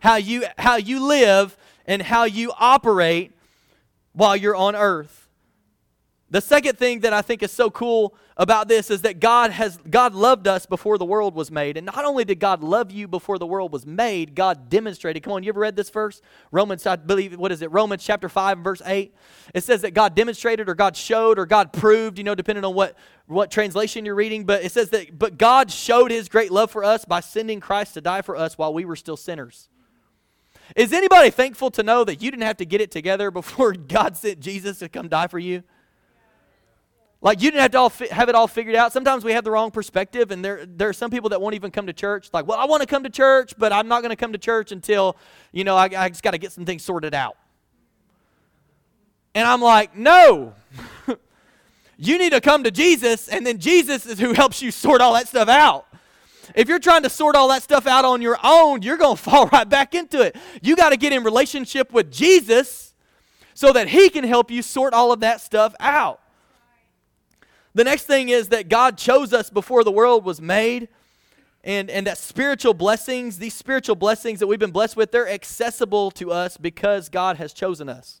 How 0.00 0.16
you 0.16 0.44
how 0.58 0.76
you 0.76 1.06
live 1.06 1.56
and 1.86 2.02
how 2.02 2.24
you 2.24 2.52
operate 2.58 3.32
while 4.12 4.36
you're 4.36 4.56
on 4.56 4.76
earth. 4.76 5.23
The 6.34 6.40
second 6.40 6.78
thing 6.78 6.98
that 7.02 7.12
I 7.12 7.22
think 7.22 7.44
is 7.44 7.52
so 7.52 7.70
cool 7.70 8.12
about 8.36 8.66
this 8.66 8.90
is 8.90 9.02
that 9.02 9.20
God 9.20 9.52
has 9.52 9.78
God 9.88 10.16
loved 10.16 10.48
us 10.48 10.66
before 10.66 10.98
the 10.98 11.04
world 11.04 11.36
was 11.36 11.48
made. 11.48 11.76
And 11.76 11.86
not 11.86 12.04
only 12.04 12.24
did 12.24 12.40
God 12.40 12.60
love 12.60 12.90
you 12.90 13.06
before 13.06 13.38
the 13.38 13.46
world 13.46 13.72
was 13.72 13.86
made, 13.86 14.34
God 14.34 14.68
demonstrated. 14.68 15.22
Come 15.22 15.32
on, 15.34 15.44
you 15.44 15.50
ever 15.50 15.60
read 15.60 15.76
this 15.76 15.90
verse? 15.90 16.20
Romans, 16.50 16.84
I 16.86 16.96
believe, 16.96 17.38
what 17.38 17.52
is 17.52 17.62
it? 17.62 17.70
Romans 17.70 18.02
chapter 18.02 18.28
5 18.28 18.58
verse 18.58 18.82
8. 18.84 19.14
It 19.54 19.62
says 19.62 19.82
that 19.82 19.92
God 19.94 20.16
demonstrated 20.16 20.68
or 20.68 20.74
God 20.74 20.96
showed 20.96 21.38
or 21.38 21.46
God 21.46 21.72
proved, 21.72 22.18
you 22.18 22.24
know, 22.24 22.34
depending 22.34 22.64
on 22.64 22.74
what, 22.74 22.96
what 23.26 23.52
translation 23.52 24.04
you're 24.04 24.16
reading. 24.16 24.42
But 24.42 24.64
it 24.64 24.72
says 24.72 24.90
that, 24.90 25.16
but 25.16 25.38
God 25.38 25.70
showed 25.70 26.10
his 26.10 26.28
great 26.28 26.50
love 26.50 26.72
for 26.72 26.82
us 26.82 27.04
by 27.04 27.20
sending 27.20 27.60
Christ 27.60 27.94
to 27.94 28.00
die 28.00 28.22
for 28.22 28.34
us 28.34 28.58
while 28.58 28.74
we 28.74 28.84
were 28.84 28.96
still 28.96 29.16
sinners. 29.16 29.68
Is 30.74 30.92
anybody 30.92 31.30
thankful 31.30 31.70
to 31.70 31.84
know 31.84 32.02
that 32.02 32.20
you 32.20 32.32
didn't 32.32 32.42
have 32.42 32.56
to 32.56 32.66
get 32.66 32.80
it 32.80 32.90
together 32.90 33.30
before 33.30 33.72
God 33.74 34.16
sent 34.16 34.40
Jesus 34.40 34.80
to 34.80 34.88
come 34.88 35.06
die 35.06 35.28
for 35.28 35.38
you? 35.38 35.62
Like 37.24 37.40
you 37.40 37.50
didn't 37.50 37.62
have 37.62 37.70
to 37.70 37.78
all 37.78 37.88
fi- 37.88 38.08
have 38.08 38.28
it 38.28 38.34
all 38.34 38.46
figured 38.46 38.76
out. 38.76 38.92
Sometimes 38.92 39.24
we 39.24 39.32
have 39.32 39.44
the 39.44 39.50
wrong 39.50 39.70
perspective, 39.70 40.30
and 40.30 40.44
there 40.44 40.66
there 40.66 40.90
are 40.90 40.92
some 40.92 41.10
people 41.10 41.30
that 41.30 41.40
won't 41.40 41.54
even 41.54 41.70
come 41.70 41.86
to 41.86 41.94
church. 41.94 42.28
Like, 42.34 42.46
well, 42.46 42.58
I 42.58 42.66
want 42.66 42.82
to 42.82 42.86
come 42.86 43.02
to 43.02 43.10
church, 43.10 43.54
but 43.56 43.72
I'm 43.72 43.88
not 43.88 44.02
going 44.02 44.10
to 44.10 44.16
come 44.16 44.32
to 44.32 44.38
church 44.38 44.72
until 44.72 45.16
you 45.50 45.64
know 45.64 45.74
I, 45.74 45.84
I 45.96 46.10
just 46.10 46.22
got 46.22 46.32
to 46.32 46.38
get 46.38 46.52
some 46.52 46.66
things 46.66 46.82
sorted 46.82 47.14
out. 47.14 47.38
And 49.34 49.48
I'm 49.48 49.62
like, 49.62 49.96
no. 49.96 50.52
you 51.96 52.18
need 52.18 52.32
to 52.32 52.42
come 52.42 52.62
to 52.64 52.70
Jesus, 52.70 53.26
and 53.28 53.46
then 53.46 53.58
Jesus 53.58 54.04
is 54.04 54.20
who 54.20 54.34
helps 54.34 54.60
you 54.60 54.70
sort 54.70 55.00
all 55.00 55.14
that 55.14 55.26
stuff 55.26 55.48
out. 55.48 55.86
If 56.54 56.68
you're 56.68 56.78
trying 56.78 57.04
to 57.04 57.10
sort 57.10 57.36
all 57.36 57.48
that 57.48 57.62
stuff 57.62 57.86
out 57.86 58.04
on 58.04 58.20
your 58.20 58.36
own, 58.44 58.82
you're 58.82 58.98
going 58.98 59.16
to 59.16 59.22
fall 59.22 59.46
right 59.46 59.66
back 59.66 59.94
into 59.94 60.20
it. 60.20 60.36
You 60.60 60.76
got 60.76 60.90
to 60.90 60.98
get 60.98 61.14
in 61.14 61.24
relationship 61.24 61.90
with 61.90 62.12
Jesus 62.12 62.92
so 63.54 63.72
that 63.72 63.88
he 63.88 64.10
can 64.10 64.24
help 64.24 64.50
you 64.50 64.60
sort 64.60 64.92
all 64.92 65.10
of 65.10 65.20
that 65.20 65.40
stuff 65.40 65.74
out. 65.80 66.20
The 67.74 67.84
next 67.84 68.04
thing 68.04 68.28
is 68.28 68.48
that 68.48 68.68
God 68.68 68.96
chose 68.96 69.32
us 69.32 69.50
before 69.50 69.84
the 69.84 69.90
world 69.90 70.24
was 70.24 70.40
made. 70.40 70.88
And, 71.64 71.88
and 71.88 72.06
that 72.06 72.18
spiritual 72.18 72.74
blessings, 72.74 73.38
these 73.38 73.54
spiritual 73.54 73.96
blessings 73.96 74.40
that 74.40 74.46
we've 74.46 74.58
been 74.58 74.70
blessed 74.70 74.96
with, 74.96 75.12
they're 75.12 75.28
accessible 75.28 76.10
to 76.12 76.30
us 76.30 76.58
because 76.58 77.08
God 77.08 77.38
has 77.38 77.54
chosen 77.54 77.88
us. 77.88 78.20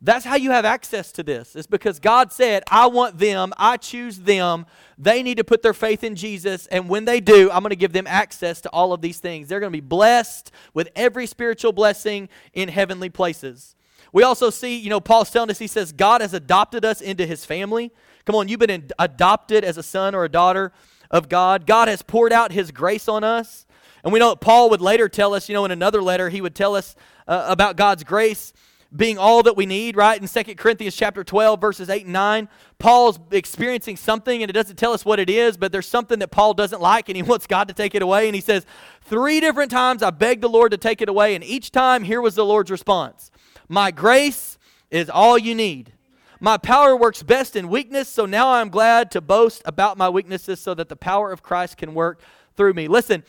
That's 0.00 0.24
how 0.24 0.36
you 0.36 0.52
have 0.52 0.64
access 0.64 1.10
to 1.12 1.24
this. 1.24 1.56
It's 1.56 1.66
because 1.66 1.98
God 1.98 2.32
said, 2.32 2.62
I 2.70 2.86
want 2.86 3.18
them, 3.18 3.52
I 3.56 3.78
choose 3.78 4.18
them. 4.18 4.66
They 4.96 5.24
need 5.24 5.38
to 5.38 5.44
put 5.44 5.62
their 5.62 5.74
faith 5.74 6.04
in 6.04 6.14
Jesus. 6.14 6.66
And 6.68 6.88
when 6.88 7.04
they 7.04 7.20
do, 7.20 7.50
I'm 7.50 7.62
going 7.62 7.70
to 7.70 7.76
give 7.76 7.92
them 7.92 8.06
access 8.06 8.60
to 8.60 8.68
all 8.68 8.92
of 8.92 9.00
these 9.00 9.18
things. 9.18 9.48
They're 9.48 9.58
going 9.58 9.72
to 9.72 9.76
be 9.76 9.80
blessed 9.80 10.52
with 10.72 10.88
every 10.94 11.26
spiritual 11.26 11.72
blessing 11.72 12.28
in 12.52 12.68
heavenly 12.68 13.08
places. 13.08 13.74
We 14.12 14.22
also 14.22 14.50
see, 14.50 14.76
you 14.76 14.90
know, 14.90 15.00
Paul's 15.00 15.30
telling 15.30 15.50
us, 15.50 15.58
he 15.58 15.66
says, 15.66 15.92
God 15.92 16.20
has 16.20 16.34
adopted 16.34 16.84
us 16.84 17.00
into 17.00 17.26
his 17.26 17.44
family. 17.44 17.92
Come 18.24 18.36
on, 18.36 18.48
you've 18.48 18.60
been 18.60 18.90
adopted 18.98 19.64
as 19.64 19.78
a 19.78 19.82
son 19.82 20.14
or 20.14 20.24
a 20.24 20.28
daughter 20.28 20.72
of 21.10 21.28
God. 21.28 21.66
God 21.66 21.88
has 21.88 22.02
poured 22.02 22.32
out 22.32 22.52
his 22.52 22.70
grace 22.70 23.08
on 23.08 23.24
us. 23.24 23.66
And 24.04 24.12
we 24.12 24.18
know 24.18 24.36
Paul 24.36 24.70
would 24.70 24.80
later 24.80 25.08
tell 25.08 25.34
us, 25.34 25.48
you 25.48 25.54
know, 25.54 25.64
in 25.64 25.70
another 25.70 26.02
letter, 26.02 26.28
he 26.28 26.40
would 26.40 26.54
tell 26.54 26.74
us 26.74 26.94
uh, 27.26 27.46
about 27.48 27.76
God's 27.76 28.04
grace 28.04 28.52
being 28.94 29.18
all 29.18 29.42
that 29.42 29.56
we 29.56 29.66
need, 29.66 29.96
right? 29.96 30.20
In 30.20 30.26
2 30.26 30.54
Corinthians 30.54 30.96
chapter 30.96 31.22
12, 31.22 31.60
verses 31.60 31.90
8 31.90 32.04
and 32.04 32.12
9, 32.12 32.48
Paul's 32.78 33.18
experiencing 33.30 33.96
something, 33.96 34.42
and 34.42 34.48
it 34.48 34.54
doesn't 34.54 34.76
tell 34.76 34.92
us 34.92 35.04
what 35.04 35.20
it 35.20 35.28
is, 35.28 35.58
but 35.58 35.72
there's 35.72 35.86
something 35.86 36.18
that 36.20 36.28
Paul 36.28 36.54
doesn't 36.54 36.80
like, 36.80 37.08
and 37.08 37.16
he 37.16 37.22
wants 37.24 37.46
God 37.46 37.68
to 37.68 37.74
take 37.74 37.94
it 37.94 38.02
away. 38.02 38.26
And 38.28 38.34
he 38.34 38.40
says, 38.40 38.64
Three 39.02 39.40
different 39.40 39.70
times 39.70 40.02
I 40.02 40.10
begged 40.10 40.42
the 40.42 40.48
Lord 40.48 40.70
to 40.72 40.78
take 40.78 41.02
it 41.02 41.08
away, 41.08 41.34
and 41.34 41.44
each 41.44 41.70
time 41.70 42.02
here 42.02 42.20
was 42.20 42.34
the 42.34 42.44
Lord's 42.44 42.70
response 42.70 43.30
my 43.68 43.90
grace 43.90 44.58
is 44.90 45.10
all 45.10 45.36
you 45.38 45.54
need. 45.54 45.92
My 46.40 46.56
power 46.56 46.96
works 46.96 47.22
best 47.22 47.56
in 47.56 47.68
weakness, 47.68 48.08
so 48.08 48.24
now 48.24 48.52
I'm 48.52 48.68
glad 48.68 49.10
to 49.12 49.20
boast 49.20 49.62
about 49.64 49.98
my 49.98 50.08
weaknesses 50.08 50.60
so 50.60 50.72
that 50.74 50.88
the 50.88 50.96
power 50.96 51.32
of 51.32 51.42
Christ 51.42 51.76
can 51.76 51.94
work 51.94 52.20
through 52.56 52.74
me. 52.74 52.88
Listen, 52.88 53.24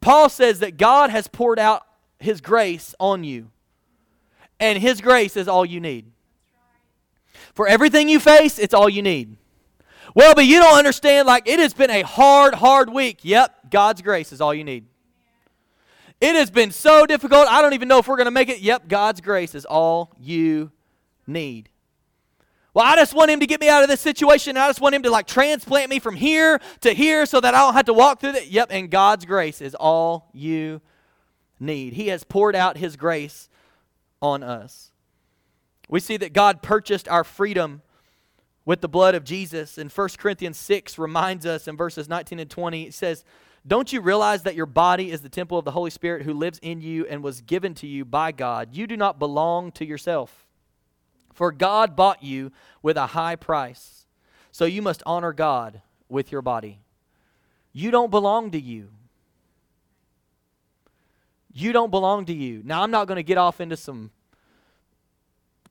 Paul 0.00 0.28
says 0.28 0.60
that 0.60 0.76
God 0.78 1.10
has 1.10 1.28
poured 1.28 1.58
out 1.58 1.86
his 2.18 2.40
grace 2.40 2.94
on 2.98 3.24
you, 3.24 3.50
and 4.58 4.78
his 4.78 5.00
grace 5.00 5.36
is 5.36 5.48
all 5.48 5.66
you 5.66 5.80
need. 5.80 6.10
For 7.54 7.68
everything 7.68 8.08
you 8.08 8.20
face, 8.20 8.58
it's 8.58 8.74
all 8.74 8.88
you 8.88 9.02
need. 9.02 9.36
Well, 10.14 10.34
but 10.34 10.46
you 10.46 10.58
don't 10.58 10.78
understand, 10.78 11.26
like, 11.26 11.46
it 11.46 11.58
has 11.58 11.74
been 11.74 11.90
a 11.90 12.02
hard, 12.02 12.54
hard 12.54 12.90
week. 12.90 13.18
Yep, 13.22 13.70
God's 13.70 14.00
grace 14.00 14.32
is 14.32 14.40
all 14.40 14.54
you 14.54 14.64
need. 14.64 14.86
It 16.20 16.34
has 16.34 16.50
been 16.50 16.70
so 16.70 17.06
difficult, 17.06 17.46
I 17.48 17.60
don't 17.60 17.74
even 17.74 17.88
know 17.88 17.98
if 17.98 18.08
we're 18.08 18.16
going 18.16 18.26
to 18.26 18.30
make 18.30 18.48
it. 18.48 18.60
Yep, 18.60 18.88
God's 18.88 19.20
grace 19.20 19.54
is 19.54 19.64
all 19.64 20.14
you 20.18 20.72
need. 21.26 21.68
Well, 22.72 22.84
I 22.84 22.96
just 22.96 23.14
want 23.14 23.30
him 23.30 23.40
to 23.40 23.46
get 23.46 23.60
me 23.60 23.68
out 23.68 23.82
of 23.82 23.88
this 23.88 24.00
situation. 24.00 24.56
I 24.56 24.68
just 24.68 24.80
want 24.82 24.94
him 24.94 25.02
to 25.04 25.10
like 25.10 25.26
transplant 25.26 25.88
me 25.88 25.98
from 25.98 26.14
here 26.14 26.60
to 26.82 26.92
here 26.92 27.24
so 27.24 27.40
that 27.40 27.54
I 27.54 27.60
don't 27.60 27.74
have 27.74 27.86
to 27.86 27.94
walk 27.94 28.20
through 28.20 28.34
it. 28.34 28.48
Yep, 28.48 28.68
and 28.70 28.90
God's 28.90 29.24
grace 29.24 29.62
is 29.62 29.74
all 29.74 30.28
you 30.34 30.82
need. 31.58 31.94
He 31.94 32.08
has 32.08 32.22
poured 32.22 32.54
out 32.54 32.76
his 32.76 32.96
grace 32.96 33.48
on 34.20 34.42
us. 34.42 34.90
We 35.88 36.00
see 36.00 36.16
that 36.18 36.32
God 36.32 36.62
purchased 36.62 37.08
our 37.08 37.24
freedom 37.24 37.80
with 38.66 38.80
the 38.82 38.88
blood 38.88 39.14
of 39.14 39.24
Jesus. 39.24 39.78
And 39.78 39.90
1 39.90 40.08
Corinthians 40.18 40.58
6 40.58 40.98
reminds 40.98 41.46
us 41.46 41.68
in 41.68 41.76
verses 41.76 42.08
19 42.08 42.40
and 42.40 42.50
20, 42.50 42.82
it 42.82 42.94
says, 42.94 43.24
Don't 43.66 43.92
you 43.92 44.00
realize 44.00 44.44
that 44.44 44.54
your 44.54 44.66
body 44.66 45.10
is 45.10 45.22
the 45.22 45.28
temple 45.28 45.58
of 45.58 45.64
the 45.64 45.72
Holy 45.72 45.90
Spirit 45.90 46.22
who 46.22 46.32
lives 46.32 46.60
in 46.62 46.80
you 46.80 47.04
and 47.06 47.22
was 47.22 47.40
given 47.40 47.74
to 47.74 47.86
you 47.86 48.04
by 48.04 48.30
God? 48.30 48.68
You 48.72 48.86
do 48.86 48.96
not 48.96 49.18
belong 49.18 49.72
to 49.72 49.84
yourself, 49.84 50.46
for 51.34 51.50
God 51.50 51.96
bought 51.96 52.22
you 52.22 52.52
with 52.82 52.96
a 52.96 53.06
high 53.08 53.34
price. 53.34 54.06
So 54.52 54.64
you 54.64 54.82
must 54.82 55.02
honor 55.04 55.32
God 55.32 55.82
with 56.08 56.30
your 56.30 56.42
body. 56.42 56.80
You 57.72 57.90
don't 57.90 58.10
belong 58.10 58.52
to 58.52 58.60
you. 58.60 58.88
You 61.52 61.72
don't 61.72 61.90
belong 61.90 62.26
to 62.26 62.32
you. 62.32 62.62
Now, 62.64 62.82
I'm 62.82 62.90
not 62.90 63.06
going 63.06 63.16
to 63.16 63.22
get 63.22 63.38
off 63.38 63.60
into 63.60 63.76
some 63.76 64.10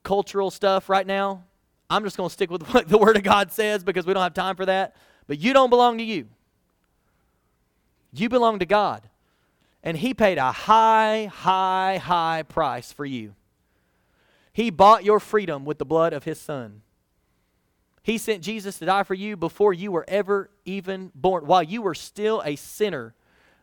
cultural 0.03 0.51
stuff 0.51 0.89
right 0.89 1.05
now. 1.05 1.43
I'm 1.89 2.03
just 2.03 2.17
going 2.17 2.29
to 2.29 2.33
stick 2.33 2.51
with 2.51 2.63
what 2.73 2.89
the 2.89 2.97
Word 2.97 3.15
of 3.17 3.23
God 3.23 3.51
says 3.51 3.83
because 3.83 4.05
we 4.05 4.13
don't 4.13 4.23
have 4.23 4.33
time 4.33 4.55
for 4.55 4.65
that. 4.65 4.95
But 5.27 5.39
you 5.39 5.53
don't 5.53 5.69
belong 5.69 5.97
to 5.99 6.03
you. 6.03 6.27
You 8.19 8.29
belong 8.29 8.59
to 8.59 8.65
God. 8.65 9.09
And 9.83 9.97
He 9.97 10.13
paid 10.13 10.37
a 10.37 10.51
high, 10.51 11.29
high, 11.31 11.97
high 11.97 12.43
price 12.47 12.91
for 12.91 13.05
you. 13.05 13.35
He 14.51 14.69
bought 14.69 15.03
your 15.03 15.19
freedom 15.19 15.65
with 15.65 15.77
the 15.77 15.85
blood 15.85 16.13
of 16.13 16.23
His 16.23 16.39
Son. 16.39 16.81
He 18.01 18.17
sent 18.17 18.43
Jesus 18.43 18.77
to 18.79 18.85
die 18.85 19.03
for 19.03 19.15
you 19.15 19.35
before 19.35 19.73
you 19.73 19.91
were 19.91 20.05
ever 20.07 20.51
even 20.63 21.11
born. 21.15 21.47
While 21.47 21.63
you 21.63 21.81
were 21.81 21.95
still 21.95 22.41
a 22.45 22.55
sinner, 22.55 23.15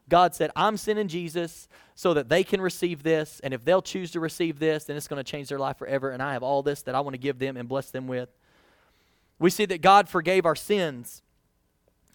God 0.09 0.35
said, 0.35 0.51
I'm 0.57 0.77
sending 0.77 1.07
Jesus 1.09 1.69
so 1.95 2.12
that 2.15 2.29
they 2.29 2.43
can 2.43 2.61
receive 2.61 3.05
this. 3.05 3.41
And 3.45 3.55
if 3.55 3.65
they'll 3.65 3.83
choose 3.83 4.11
to 4.11 4.21
receive 4.21 4.59
this, 4.59 4.85
then 4.85 4.97
it's 4.97 5.07
going 5.07 5.23
to 5.23 5.31
change 5.31 5.49
their 5.49 5.61
life 5.61 5.79
forever. 5.79 6.11
And 6.11 6.21
I 6.21 6.33
have 6.33 6.43
all 6.43 6.62
this 6.62 6.83
that 6.83 6.95
I 6.95 7.01
want 7.01 7.15
to 7.15 7.19
give 7.19 7.38
them 7.38 7.57
and 7.57 7.69
bless 7.69 7.91
them 7.91 8.09
with. 8.09 8.29
We 9.38 9.49
see 9.49 9.65
that 9.67 9.81
God 9.81 10.09
forgave 10.09 10.45
our 10.45 10.57
sins. 10.57 11.23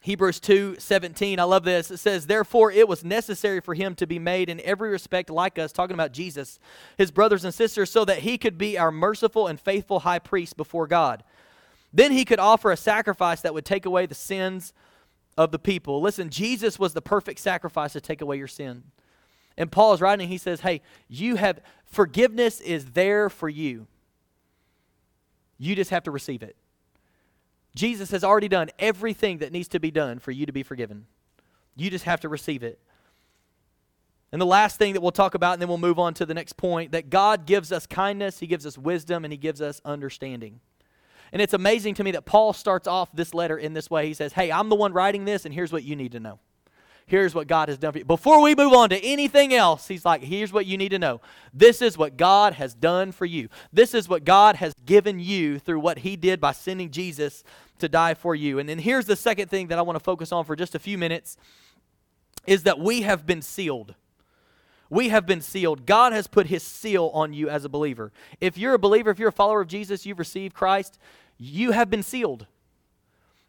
Hebrews 0.01 0.39
2 0.39 0.77
17, 0.79 1.39
I 1.39 1.43
love 1.43 1.63
this. 1.63 1.91
It 1.91 1.97
says, 1.97 2.27
Therefore, 2.27 2.71
it 2.71 2.87
was 2.87 3.03
necessary 3.03 3.59
for 3.59 3.73
him 3.73 3.95
to 3.95 4.07
be 4.07 4.19
made 4.19 4.49
in 4.49 4.61
every 4.61 4.89
respect 4.89 5.29
like 5.29 5.59
us, 5.59 5.71
talking 5.71 5.95
about 5.95 6.13
Jesus, 6.13 6.59
his 6.97 7.11
brothers 7.11 7.43
and 7.43 7.53
sisters, 7.53 7.91
so 7.91 8.05
that 8.05 8.19
he 8.19 8.37
could 8.37 8.57
be 8.57 8.77
our 8.77 8.91
merciful 8.91 9.47
and 9.47 9.59
faithful 9.59 9.99
high 9.99 10.19
priest 10.19 10.55
before 10.55 10.87
God. 10.87 11.23
Then 11.91 12.11
he 12.11 12.25
could 12.25 12.39
offer 12.39 12.71
a 12.71 12.77
sacrifice 12.77 13.41
that 13.41 13.53
would 13.53 13.65
take 13.65 13.85
away 13.85 14.05
the 14.05 14.15
sins 14.15 14.71
of 15.37 15.51
the 15.51 15.59
people. 15.59 16.01
Listen, 16.01 16.29
Jesus 16.29 16.79
was 16.79 16.93
the 16.93 17.01
perfect 17.01 17.39
sacrifice 17.39 17.93
to 17.93 18.01
take 18.01 18.21
away 18.21 18.37
your 18.37 18.47
sin. 18.47 18.83
And 19.57 19.71
Paul 19.71 19.93
is 19.93 20.01
writing, 20.01 20.27
he 20.27 20.37
says, 20.37 20.61
Hey, 20.61 20.81
you 21.07 21.35
have 21.35 21.59
forgiveness 21.85 22.61
is 22.61 22.91
there 22.91 23.29
for 23.29 23.49
you. 23.49 23.87
You 25.57 25.75
just 25.75 25.89
have 25.89 26.03
to 26.03 26.11
receive 26.11 26.43
it. 26.43 26.55
Jesus 27.77 28.11
has 28.11 28.23
already 28.23 28.47
done 28.47 28.69
everything 28.79 29.37
that 29.37 29.51
needs 29.51 29.67
to 29.69 29.79
be 29.79 29.91
done 29.91 30.19
for 30.19 30.31
you 30.31 30.45
to 30.45 30.51
be 30.51 30.63
forgiven. 30.63 31.05
You 31.75 31.89
just 31.89 32.05
have 32.05 32.19
to 32.21 32.29
receive 32.29 32.63
it. 32.63 32.79
And 34.31 34.41
the 34.41 34.45
last 34.45 34.77
thing 34.77 34.93
that 34.93 35.01
we'll 35.01 35.11
talk 35.11 35.35
about, 35.35 35.53
and 35.53 35.61
then 35.61 35.69
we'll 35.69 35.77
move 35.77 35.99
on 35.99 36.13
to 36.15 36.25
the 36.25 36.33
next 36.33 36.57
point 36.57 36.91
that 36.91 37.09
God 37.09 37.45
gives 37.45 37.71
us 37.71 37.85
kindness, 37.85 38.39
He 38.39 38.47
gives 38.47 38.65
us 38.65 38.77
wisdom, 38.77 39.23
and 39.23 39.31
He 39.31 39.37
gives 39.37 39.61
us 39.61 39.79
understanding. 39.85 40.59
And 41.31 41.41
it's 41.41 41.53
amazing 41.53 41.93
to 41.95 42.03
me 42.03 42.11
that 42.11 42.25
Paul 42.25 42.51
starts 42.51 42.87
off 42.87 43.09
this 43.13 43.33
letter 43.33 43.57
in 43.57 43.73
this 43.73 43.89
way. 43.89 44.07
He 44.07 44.13
says, 44.13 44.33
Hey, 44.33 44.51
I'm 44.51 44.69
the 44.69 44.75
one 44.75 44.91
writing 44.91 45.25
this, 45.25 45.45
and 45.45 45.53
here's 45.53 45.71
what 45.71 45.83
you 45.83 45.95
need 45.95 46.11
to 46.13 46.19
know 46.19 46.39
here's 47.07 47.33
what 47.33 47.47
God 47.47 47.69
has 47.69 47.77
done 47.77 47.93
for 47.93 47.99
you. 47.99 48.05
Before 48.05 48.41
we 48.41 48.53
move 48.53 48.73
on 48.73 48.89
to 48.89 49.03
anything 49.03 49.53
else, 49.53 49.87
he's 49.87 50.05
like, 50.05 50.21
here's 50.21 50.53
what 50.53 50.65
you 50.65 50.77
need 50.77 50.89
to 50.89 50.99
know. 50.99 51.21
This 51.53 51.81
is 51.81 51.97
what 51.97 52.17
God 52.17 52.53
has 52.53 52.73
done 52.73 53.11
for 53.13 53.25
you. 53.25 53.47
This 53.73 53.93
is 53.93 54.07
what 54.07 54.25
God 54.25 54.57
has 54.57 54.73
given 54.85 55.19
you 55.19 55.57
through 55.57 55.79
what 55.79 55.99
he 55.99 56.15
did 56.17 56.39
by 56.39 56.51
sending 56.51 56.91
Jesus 56.91 57.43
to 57.79 57.87
die 57.87 58.13
for 58.13 58.35
you. 58.35 58.59
And 58.59 58.67
then 58.67 58.79
here's 58.79 59.05
the 59.05 59.15
second 59.15 59.49
thing 59.49 59.67
that 59.67 59.79
I 59.79 59.81
want 59.81 59.97
to 59.97 60.03
focus 60.03 60.31
on 60.31 60.43
for 60.43 60.55
just 60.55 60.75
a 60.75 60.79
few 60.79 60.97
minutes 60.97 61.37
is 62.45 62.63
that 62.63 62.77
we 62.77 63.01
have 63.01 63.25
been 63.25 63.41
sealed. 63.41 63.95
We 64.89 65.09
have 65.09 65.25
been 65.25 65.41
sealed. 65.41 65.85
God 65.85 66.13
has 66.13 66.27
put 66.27 66.47
his 66.47 66.63
seal 66.63 67.09
on 67.13 67.33
you 67.33 67.49
as 67.49 67.65
a 67.65 67.69
believer. 67.69 68.11
If 68.39 68.57
you're 68.57 68.73
a 68.73 68.79
believer, 68.79 69.11
if 69.11 69.19
you're 69.19 69.29
a 69.29 69.33
follower 69.33 69.61
of 69.61 69.67
Jesus, 69.67 70.05
you've 70.05 70.19
received 70.19 70.53
Christ, 70.53 70.99
you 71.37 71.71
have 71.71 71.89
been 71.89 72.03
sealed. 72.03 72.47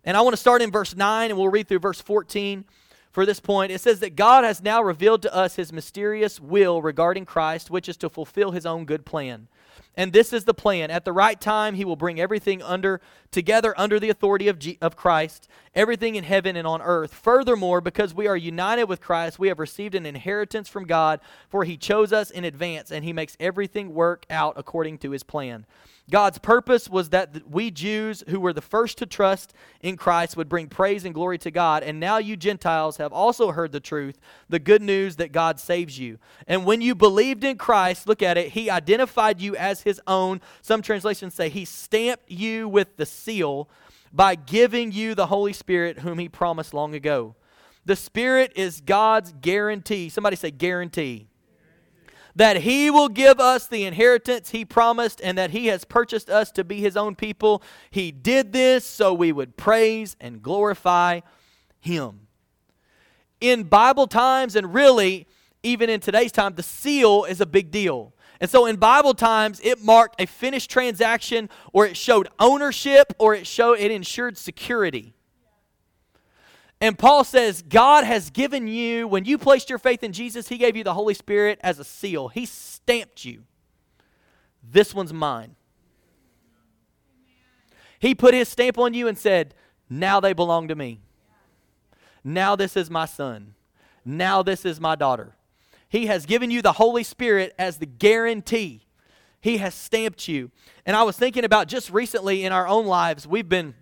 And 0.04 0.16
I 0.16 0.20
want 0.20 0.32
to 0.32 0.40
start 0.40 0.62
in 0.62 0.70
verse 0.70 0.96
9 0.96 1.30
and 1.30 1.38
we'll 1.38 1.48
read 1.48 1.68
through 1.68 1.80
verse 1.80 2.00
14 2.00 2.64
for 3.10 3.24
this 3.24 3.40
point, 3.40 3.72
it 3.72 3.80
says 3.80 4.00
that 4.00 4.16
God 4.16 4.44
has 4.44 4.62
now 4.62 4.82
revealed 4.82 5.22
to 5.22 5.34
us 5.34 5.56
his 5.56 5.72
mysterious 5.72 6.40
will 6.40 6.82
regarding 6.82 7.24
Christ, 7.24 7.70
which 7.70 7.88
is 7.88 7.96
to 7.98 8.08
fulfill 8.08 8.52
his 8.52 8.66
own 8.66 8.84
good 8.84 9.04
plan. 9.04 9.48
And 9.96 10.12
this 10.12 10.32
is 10.32 10.44
the 10.44 10.54
plan. 10.54 10.92
At 10.92 11.04
the 11.04 11.12
right 11.12 11.40
time, 11.40 11.74
he 11.74 11.84
will 11.84 11.96
bring 11.96 12.20
everything 12.20 12.62
under 12.62 13.00
together 13.32 13.74
under 13.76 13.98
the 13.98 14.10
authority 14.10 14.46
of, 14.46 14.58
G, 14.58 14.78
of 14.80 14.94
Christ, 14.94 15.48
everything 15.74 16.14
in 16.14 16.22
heaven 16.22 16.54
and 16.54 16.68
on 16.68 16.80
earth. 16.80 17.12
Furthermore, 17.12 17.80
because 17.80 18.14
we 18.14 18.28
are 18.28 18.36
united 18.36 18.84
with 18.84 19.00
Christ, 19.00 19.40
we 19.40 19.48
have 19.48 19.58
received 19.58 19.96
an 19.96 20.06
inheritance 20.06 20.68
from 20.68 20.86
God, 20.86 21.20
for 21.48 21.64
he 21.64 21.76
chose 21.76 22.12
us 22.12 22.30
in 22.30 22.44
advance, 22.44 22.92
and 22.92 23.04
he 23.04 23.12
makes 23.12 23.36
everything 23.40 23.92
work 23.92 24.24
out 24.30 24.54
according 24.56 24.98
to 24.98 25.10
his 25.10 25.24
plan. 25.24 25.66
God's 26.10 26.38
purpose 26.38 26.88
was 26.88 27.10
that 27.10 27.50
we 27.50 27.70
Jews, 27.70 28.24
who 28.28 28.40
were 28.40 28.54
the 28.54 28.62
first 28.62 28.96
to 28.98 29.06
trust 29.06 29.52
in 29.82 29.96
Christ, 29.96 30.36
would 30.36 30.48
bring 30.48 30.68
praise 30.68 31.04
and 31.04 31.14
glory 31.14 31.36
to 31.38 31.50
God. 31.50 31.82
And 31.82 32.00
now 32.00 32.16
you 32.16 32.34
Gentiles 32.34 32.96
have 32.96 33.12
also 33.12 33.52
heard 33.52 33.72
the 33.72 33.80
truth, 33.80 34.18
the 34.48 34.58
good 34.58 34.80
news 34.80 35.16
that 35.16 35.32
God 35.32 35.60
saves 35.60 35.98
you. 35.98 36.18
And 36.46 36.64
when 36.64 36.80
you 36.80 36.94
believed 36.94 37.44
in 37.44 37.58
Christ, 37.58 38.06
look 38.06 38.22
at 38.22 38.38
it, 38.38 38.52
He 38.52 38.70
identified 38.70 39.40
you 39.40 39.54
as 39.56 39.82
His 39.82 40.00
own. 40.06 40.40
Some 40.62 40.80
translations 40.80 41.34
say 41.34 41.50
He 41.50 41.66
stamped 41.66 42.30
you 42.30 42.68
with 42.68 42.96
the 42.96 43.06
seal 43.06 43.68
by 44.10 44.34
giving 44.34 44.92
you 44.92 45.14
the 45.14 45.26
Holy 45.26 45.52
Spirit, 45.52 45.98
whom 45.98 46.18
He 46.18 46.28
promised 46.30 46.72
long 46.72 46.94
ago. 46.94 47.34
The 47.84 47.96
Spirit 47.96 48.52
is 48.56 48.80
God's 48.80 49.34
guarantee. 49.40 50.08
Somebody 50.08 50.36
say 50.36 50.50
guarantee 50.50 51.28
that 52.38 52.58
he 52.58 52.88
will 52.88 53.08
give 53.08 53.40
us 53.40 53.66
the 53.66 53.84
inheritance 53.84 54.50
he 54.50 54.64
promised 54.64 55.20
and 55.24 55.36
that 55.36 55.50
he 55.50 55.66
has 55.66 55.84
purchased 55.84 56.30
us 56.30 56.52
to 56.52 56.62
be 56.62 56.80
his 56.80 56.96
own 56.96 57.16
people. 57.16 57.60
He 57.90 58.12
did 58.12 58.52
this 58.52 58.84
so 58.84 59.12
we 59.12 59.32
would 59.32 59.56
praise 59.56 60.14
and 60.20 60.40
glorify 60.40 61.20
him. 61.80 62.28
In 63.40 63.64
Bible 63.64 64.06
times, 64.06 64.54
and 64.54 64.72
really 64.72 65.26
even 65.64 65.90
in 65.90 65.98
today's 65.98 66.30
time, 66.30 66.54
the 66.54 66.62
seal 66.62 67.24
is 67.24 67.40
a 67.40 67.46
big 67.46 67.72
deal. 67.72 68.14
And 68.40 68.48
so 68.48 68.66
in 68.66 68.76
Bible 68.76 69.14
times, 69.14 69.60
it 69.64 69.82
marked 69.82 70.20
a 70.20 70.26
finished 70.26 70.70
transaction 70.70 71.50
or 71.72 71.86
it 71.86 71.96
showed 71.96 72.28
ownership 72.38 73.14
or 73.18 73.34
it 73.34 73.48
showed 73.48 73.80
it 73.80 73.90
ensured 73.90 74.38
security. 74.38 75.12
And 76.80 76.98
Paul 76.98 77.24
says, 77.24 77.62
God 77.62 78.04
has 78.04 78.30
given 78.30 78.68
you, 78.68 79.08
when 79.08 79.24
you 79.24 79.36
placed 79.36 79.68
your 79.68 79.78
faith 79.78 80.02
in 80.04 80.12
Jesus, 80.12 80.48
He 80.48 80.58
gave 80.58 80.76
you 80.76 80.84
the 80.84 80.94
Holy 80.94 81.14
Spirit 81.14 81.58
as 81.62 81.78
a 81.78 81.84
seal. 81.84 82.28
He 82.28 82.46
stamped 82.46 83.24
you. 83.24 83.44
This 84.62 84.94
one's 84.94 85.12
mine. 85.12 85.56
He 87.98 88.14
put 88.14 88.32
His 88.32 88.48
stamp 88.48 88.78
on 88.78 88.94
you 88.94 89.08
and 89.08 89.18
said, 89.18 89.54
Now 89.90 90.20
they 90.20 90.32
belong 90.32 90.68
to 90.68 90.76
me. 90.76 91.00
Now 92.22 92.54
this 92.54 92.76
is 92.76 92.90
my 92.90 93.06
son. 93.06 93.54
Now 94.04 94.42
this 94.42 94.64
is 94.64 94.80
my 94.80 94.94
daughter. 94.94 95.34
He 95.88 96.06
has 96.06 96.26
given 96.26 96.50
you 96.50 96.62
the 96.62 96.72
Holy 96.72 97.02
Spirit 97.02 97.54
as 97.58 97.78
the 97.78 97.86
guarantee. 97.86 98.86
He 99.40 99.56
has 99.56 99.74
stamped 99.74 100.28
you. 100.28 100.50
And 100.84 100.96
I 100.96 101.02
was 101.02 101.16
thinking 101.16 101.44
about 101.44 101.66
just 101.66 101.90
recently 101.90 102.44
in 102.44 102.52
our 102.52 102.68
own 102.68 102.86
lives, 102.86 103.26
we've 103.26 103.48
been 103.48 103.74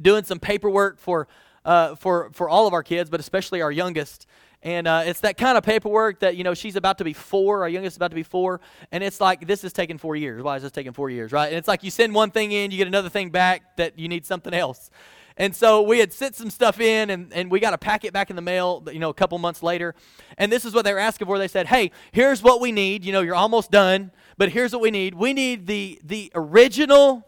doing 0.00 0.24
some 0.24 0.38
paperwork 0.38 0.98
for 0.98 1.26
uh, 1.64 1.94
for, 1.94 2.30
for 2.32 2.48
all 2.48 2.66
of 2.66 2.72
our 2.72 2.82
kids, 2.82 3.10
but 3.10 3.20
especially 3.20 3.62
our 3.62 3.72
youngest. 3.72 4.26
And 4.62 4.86
uh, 4.88 5.02
it's 5.04 5.20
that 5.20 5.36
kind 5.36 5.58
of 5.58 5.64
paperwork 5.64 6.20
that, 6.20 6.36
you 6.36 6.44
know, 6.44 6.54
she's 6.54 6.76
about 6.76 6.98
to 6.98 7.04
be 7.04 7.12
four, 7.12 7.62
our 7.62 7.68
youngest 7.68 7.94
is 7.94 7.96
about 7.98 8.12
to 8.12 8.14
be 8.14 8.22
four, 8.22 8.62
and 8.90 9.04
it's 9.04 9.20
like, 9.20 9.46
this 9.46 9.62
is 9.62 9.74
taking 9.74 9.98
four 9.98 10.16
years. 10.16 10.42
Why 10.42 10.56
is 10.56 10.62
this 10.62 10.72
taking 10.72 10.92
four 10.92 11.10
years, 11.10 11.32
right? 11.32 11.48
And 11.48 11.56
it's 11.56 11.68
like 11.68 11.84
you 11.84 11.90
send 11.90 12.14
one 12.14 12.30
thing 12.30 12.52
in, 12.52 12.70
you 12.70 12.78
get 12.78 12.86
another 12.86 13.10
thing 13.10 13.28
back 13.28 13.76
that 13.76 13.98
you 13.98 14.08
need 14.08 14.24
something 14.24 14.54
else. 14.54 14.90
And 15.36 15.54
so 15.54 15.82
we 15.82 15.98
had 15.98 16.12
sent 16.12 16.36
some 16.36 16.48
stuff 16.48 16.80
in, 16.80 17.10
and, 17.10 17.32
and 17.32 17.50
we 17.50 17.58
got 17.58 17.74
a 17.74 17.78
packet 17.78 18.12
back 18.12 18.30
in 18.30 18.36
the 18.36 18.42
mail, 18.42 18.84
you 18.92 19.00
know, 19.00 19.10
a 19.10 19.14
couple 19.14 19.36
months 19.38 19.62
later. 19.62 19.94
And 20.38 20.50
this 20.50 20.64
is 20.64 20.72
what 20.72 20.84
they 20.84 20.92
were 20.92 21.00
asking 21.00 21.26
for. 21.26 21.38
They 21.38 21.48
said, 21.48 21.66
hey, 21.66 21.90
here's 22.12 22.40
what 22.40 22.60
we 22.60 22.70
need. 22.70 23.04
You 23.04 23.12
know, 23.12 23.20
you're 23.20 23.34
almost 23.34 23.72
done, 23.72 24.12
but 24.38 24.50
here's 24.50 24.72
what 24.72 24.80
we 24.80 24.92
need. 24.92 25.14
We 25.14 25.32
need 25.32 25.66
the, 25.66 26.00
the 26.04 26.30
original 26.36 27.26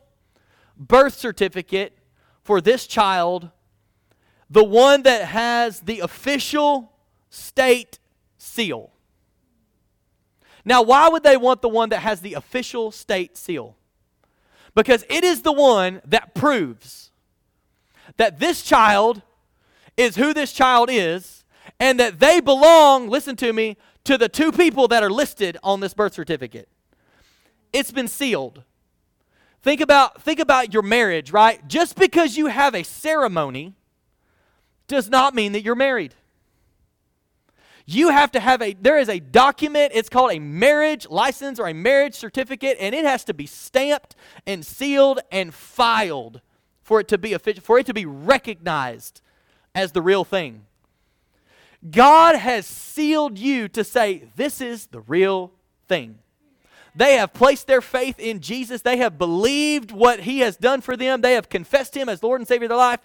birth 0.76 1.14
certificate 1.14 1.98
for 2.44 2.60
this 2.60 2.86
child, 2.86 3.50
the 4.48 4.64
one 4.64 5.02
that 5.02 5.22
has 5.22 5.80
the 5.80 6.00
official 6.00 6.92
state 7.30 7.98
seal. 8.38 8.90
Now, 10.64 10.82
why 10.82 11.08
would 11.08 11.22
they 11.22 11.36
want 11.36 11.62
the 11.62 11.68
one 11.68 11.90
that 11.90 12.00
has 12.00 12.20
the 12.20 12.34
official 12.34 12.90
state 12.90 13.36
seal? 13.36 13.76
Because 14.74 15.04
it 15.08 15.24
is 15.24 15.42
the 15.42 15.52
one 15.52 16.00
that 16.04 16.34
proves 16.34 17.10
that 18.16 18.38
this 18.38 18.62
child 18.62 19.22
is 19.96 20.16
who 20.16 20.34
this 20.34 20.52
child 20.52 20.88
is 20.90 21.44
and 21.78 21.98
that 22.00 22.20
they 22.20 22.40
belong, 22.40 23.08
listen 23.08 23.36
to 23.36 23.52
me, 23.52 23.76
to 24.04 24.16
the 24.16 24.28
two 24.28 24.52
people 24.52 24.88
that 24.88 25.02
are 25.02 25.10
listed 25.10 25.56
on 25.62 25.80
this 25.80 25.94
birth 25.94 26.14
certificate. 26.14 26.68
It's 27.72 27.90
been 27.90 28.08
sealed. 28.08 28.62
Think 29.62 29.80
about, 29.80 30.22
think 30.22 30.38
about 30.38 30.72
your 30.72 30.82
marriage, 30.82 31.32
right? 31.32 31.66
Just 31.66 31.96
because 31.96 32.36
you 32.36 32.46
have 32.46 32.74
a 32.74 32.84
ceremony 32.84 33.74
does 34.86 35.08
not 35.08 35.34
mean 35.34 35.52
that 35.52 35.62
you're 35.62 35.74
married. 35.74 36.14
You 37.88 38.08
have 38.08 38.32
to 38.32 38.40
have 38.40 38.60
a, 38.62 38.74
there 38.74 38.98
is 38.98 39.08
a 39.08 39.20
document, 39.20 39.92
it's 39.94 40.08
called 40.08 40.32
a 40.32 40.40
marriage 40.40 41.08
license 41.08 41.60
or 41.60 41.68
a 41.68 41.74
marriage 41.74 42.14
certificate, 42.14 42.76
and 42.80 42.94
it 42.94 43.04
has 43.04 43.24
to 43.24 43.34
be 43.34 43.46
stamped 43.46 44.16
and 44.44 44.66
sealed 44.66 45.20
and 45.30 45.54
filed 45.54 46.40
for 46.82 46.98
it 47.00 47.08
to 47.08 47.18
be 47.18 47.32
official, 47.32 47.62
for 47.62 47.78
it 47.78 47.86
to 47.86 47.94
be 47.94 48.04
recognized 48.04 49.20
as 49.74 49.92
the 49.92 50.02
real 50.02 50.24
thing. 50.24 50.66
God 51.88 52.34
has 52.34 52.66
sealed 52.66 53.38
you 53.38 53.68
to 53.68 53.84
say, 53.84 54.24
this 54.34 54.60
is 54.60 54.86
the 54.86 55.00
real 55.00 55.52
thing. 55.86 56.18
They 56.96 57.16
have 57.16 57.34
placed 57.34 57.66
their 57.66 57.82
faith 57.82 58.18
in 58.18 58.40
Jesus. 58.40 58.82
They 58.82 58.96
have 58.96 59.18
believed 59.18 59.92
what 59.92 60.20
He 60.20 60.40
has 60.40 60.56
done 60.56 60.80
for 60.80 60.96
them. 60.96 61.20
They 61.20 61.34
have 61.34 61.48
confessed 61.48 61.94
Him 61.94 62.08
as 62.08 62.22
Lord 62.22 62.40
and 62.40 62.48
Savior 62.48 62.64
of 62.64 62.70
their 62.70 62.78
life. 62.78 63.00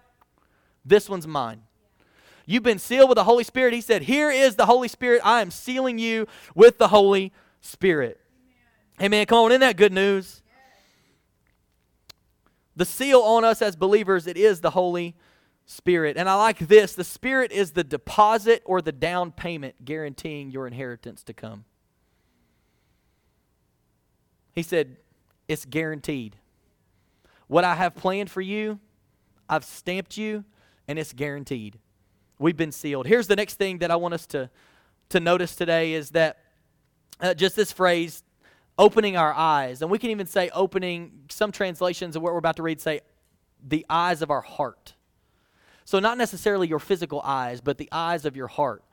This 0.85 1.09
one's 1.09 1.27
mine. 1.27 1.61
You've 2.51 2.63
been 2.63 2.79
sealed 2.79 3.07
with 3.07 3.15
the 3.15 3.23
Holy 3.23 3.45
Spirit. 3.45 3.73
He 3.73 3.79
said, 3.79 4.01
Here 4.01 4.29
is 4.29 4.57
the 4.57 4.65
Holy 4.65 4.89
Spirit. 4.89 5.21
I 5.23 5.39
am 5.39 5.51
sealing 5.51 5.97
you 5.97 6.27
with 6.53 6.79
the 6.79 6.89
Holy 6.89 7.31
Spirit. 7.61 8.19
Amen. 8.99 9.05
Amen. 9.05 9.25
Come 9.25 9.37
on, 9.37 9.51
isn't 9.51 9.61
that 9.61 9.77
good 9.77 9.93
news? 9.93 10.41
The 12.75 12.83
seal 12.83 13.21
on 13.21 13.45
us 13.45 13.61
as 13.61 13.77
believers, 13.77 14.27
it 14.27 14.35
is 14.35 14.59
the 14.59 14.71
Holy 14.71 15.15
Spirit. 15.65 16.17
And 16.17 16.27
I 16.27 16.35
like 16.35 16.59
this 16.59 16.93
the 16.93 17.05
Spirit 17.05 17.53
is 17.53 17.71
the 17.71 17.85
deposit 17.85 18.63
or 18.65 18.81
the 18.81 18.91
down 18.91 19.31
payment 19.31 19.85
guaranteeing 19.85 20.51
your 20.51 20.67
inheritance 20.67 21.23
to 21.23 21.33
come. 21.33 21.63
He 24.53 24.61
said, 24.61 24.97
It's 25.47 25.63
guaranteed. 25.63 26.35
What 27.47 27.63
I 27.63 27.75
have 27.75 27.95
planned 27.95 28.29
for 28.29 28.41
you, 28.41 28.79
I've 29.47 29.63
stamped 29.63 30.17
you, 30.17 30.43
and 30.85 30.99
it's 30.99 31.13
guaranteed. 31.13 31.79
We've 32.41 32.57
been 32.57 32.71
sealed. 32.71 33.05
Here's 33.05 33.27
the 33.27 33.35
next 33.35 33.55
thing 33.55 33.77
that 33.77 33.91
I 33.91 33.95
want 33.97 34.15
us 34.15 34.25
to, 34.27 34.49
to 35.09 35.19
notice 35.19 35.55
today 35.55 35.93
is 35.93 36.09
that 36.11 36.39
uh, 37.19 37.35
just 37.35 37.55
this 37.55 37.71
phrase, 37.71 38.23
opening 38.79 39.15
our 39.15 39.31
eyes. 39.31 39.83
And 39.83 39.91
we 39.91 39.99
can 39.99 40.09
even 40.09 40.25
say 40.25 40.49
opening, 40.49 41.25
some 41.29 41.51
translations 41.51 42.15
of 42.15 42.23
what 42.23 42.33
we're 42.33 42.39
about 42.39 42.55
to 42.55 42.63
read 42.63 42.81
say, 42.81 43.01
the 43.63 43.85
eyes 43.91 44.23
of 44.23 44.31
our 44.31 44.41
heart. 44.41 44.95
So, 45.85 45.99
not 45.99 46.17
necessarily 46.17 46.67
your 46.67 46.79
physical 46.79 47.21
eyes, 47.23 47.61
but 47.61 47.77
the 47.77 47.89
eyes 47.91 48.25
of 48.25 48.35
your 48.35 48.47
heart. 48.47 48.83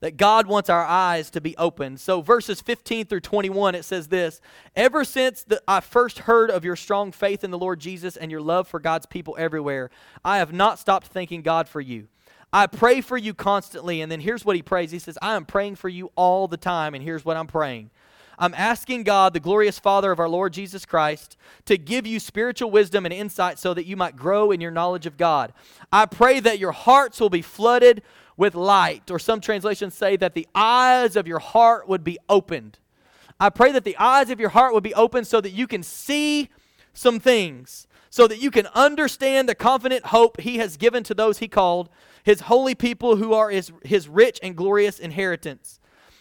That 0.00 0.16
God 0.16 0.46
wants 0.46 0.68
our 0.70 0.84
eyes 0.84 1.30
to 1.32 1.40
be 1.40 1.56
open. 1.58 1.96
So, 1.96 2.22
verses 2.22 2.60
15 2.60 3.06
through 3.06 3.20
21, 3.20 3.76
it 3.76 3.84
says 3.84 4.08
this 4.08 4.40
Ever 4.74 5.04
since 5.04 5.44
the, 5.44 5.62
I 5.68 5.78
first 5.78 6.20
heard 6.20 6.50
of 6.50 6.64
your 6.64 6.76
strong 6.76 7.12
faith 7.12 7.44
in 7.44 7.52
the 7.52 7.58
Lord 7.58 7.78
Jesus 7.78 8.16
and 8.16 8.32
your 8.32 8.40
love 8.40 8.66
for 8.66 8.80
God's 8.80 9.06
people 9.06 9.36
everywhere, 9.38 9.90
I 10.24 10.38
have 10.38 10.52
not 10.52 10.80
stopped 10.80 11.08
thanking 11.08 11.42
God 11.42 11.68
for 11.68 11.80
you. 11.80 12.08
I 12.52 12.66
pray 12.66 13.00
for 13.00 13.16
you 13.16 13.34
constantly. 13.34 14.00
And 14.00 14.10
then 14.10 14.20
here's 14.20 14.44
what 14.44 14.56
he 14.56 14.62
prays 14.62 14.90
He 14.90 14.98
says, 14.98 15.18
I 15.22 15.36
am 15.36 15.44
praying 15.44 15.76
for 15.76 15.88
you 15.88 16.10
all 16.16 16.48
the 16.48 16.56
time. 16.56 16.94
And 16.94 17.02
here's 17.02 17.24
what 17.24 17.36
I'm 17.36 17.46
praying. 17.46 17.90
I'm 18.40 18.54
asking 18.54 19.02
God, 19.02 19.34
the 19.34 19.40
glorious 19.40 19.78
Father 19.78 20.10
of 20.10 20.18
our 20.18 20.28
Lord 20.28 20.54
Jesus 20.54 20.86
Christ, 20.86 21.36
to 21.66 21.76
give 21.76 22.06
you 22.06 22.18
spiritual 22.18 22.70
wisdom 22.70 23.04
and 23.04 23.12
insight 23.12 23.58
so 23.58 23.74
that 23.74 23.84
you 23.84 23.98
might 23.98 24.16
grow 24.16 24.50
in 24.50 24.62
your 24.62 24.70
knowledge 24.70 25.04
of 25.04 25.18
God. 25.18 25.52
I 25.92 26.06
pray 26.06 26.40
that 26.40 26.58
your 26.58 26.72
hearts 26.72 27.20
will 27.20 27.28
be 27.28 27.42
flooded 27.42 28.02
with 28.38 28.54
light, 28.54 29.10
or 29.10 29.18
some 29.18 29.42
translations 29.42 29.94
say 29.94 30.16
that 30.16 30.32
the 30.32 30.48
eyes 30.54 31.16
of 31.16 31.28
your 31.28 31.38
heart 31.38 31.86
would 31.86 32.02
be 32.02 32.18
opened. 32.30 32.78
I 33.38 33.50
pray 33.50 33.72
that 33.72 33.84
the 33.84 33.98
eyes 33.98 34.30
of 34.30 34.40
your 34.40 34.48
heart 34.48 34.72
would 34.72 34.82
be 34.82 34.94
opened 34.94 35.26
so 35.26 35.42
that 35.42 35.50
you 35.50 35.66
can 35.66 35.82
see 35.82 36.48
some 36.94 37.20
things, 37.20 37.86
so 38.10 38.26
that 38.26 38.42
you 38.42 38.50
can 38.50 38.66
understand 38.74 39.48
the 39.48 39.54
confident 39.54 40.06
hope 40.06 40.40
He 40.40 40.58
has 40.58 40.76
given 40.76 41.02
to 41.04 41.14
those 41.14 41.38
He 41.38 41.48
called 41.48 41.88
his 42.22 42.42
holy 42.42 42.74
people 42.74 43.16
who 43.16 43.32
are 43.32 43.50
his, 43.50 43.72
his 43.84 44.08
rich 44.08 44.38
and 44.42 44.56
glorious 44.56 44.98
inheritance. 44.98 45.78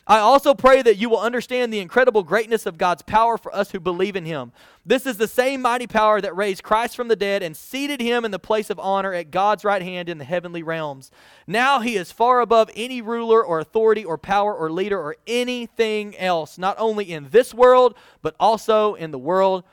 I 0.07 0.17
also 0.17 0.55
pray 0.55 0.81
that 0.81 0.97
you 0.97 1.07
will 1.07 1.19
understand 1.19 1.71
the 1.71 1.81
incredible 1.81 2.23
greatness 2.23 2.65
of 2.65 2.79
God's 2.79 3.03
power 3.03 3.37
for 3.37 3.53
us 3.53 3.71
who 3.71 3.79
believe 3.79 4.15
in 4.15 4.25
him. 4.25 4.53
This 4.83 5.05
is 5.05 5.17
the 5.17 5.27
same 5.27 5.61
mighty 5.61 5.85
power 5.85 6.19
that 6.19 6.35
raised 6.35 6.63
Christ 6.63 6.95
from 6.95 7.09
the 7.09 7.15
dead 7.15 7.43
and 7.43 7.55
seated 7.55 8.01
him 8.01 8.25
in 8.25 8.31
the 8.31 8.39
place 8.39 8.71
of 8.71 8.79
honor 8.79 9.13
at 9.13 9.29
God's 9.29 9.63
right 9.63 9.83
hand 9.83 10.09
in 10.09 10.17
the 10.17 10.25
heavenly 10.25 10.63
realms. 10.63 11.11
Now 11.45 11.81
he 11.81 11.95
is 11.95 12.11
far 12.11 12.41
above 12.41 12.71
any 12.75 13.03
ruler 13.03 13.43
or 13.43 13.59
authority 13.59 14.03
or 14.03 14.17
power 14.17 14.55
or 14.55 14.71
leader 14.71 14.99
or 14.99 15.15
anything 15.27 16.17
else, 16.17 16.57
not 16.57 16.75
only 16.79 17.11
in 17.11 17.29
this 17.29 17.53
world, 17.53 17.93
but 18.23 18.35
also 18.39 18.95
in 18.95 19.11
the 19.11 19.19
world 19.19 19.63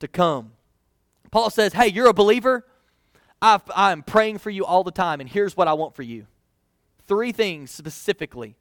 to 0.00 0.08
come. 0.08 0.54
Paul 1.34 1.50
says, 1.50 1.72
Hey, 1.72 1.88
you're 1.88 2.06
a 2.06 2.14
believer? 2.14 2.64
i 3.42 3.60
I'm 3.74 4.04
praying 4.04 4.38
for 4.38 4.50
you 4.50 4.64
all 4.64 4.84
the 4.84 4.92
time, 4.92 5.20
and 5.20 5.28
here's 5.28 5.56
what 5.56 5.66
I 5.66 5.72
want 5.72 5.96
for 5.96 6.04
you. 6.04 6.28
Three 7.08 7.32
things 7.32 7.72
specifically 7.72 8.54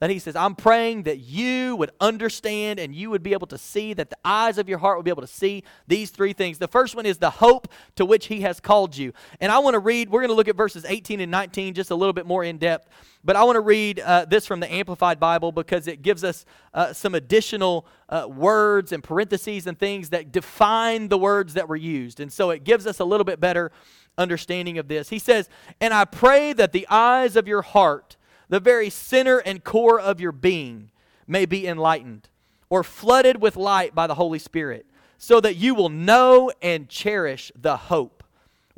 that 0.00 0.10
he 0.10 0.18
says, 0.18 0.36
I'm 0.36 0.54
praying 0.54 1.04
that 1.04 1.18
you 1.18 1.74
would 1.76 1.90
understand 2.00 2.78
and 2.78 2.94
you 2.94 3.10
would 3.10 3.22
be 3.22 3.32
able 3.32 3.46
to 3.48 3.58
see, 3.58 3.94
that 3.94 4.10
the 4.10 4.18
eyes 4.24 4.58
of 4.58 4.68
your 4.68 4.78
heart 4.78 4.96
would 4.96 5.04
be 5.04 5.10
able 5.10 5.22
to 5.22 5.26
see 5.26 5.64
these 5.86 6.10
three 6.10 6.32
things. 6.32 6.58
The 6.58 6.68
first 6.68 6.94
one 6.94 7.06
is 7.06 7.18
the 7.18 7.30
hope 7.30 7.68
to 7.96 8.04
which 8.04 8.26
he 8.26 8.42
has 8.42 8.60
called 8.60 8.96
you. 8.96 9.12
And 9.40 9.50
I 9.50 9.58
want 9.58 9.74
to 9.74 9.80
read, 9.80 10.10
we're 10.10 10.20
going 10.20 10.30
to 10.30 10.34
look 10.34 10.48
at 10.48 10.56
verses 10.56 10.84
18 10.86 11.20
and 11.20 11.30
19 11.30 11.74
just 11.74 11.90
a 11.90 11.94
little 11.94 12.12
bit 12.12 12.26
more 12.26 12.44
in 12.44 12.58
depth. 12.58 12.88
But 13.24 13.34
I 13.34 13.42
want 13.42 13.56
to 13.56 13.60
read 13.60 13.98
uh, 14.00 14.24
this 14.26 14.46
from 14.46 14.60
the 14.60 14.72
Amplified 14.72 15.18
Bible 15.18 15.50
because 15.50 15.88
it 15.88 16.02
gives 16.02 16.22
us 16.22 16.44
uh, 16.72 16.92
some 16.92 17.14
additional 17.14 17.86
uh, 18.08 18.28
words 18.28 18.92
and 18.92 19.02
parentheses 19.02 19.66
and 19.66 19.76
things 19.76 20.10
that 20.10 20.30
define 20.30 21.08
the 21.08 21.18
words 21.18 21.54
that 21.54 21.68
were 21.68 21.76
used. 21.76 22.20
And 22.20 22.32
so 22.32 22.50
it 22.50 22.62
gives 22.62 22.86
us 22.86 23.00
a 23.00 23.04
little 23.04 23.24
bit 23.24 23.40
better 23.40 23.72
understanding 24.16 24.78
of 24.78 24.88
this. 24.88 25.08
He 25.08 25.18
says, 25.18 25.48
And 25.80 25.94
I 25.94 26.04
pray 26.04 26.52
that 26.52 26.72
the 26.72 26.86
eyes 26.88 27.36
of 27.36 27.48
your 27.48 27.62
heart, 27.62 28.16
the 28.48 28.60
very 28.60 28.90
center 28.90 29.38
and 29.38 29.62
core 29.64 30.00
of 30.00 30.20
your 30.20 30.32
being, 30.32 30.90
may 31.26 31.46
be 31.46 31.66
enlightened 31.66 32.28
or 32.70 32.82
flooded 32.82 33.40
with 33.40 33.56
light 33.56 33.94
by 33.94 34.06
the 34.06 34.14
Holy 34.14 34.38
Spirit, 34.38 34.86
so 35.16 35.40
that 35.40 35.56
you 35.56 35.74
will 35.74 35.88
know 35.88 36.50
and 36.62 36.88
cherish 36.88 37.50
the 37.54 37.76
hope 37.76 38.18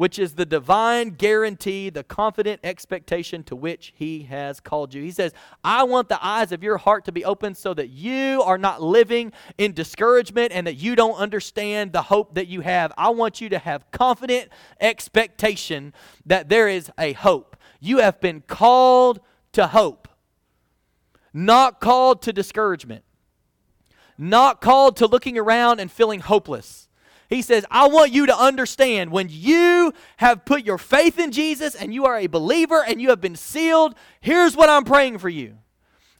which 0.01 0.19
is 0.19 0.33
the 0.33 0.47
divine 0.47 1.11
guarantee, 1.11 1.91
the 1.91 2.03
confident 2.03 2.59
expectation 2.65 3.43
to 3.43 3.55
which 3.55 3.93
He 3.95 4.23
has 4.23 4.59
called 4.59 4.95
you. 4.95 5.03
He 5.03 5.11
says, 5.11 5.35
I 5.63 5.83
want 5.83 6.09
the 6.09 6.19
eyes 6.25 6.53
of 6.53 6.63
your 6.63 6.79
heart 6.79 7.05
to 7.05 7.13
be 7.13 7.23
open 7.23 7.55
so 7.55 7.75
that 7.75 7.91
you 7.91 8.41
are 8.41 8.57
not 8.57 8.81
living 8.81 9.31
in 9.59 9.75
discouragement 9.75 10.53
and 10.53 10.67
that 10.67 10.77
you 10.77 10.97
don't 10.97 11.17
understand 11.17 11.93
the 11.93 12.01
hope 12.01 12.35
that 12.37 12.49
you 12.49 12.63
have. 12.63 12.95
I 12.97 13.11
want 13.11 13.43
you 13.43 13.51
to 13.51 13.59
have 13.59 13.91
confident 13.91 14.49
expectation 14.81 15.93
that 16.25 16.49
there 16.49 16.67
is 16.67 16.91
a 16.99 17.13
hope. 17.13 17.55
You 17.79 17.99
have 17.99 18.23
been 18.23 18.41
called 18.41 19.21
to 19.53 19.69
hope, 19.69 20.09
not 21.33 21.81
called 21.81 22.23
to 22.23 22.33
discouragement, 22.33 23.05
not 24.19 24.61
called 24.61 24.97
to 24.97 25.07
looking 25.07 25.39
around 25.39 25.81
and 25.81 25.91
feeling 25.91 26.21
hopeless. 26.21 26.89
He 27.29 27.43
says, 27.43 27.65
I 27.71 27.87
want 27.89 28.13
you 28.13 28.27
to 28.27 28.37
understand 28.37 29.13
when 29.13 29.29
you 29.31 29.95
have 30.17 30.45
put 30.45 30.65
your 30.65 30.79
faith 30.79 31.19
in 31.19 31.31
Jesus 31.31 31.77
and 31.77 31.95
you 31.95 32.05
are 32.07 32.19
a 32.19 32.27
believer 32.27 32.85
and 32.85 33.01
you 33.01 33.11
have 33.11 33.21
been 33.21 33.37
sealed, 33.37 33.95
here's 34.21 34.57
what 34.57 34.69
I'm 34.69 34.85
praying 34.85 35.19
for 35.19 35.29
you. 35.29 35.59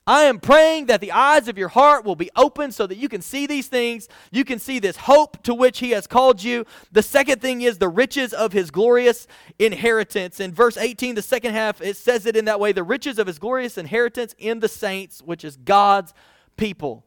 I 0.07 0.23
am 0.23 0.39
praying 0.39 0.87
that 0.87 0.99
the 0.99 1.11
eyes 1.11 1.47
of 1.47 1.59
your 1.59 1.67
heart 1.67 2.05
will 2.05 2.15
be 2.15 2.31
open 2.35 2.71
so 2.71 2.87
that 2.87 2.97
you 2.97 3.07
can 3.07 3.21
see 3.21 3.45
these 3.45 3.67
things. 3.67 4.07
You 4.31 4.43
can 4.43 4.57
see 4.57 4.79
this 4.79 4.97
hope 4.97 5.43
to 5.43 5.53
which 5.53 5.77
He 5.77 5.91
has 5.91 6.07
called 6.07 6.43
you. 6.43 6.65
The 6.91 7.03
second 7.03 7.39
thing 7.39 7.61
is 7.61 7.77
the 7.77 7.87
riches 7.87 8.33
of 8.33 8.51
His 8.51 8.71
glorious 8.71 9.27
inheritance. 9.59 10.39
In 10.39 10.53
verse 10.53 10.75
18, 10.75 11.13
the 11.13 11.21
second 11.21 11.53
half, 11.53 11.81
it 11.81 11.97
says 11.97 12.25
it 12.25 12.35
in 12.35 12.45
that 12.45 12.59
way 12.59 12.71
the 12.71 12.83
riches 12.83 13.19
of 13.19 13.27
His 13.27 13.37
glorious 13.37 13.77
inheritance 13.77 14.33
in 14.39 14.59
the 14.59 14.67
saints, 14.67 15.21
which 15.21 15.45
is 15.45 15.55
God's 15.55 16.13
people. 16.57 17.05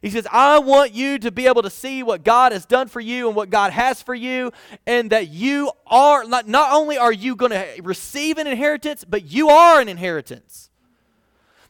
He 0.00 0.10
says, 0.10 0.28
I 0.30 0.60
want 0.60 0.94
you 0.94 1.18
to 1.18 1.32
be 1.32 1.48
able 1.48 1.62
to 1.62 1.70
see 1.70 2.04
what 2.04 2.22
God 2.22 2.52
has 2.52 2.64
done 2.64 2.86
for 2.86 3.00
you 3.00 3.26
and 3.26 3.34
what 3.34 3.50
God 3.50 3.72
has 3.72 4.02
for 4.02 4.14
you, 4.14 4.52
and 4.86 5.10
that 5.10 5.28
you 5.28 5.72
are, 5.86 6.24
not, 6.24 6.46
not 6.46 6.72
only 6.72 6.96
are 6.96 7.12
you 7.12 7.34
going 7.34 7.50
to 7.50 7.66
receive 7.82 8.38
an 8.38 8.46
inheritance, 8.46 9.04
but 9.04 9.24
you 9.24 9.48
are 9.48 9.80
an 9.80 9.88
inheritance. 9.88 10.70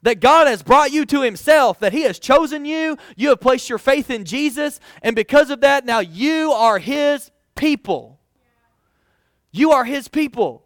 That 0.06 0.20
God 0.20 0.46
has 0.46 0.62
brought 0.62 0.92
you 0.92 1.04
to 1.06 1.22
Himself, 1.22 1.80
that 1.80 1.92
He 1.92 2.02
has 2.02 2.20
chosen 2.20 2.64
you, 2.64 2.96
you 3.16 3.30
have 3.30 3.40
placed 3.40 3.68
your 3.68 3.76
faith 3.76 4.08
in 4.08 4.24
Jesus, 4.24 4.78
and 5.02 5.16
because 5.16 5.50
of 5.50 5.62
that, 5.62 5.84
now 5.84 5.98
you 5.98 6.52
are 6.52 6.78
His 6.78 7.32
people. 7.56 8.20
You 9.50 9.72
are 9.72 9.84
His 9.84 10.06
people. 10.06 10.62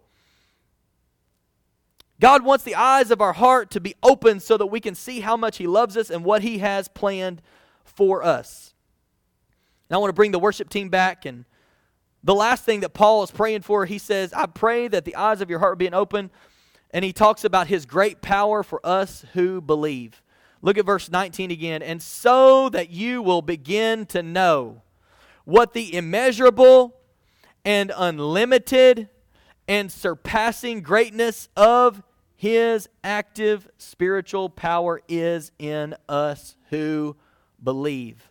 God 2.20 2.44
wants 2.44 2.64
the 2.64 2.74
eyes 2.74 3.10
of 3.10 3.22
our 3.22 3.32
heart 3.32 3.70
to 3.70 3.80
be 3.80 3.94
open 4.02 4.40
so 4.40 4.58
that 4.58 4.66
we 4.66 4.78
can 4.78 4.94
see 4.94 5.20
how 5.20 5.38
much 5.38 5.56
He 5.56 5.66
loves 5.66 5.96
us 5.96 6.10
and 6.10 6.22
what 6.22 6.42
He 6.42 6.58
has 6.58 6.88
planned 6.88 7.40
for 7.82 8.22
us. 8.22 8.74
And 9.88 9.94
I 9.94 9.98
want 10.00 10.10
to 10.10 10.14
bring 10.14 10.32
the 10.32 10.38
worship 10.38 10.68
team 10.68 10.90
back. 10.90 11.24
And 11.24 11.46
the 12.22 12.34
last 12.34 12.66
thing 12.66 12.80
that 12.80 12.90
Paul 12.90 13.22
is 13.22 13.30
praying 13.30 13.62
for, 13.62 13.86
he 13.86 13.96
says, 13.96 14.34
I 14.34 14.44
pray 14.44 14.86
that 14.88 15.06
the 15.06 15.16
eyes 15.16 15.40
of 15.40 15.48
your 15.48 15.60
heart 15.60 15.78
be 15.78 15.88
open. 15.88 16.30
And 16.92 17.04
he 17.04 17.12
talks 17.12 17.44
about 17.44 17.68
his 17.68 17.86
great 17.86 18.20
power 18.20 18.62
for 18.62 18.80
us 18.84 19.24
who 19.32 19.60
believe. 19.60 20.22
Look 20.62 20.76
at 20.76 20.84
verse 20.84 21.10
19 21.10 21.50
again. 21.50 21.82
And 21.82 22.02
so 22.02 22.68
that 22.70 22.90
you 22.90 23.22
will 23.22 23.42
begin 23.42 24.06
to 24.06 24.22
know 24.22 24.82
what 25.44 25.72
the 25.72 25.94
immeasurable 25.94 26.96
and 27.64 27.92
unlimited 27.96 29.08
and 29.68 29.90
surpassing 29.90 30.82
greatness 30.82 31.48
of 31.56 32.02
his 32.36 32.88
active 33.04 33.68
spiritual 33.78 34.48
power 34.48 35.00
is 35.08 35.52
in 35.58 35.94
us 36.08 36.56
who 36.70 37.16
believe. 37.62 38.29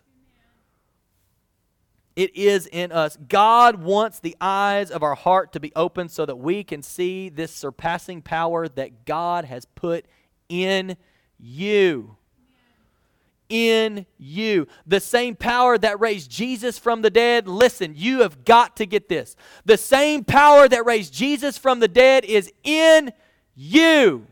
It 2.16 2.34
is 2.36 2.66
in 2.66 2.92
us. 2.92 3.16
God 3.28 3.82
wants 3.82 4.18
the 4.18 4.36
eyes 4.40 4.90
of 4.90 5.02
our 5.02 5.14
heart 5.14 5.52
to 5.52 5.60
be 5.60 5.72
open 5.76 6.08
so 6.08 6.26
that 6.26 6.36
we 6.36 6.64
can 6.64 6.82
see 6.82 7.28
this 7.28 7.52
surpassing 7.52 8.20
power 8.20 8.68
that 8.68 9.04
God 9.04 9.44
has 9.44 9.64
put 9.64 10.06
in 10.48 10.96
you. 11.38 12.16
In 13.48 14.06
you. 14.18 14.66
The 14.86 15.00
same 15.00 15.34
power 15.36 15.78
that 15.78 16.00
raised 16.00 16.30
Jesus 16.30 16.78
from 16.78 17.02
the 17.02 17.10
dead. 17.10 17.48
Listen, 17.48 17.94
you 17.96 18.20
have 18.20 18.44
got 18.44 18.76
to 18.76 18.86
get 18.86 19.08
this. 19.08 19.36
The 19.64 19.76
same 19.76 20.24
power 20.24 20.68
that 20.68 20.84
raised 20.84 21.14
Jesus 21.14 21.58
from 21.58 21.80
the 21.80 21.88
dead 21.88 22.24
is 22.24 22.52
in 22.64 23.12
you. 23.54 24.26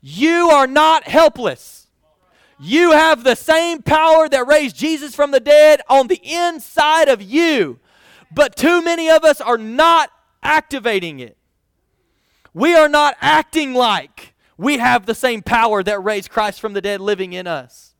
You 0.00 0.50
are 0.50 0.66
not 0.66 1.04
helpless. 1.04 1.81
You 2.64 2.92
have 2.92 3.24
the 3.24 3.34
same 3.34 3.82
power 3.82 4.28
that 4.28 4.46
raised 4.46 4.76
Jesus 4.76 5.16
from 5.16 5.32
the 5.32 5.40
dead 5.40 5.80
on 5.88 6.06
the 6.06 6.20
inside 6.22 7.08
of 7.08 7.20
you. 7.20 7.80
But 8.30 8.54
too 8.54 8.80
many 8.82 9.10
of 9.10 9.24
us 9.24 9.40
are 9.40 9.58
not 9.58 10.10
activating 10.44 11.18
it. 11.18 11.36
We 12.54 12.76
are 12.76 12.88
not 12.88 13.16
acting 13.20 13.74
like 13.74 14.34
we 14.56 14.78
have 14.78 15.06
the 15.06 15.14
same 15.14 15.42
power 15.42 15.82
that 15.82 16.04
raised 16.04 16.30
Christ 16.30 16.60
from 16.60 16.72
the 16.72 16.80
dead 16.80 17.00
living 17.00 17.32
in 17.32 17.48
us. 17.48 17.92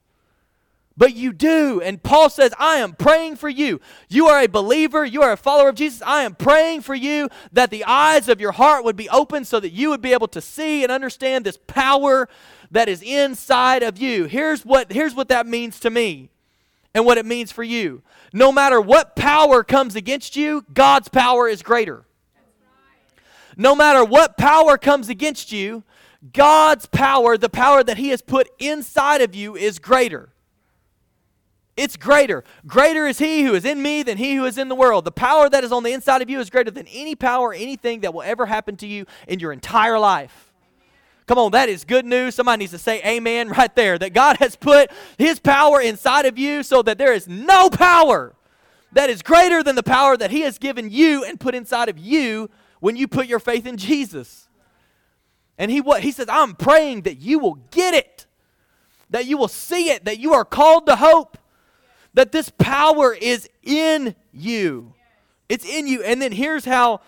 But 0.96 1.16
you 1.16 1.32
do. 1.32 1.80
And 1.80 2.00
Paul 2.00 2.30
says, 2.30 2.54
I 2.56 2.76
am 2.76 2.92
praying 2.92 3.36
for 3.36 3.48
you. 3.48 3.80
You 4.08 4.28
are 4.28 4.42
a 4.42 4.46
believer. 4.46 5.04
You 5.04 5.22
are 5.22 5.32
a 5.32 5.36
follower 5.36 5.70
of 5.70 5.74
Jesus. 5.74 6.02
I 6.02 6.22
am 6.22 6.34
praying 6.34 6.82
for 6.82 6.94
you 6.94 7.28
that 7.52 7.70
the 7.70 7.84
eyes 7.84 8.28
of 8.28 8.40
your 8.40 8.52
heart 8.52 8.84
would 8.84 8.96
be 8.96 9.08
open 9.08 9.44
so 9.44 9.58
that 9.58 9.70
you 9.70 9.90
would 9.90 10.02
be 10.02 10.12
able 10.12 10.28
to 10.28 10.40
see 10.40 10.82
and 10.82 10.92
understand 10.92 11.44
this 11.44 11.58
power 11.66 12.28
that 12.72 12.88
is 12.88 13.02
inside 13.02 13.82
of 13.82 13.98
you. 13.98 14.24
Here's 14.24 14.64
what, 14.64 14.92
here's 14.92 15.14
what 15.14 15.28
that 15.28 15.46
means 15.46 15.78
to 15.80 15.90
me 15.90 16.30
and 16.94 17.06
what 17.06 17.18
it 17.18 17.26
means 17.26 17.52
for 17.52 17.62
you. 17.62 18.02
No 18.32 18.50
matter 18.50 18.80
what 18.80 19.14
power 19.14 19.62
comes 19.62 19.94
against 19.94 20.36
you, 20.36 20.64
God's 20.72 21.08
power 21.08 21.46
is 21.48 21.62
greater. 21.62 22.04
No 23.56 23.74
matter 23.74 24.04
what 24.04 24.38
power 24.38 24.78
comes 24.78 25.10
against 25.10 25.52
you, 25.52 25.84
God's 26.32 26.86
power, 26.86 27.36
the 27.36 27.50
power 27.50 27.84
that 27.84 27.98
He 27.98 28.08
has 28.08 28.22
put 28.22 28.48
inside 28.58 29.20
of 29.20 29.34
you, 29.34 29.54
is 29.54 29.78
greater. 29.78 30.30
It's 31.76 31.96
greater. 31.96 32.44
Greater 32.66 33.06
is 33.06 33.18
he 33.18 33.44
who 33.44 33.54
is 33.54 33.64
in 33.64 33.82
me 33.82 34.02
than 34.02 34.18
he 34.18 34.36
who 34.36 34.44
is 34.44 34.58
in 34.58 34.68
the 34.68 34.74
world. 34.74 35.06
The 35.06 35.10
power 35.10 35.48
that 35.48 35.64
is 35.64 35.72
on 35.72 35.82
the 35.82 35.92
inside 35.92 36.20
of 36.20 36.28
you 36.28 36.38
is 36.38 36.50
greater 36.50 36.70
than 36.70 36.86
any 36.88 37.14
power 37.14 37.54
anything 37.54 38.00
that 38.00 38.12
will 38.12 38.22
ever 38.22 38.44
happen 38.44 38.76
to 38.76 38.86
you 38.86 39.06
in 39.26 39.40
your 39.40 39.52
entire 39.52 39.98
life. 39.98 40.51
Come 41.32 41.38
on, 41.38 41.52
that 41.52 41.70
is 41.70 41.86
good 41.86 42.04
news. 42.04 42.34
Somebody 42.34 42.58
needs 42.58 42.72
to 42.72 42.78
say 42.78 43.02
amen 43.06 43.48
right 43.56 43.74
there. 43.74 43.96
That 43.96 44.12
God 44.12 44.36
has 44.36 44.54
put 44.54 44.90
his 45.16 45.40
power 45.40 45.80
inside 45.80 46.26
of 46.26 46.36
you 46.36 46.62
so 46.62 46.82
that 46.82 46.98
there 46.98 47.14
is 47.14 47.26
no 47.26 47.70
power 47.70 48.34
that 48.92 49.08
is 49.08 49.22
greater 49.22 49.62
than 49.62 49.74
the 49.74 49.82
power 49.82 50.14
that 50.14 50.30
he 50.30 50.42
has 50.42 50.58
given 50.58 50.90
you 50.90 51.24
and 51.24 51.40
put 51.40 51.54
inside 51.54 51.88
of 51.88 51.96
you 51.98 52.50
when 52.80 52.96
you 52.96 53.08
put 53.08 53.28
your 53.28 53.38
faith 53.38 53.64
in 53.64 53.78
Jesus. 53.78 54.46
And 55.56 55.70
he 55.70 55.80
what 55.80 56.02
he 56.02 56.12
says, 56.12 56.26
I'm 56.28 56.54
praying 56.54 57.04
that 57.04 57.22
you 57.22 57.38
will 57.38 57.54
get 57.70 57.94
it. 57.94 58.26
That 59.08 59.24
you 59.24 59.38
will 59.38 59.48
see 59.48 59.88
it, 59.88 60.04
that 60.04 60.18
you 60.18 60.34
are 60.34 60.44
called 60.44 60.84
to 60.84 60.96
hope 60.96 61.38
that 62.12 62.30
this 62.32 62.50
power 62.50 63.14
is 63.14 63.48
in 63.62 64.14
you. 64.34 64.92
It's 65.48 65.64
in 65.64 65.86
you. 65.86 66.02
And 66.02 66.20
then 66.20 66.32
here's 66.32 66.66
how 66.66 67.00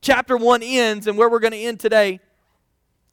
chapter 0.00 0.38
1 0.38 0.62
ends 0.62 1.06
and 1.06 1.18
where 1.18 1.28
we're 1.28 1.38
going 1.38 1.52
to 1.52 1.58
end 1.58 1.80
today. 1.80 2.20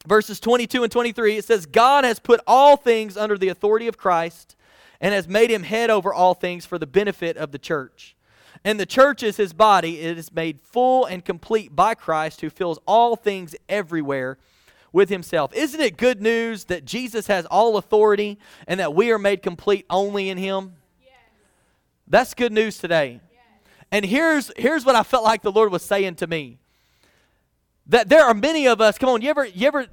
Verses 0.06 0.40
22 0.40 0.84
and 0.84 0.92
23, 0.92 1.38
it 1.38 1.46
says, 1.46 1.66
God 1.66 2.04
has 2.04 2.20
put 2.20 2.40
all 2.46 2.78
things 2.78 3.18
under 3.18 3.38
the 3.38 3.50
authority 3.50 3.88
of 3.88 3.98
Christ 3.98 4.56
and 5.02 5.14
has 5.14 5.28
made 5.28 5.50
him 5.50 5.64
head 5.64 5.90
over 5.90 6.14
all 6.14 6.34
things 6.34 6.66
for 6.66 6.78
the 6.78 6.88
benefit 6.88 7.38
of 7.38 7.52
the 7.52 7.60
church. 7.60 8.16
And 8.64 8.80
the 8.80 8.86
church 8.86 9.24
is 9.24 9.38
his 9.38 9.54
body. 9.54 10.02
It 10.02 10.18
is 10.18 10.32
made 10.32 10.60
full 10.62 11.06
and 11.06 11.24
complete 11.24 11.76
by 11.76 11.94
Christ, 11.94 12.42
who 12.42 12.50
fills 12.50 12.80
all 12.88 13.16
things 13.16 13.56
everywhere 13.68 14.38
with 14.92 15.10
himself. 15.10 15.54
Isn't 15.54 15.82
it 15.82 15.98
good 15.98 16.22
news 16.22 16.66
that 16.66 16.86
Jesus 16.86 17.28
has 17.28 17.46
all 17.48 17.78
authority 17.78 18.40
and 18.68 18.80
that 18.80 18.96
we 18.96 19.12
are 19.12 19.20
made 19.20 19.44
complete 19.44 19.86
only 19.90 20.30
in 20.30 20.38
him? 20.38 20.74
That's 22.08 22.34
good 22.34 22.54
news 22.54 22.78
today. 22.78 23.20
And 23.92 24.06
here's 24.06 24.52
here's 24.58 24.86
what 24.86 24.96
I 24.96 25.04
felt 25.04 25.24
like 25.24 25.42
the 25.42 25.52
Lord 25.52 25.72
was 25.72 25.84
saying 25.84 26.16
to 26.16 26.28
me. 26.28 26.60
That 27.88 28.10
there 28.10 28.26
are 28.26 28.34
many 28.34 28.68
of 28.68 28.82
us, 28.82 28.98
come 28.98 29.10
on, 29.10 29.22
you 29.22 29.30
ever 29.30 29.46
you 29.46 29.68
ever 29.68 29.88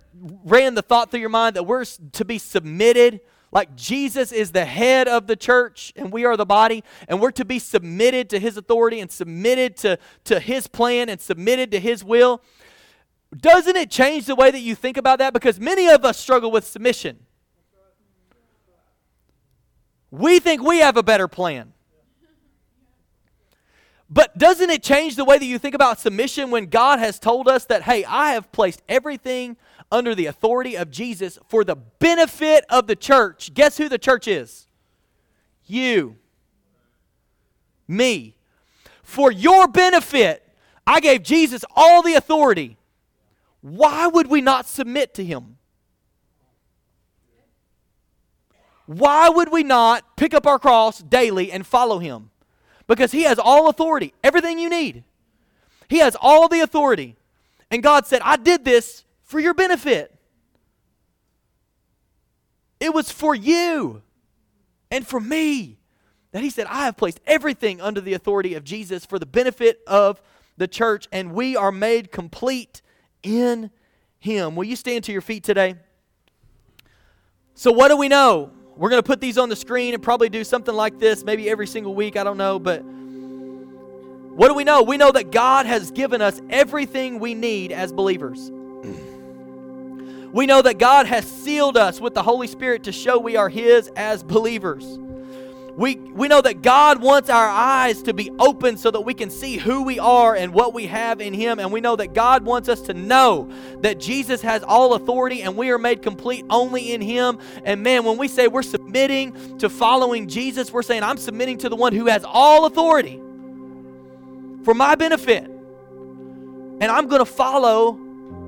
ran 0.45 0.75
the 0.75 0.83
thought 0.83 1.11
through 1.11 1.21
your 1.21 1.29
mind 1.29 1.57
that 1.57 1.65
we're 1.65 1.85
to 1.85 2.25
be 2.25 2.39
submitted 2.39 3.21
like 3.53 3.77
Jesus 3.77 4.33
is 4.33 4.53
the 4.53 4.65
head 4.65 5.07
of 5.09 5.27
the 5.27 5.37
church 5.37 5.93
and 5.95 6.11
we 6.11 6.25
are 6.25 6.39
the 6.39 6.47
body, 6.47 6.83
and 7.07 7.21
we're 7.21 7.33
to 7.33 7.45
be 7.45 7.59
submitted 7.59 8.31
to 8.31 8.39
his 8.39 8.57
authority 8.57 8.99
and 8.99 9.13
submitted 9.13 9.77
to, 9.79 9.99
to 10.25 10.41
his 10.41 10.67
plan 10.67 11.11
and 11.11 11.21
submitted 11.21 11.71
to 11.73 11.79
his 11.79 12.03
will. 12.03 12.43
Doesn't 13.37 13.77
it 13.77 13.91
change 13.91 14.25
the 14.27 14.35
way 14.35 14.51
that 14.51 14.61
you 14.61 14.75
think 14.75 14.97
about 14.97 15.19
that? 15.19 15.35
Because 15.35 15.61
many 15.61 15.89
of 15.89 16.05
us 16.05 16.19
struggle 16.19 16.51
with 16.51 16.67
submission. 16.67 17.19
We 20.11 20.39
think 20.39 20.63
we 20.63 20.79
have 20.79 20.97
a 20.97 21.03
better 21.03 21.29
plan. 21.29 21.73
But 24.13 24.37
doesn't 24.37 24.69
it 24.69 24.83
change 24.83 25.17
the 25.17 25.25
way 25.25 25.39
that 25.39 25.47
you 25.47 25.59
think 25.59 25.75
about 25.75 25.99
submission 25.99 26.51
when 26.51 26.67
God 26.67 26.99
has 26.99 27.19
told 27.19 27.49
us 27.49 27.65
that, 27.67 27.85
hey, 27.85 28.05
I 28.05 28.33
have 28.33 28.53
placed 28.53 28.83
everything 28.87 29.57
under 29.91 30.15
the 30.15 30.27
authority 30.27 30.77
of 30.77 30.91
Jesus 30.91 31.39
for 31.49 31.65
the 31.65 31.77
benefit 31.77 32.67
of 32.69 32.87
the 32.87 32.95
church? 32.95 33.55
Guess 33.55 33.79
who 33.79 33.89
the 33.89 33.97
church 33.97 34.29
is? 34.29 34.67
You. 35.65 36.17
Me. 37.89 38.37
For 39.03 39.33
your 39.33 39.67
benefit, 39.67 40.47
I 40.87 41.01
gave 41.01 41.23
Jesus 41.23 41.65
all 41.75 42.03
the 42.03 42.13
authority. 42.13 42.77
Why 43.63 44.09
would 44.09 44.27
we 44.27 44.43
not 44.43 44.67
submit 44.67 45.15
to 45.15 45.25
him? 45.25 45.57
Why 48.85 49.31
would 49.31 49.51
we 49.51 49.63
not 49.63 50.19
pick 50.19 50.35
up 50.35 50.47
our 50.47 50.59
cross 50.59 50.99
daily 50.99 51.51
and 51.51 51.67
follow 51.67 51.99
him? 51.99 52.29
Because 52.87 53.13
He 53.13 53.23
has 53.23 53.39
all 53.39 53.69
authority, 53.69 54.15
everything 54.23 54.59
you 54.59 54.69
need. 54.69 55.05
He 55.89 55.99
has 55.99 56.17
all 56.21 56.49
the 56.49 56.61
authority. 56.61 57.17
And 57.71 57.83
God 57.83 58.07
said, 58.07 58.23
I 58.23 58.37
did 58.37 58.65
this 58.65 59.05
for 59.23 59.41
your 59.41 59.55
benefit. 59.55 60.15
It 62.81 62.93
was 62.93 63.11
for 63.11 63.35
you 63.35 64.03
and 64.91 65.07
for 65.07 65.21
me 65.21 65.79
that 66.33 66.43
He 66.43 66.51
said, 66.51 66.67
I 66.67 66.85
have 66.87 66.97
placed 66.97 67.21
everything 67.27 67.81
under 67.81 68.01
the 68.01 68.15
authority 68.15 68.55
of 68.55 68.65
Jesus 68.65 69.05
for 69.05 69.19
the 69.19 69.27
benefit 69.27 69.81
of 69.87 70.21
the 70.57 70.69
church, 70.69 71.09
and 71.13 71.33
we 71.33 71.57
are 71.57 71.73
made 71.73 72.11
complete 72.11 72.83
in 73.23 73.71
Him. 74.19 74.57
Will 74.57 74.65
you 74.65 74.77
stand 74.77 75.05
to 75.05 75.13
your 75.13 75.21
feet 75.21 75.45
today? 75.45 75.77
So, 77.55 77.71
what 77.71 77.89
do 77.89 77.97
we 77.97 78.09
know? 78.09 78.51
We're 78.77 78.91
going 78.91 79.03
to 79.03 79.07
put 79.07 79.21
these 79.21 79.39
on 79.39 79.49
the 79.49 79.57
screen 79.57 79.95
and 79.95 80.03
probably 80.03 80.29
do 80.29 80.45
something 80.45 80.75
like 80.75 80.99
this 80.99 81.25
maybe 81.25 81.49
every 81.51 81.67
single 81.67 81.95
week. 81.95 82.17
I 82.17 82.25
don't 82.25 82.39
know. 82.39 82.59
But 82.59 82.79
what 82.79 84.49
do 84.49 84.55
we 84.55 84.65
know? 84.65 84.83
We 84.83 84.97
know 84.97 85.13
that 85.13 85.31
God 85.31 85.67
has 85.67 85.91
given 85.91 86.23
us 86.23 86.41
everything 86.51 87.19
we 87.19 87.35
need 87.35 87.71
as 87.71 87.93
believers. 87.93 88.51
We 90.33 90.47
know 90.47 90.63
that 90.63 90.79
God 90.79 91.05
has 91.07 91.27
sealed 91.27 91.77
us 91.77 92.01
with 92.01 92.15
the 92.15 92.23
Holy 92.23 92.47
Spirit 92.47 92.85
to 92.85 92.93
show 92.93 93.19
we 93.19 93.37
are 93.37 93.51
His 93.51 93.89
as 93.89 94.25
believers. 94.25 94.99
We, 95.77 95.97
we 95.97 96.29
know 96.29 96.43
that 96.43 96.61
God 96.61 97.01
wants 97.01 97.31
our 97.31 97.49
eyes 97.49 98.03
to 98.03 98.13
be 98.13 98.31
open 98.39 98.77
so 98.77 98.91
that 98.91 99.01
we 99.01 99.15
can 99.15 99.31
see 99.31 99.57
who 99.57 99.83
we 99.85 99.99
are 99.99 100.35
and 100.35 100.53
what 100.53 100.75
we 100.75 100.87
have 100.87 101.21
in 101.21 101.33
Him. 101.33 101.59
And 101.59 101.73
we 101.73 101.81
know 101.81 101.97
that 101.97 102.13
God 102.13 102.45
wants 102.45 102.69
us 102.69 102.83
to 102.83 102.95
know 102.95 103.51
that 103.81 103.99
Jesus 103.99 104.43
has 104.43 104.63
all 104.63 104.93
authority 104.93 105.43
and 105.43 105.57
we 105.57 105.71
are 105.71 105.79
made 105.79 106.03
complete 106.03 106.45
only 106.51 106.93
in 106.93 107.01
Him. 107.01 107.39
And 107.65 107.83
man, 107.83 108.05
when 108.05 108.19
we 108.19 108.29
say 108.29 108.49
we're 108.49 108.63
submitting 108.63 109.59
to 109.59 109.71
following 109.71 110.29
Jesus, 110.29 110.71
we're 110.71 110.83
saying, 110.83 111.03
I'm 111.03 111.17
submitting 111.17 111.57
to 111.59 111.71
the 111.71 111.77
one 111.77 111.95
who 111.95 112.07
has 112.07 112.23
all 112.23 112.67
authority 112.67 113.19
for 114.65 114.75
my 114.75 114.95
benefit. 114.95 115.45
And 115.45 116.85
I'm 116.85 117.07
going 117.07 117.21
to 117.21 117.31
follow 117.31 117.95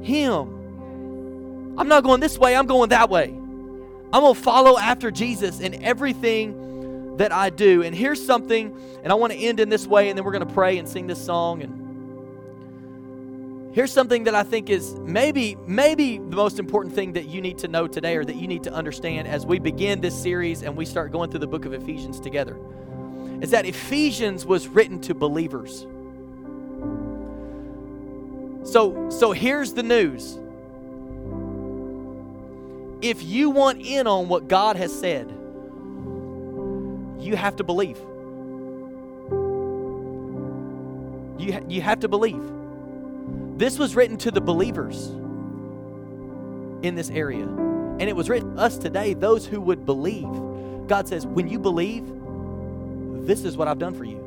him. 0.03 1.79
I'm 1.79 1.89
not 1.89 2.05
going 2.05 2.21
this 2.21 2.39
way, 2.39 2.55
I'm 2.55 2.67
going 2.67 2.91
that 2.91 3.09
way. 3.09 3.29
I'm 3.29 4.21
going 4.21 4.35
to 4.35 4.41
follow 4.41 4.79
after 4.79 5.11
Jesus 5.11 5.61
in 5.61 5.83
everything 5.83 6.74
that 7.17 7.33
I 7.33 7.51
do. 7.51 7.83
And 7.83 7.95
here's 7.95 8.25
something, 8.25 8.77
and 9.03 9.13
I 9.13 9.15
want 9.17 9.33
to 9.33 9.39
end 9.39 9.61
in 9.61 9.69
this 9.69 9.87
way, 9.87 10.09
and 10.09 10.19
then 10.19 10.25
we're 10.25 10.33
going 10.33 10.47
to 10.47 10.55
pray 10.55 10.79
and 10.79 10.89
sing 10.89 11.07
this 11.07 11.25
song. 11.25 11.63
And 11.63 11.85
here's 13.75 13.93
something 13.93 14.25
that 14.25 14.35
I 14.35 14.43
think 14.43 14.71
is 14.71 14.95
maybe, 15.01 15.57
maybe 15.67 16.19
the 16.19 16.37
most 16.37 16.59
important 16.59 16.95
thing 16.95 17.13
that 17.15 17.27
you 17.27 17.41
need 17.41 17.59
to 17.59 17.69
know 17.69 17.87
today 17.87 18.17
or 18.17 18.25
that 18.25 18.37
you 18.37 18.49
need 18.49 18.65
to 18.65 18.73
understand 18.73 19.29
as 19.29 19.47
we 19.47 19.59
begin 19.59 20.01
this 20.01 20.21
series 20.21 20.63
and 20.63 20.77
we 20.77 20.85
start 20.85 21.13
going 21.13 21.31
through 21.31 21.41
the 21.41 21.47
book 21.47 21.65
of 21.65 21.73
Ephesians 21.73 22.19
together. 22.21 22.57
Is 23.41 23.51
that 23.51 23.67
Ephesians 23.67 24.47
was 24.47 24.69
written 24.69 25.01
to 25.03 25.15
believers. 25.15 25.87
So, 28.65 29.11
so 29.11 29.33
here's 29.33 29.75
the 29.75 29.83
news 29.83 30.39
if 33.03 33.23
you 33.23 33.51
want 33.51 33.83
in 33.83 34.07
on 34.07 34.29
what 34.29 34.49
God 34.49 34.77
has 34.77 34.91
said, 34.99 35.31
you 37.25 37.37
have 37.37 37.57
to 37.57 37.65
believe. 37.65 37.99
You, 41.39 41.53
ha- 41.55 41.65
you 41.69 41.81
have 41.81 42.01
to 42.01 42.09
believe. 42.09 42.43
This 43.59 43.79
was 43.79 43.97
written 43.97 44.17
to 44.19 44.31
the 44.31 44.41
believers 44.41 45.09
in 46.83 46.95
this 46.95 47.11
area. 47.11 47.45
And 47.45 48.03
it 48.03 48.17
was 48.17 48.29
written 48.29 48.57
to 48.57 48.61
us 48.61 48.77
today, 48.77 49.15
those 49.15 49.47
who 49.47 49.61
would 49.61 49.87
believe. 49.87 50.29
God 50.87 51.09
says, 51.09 51.27
when 51.27 51.49
you 51.49 51.59
believe, 51.59 52.05
this 53.27 53.45
is 53.45 53.57
what 53.57 53.69
I've 53.69 53.79
done 53.79 53.95
for 53.95 54.05
you. 54.05 54.19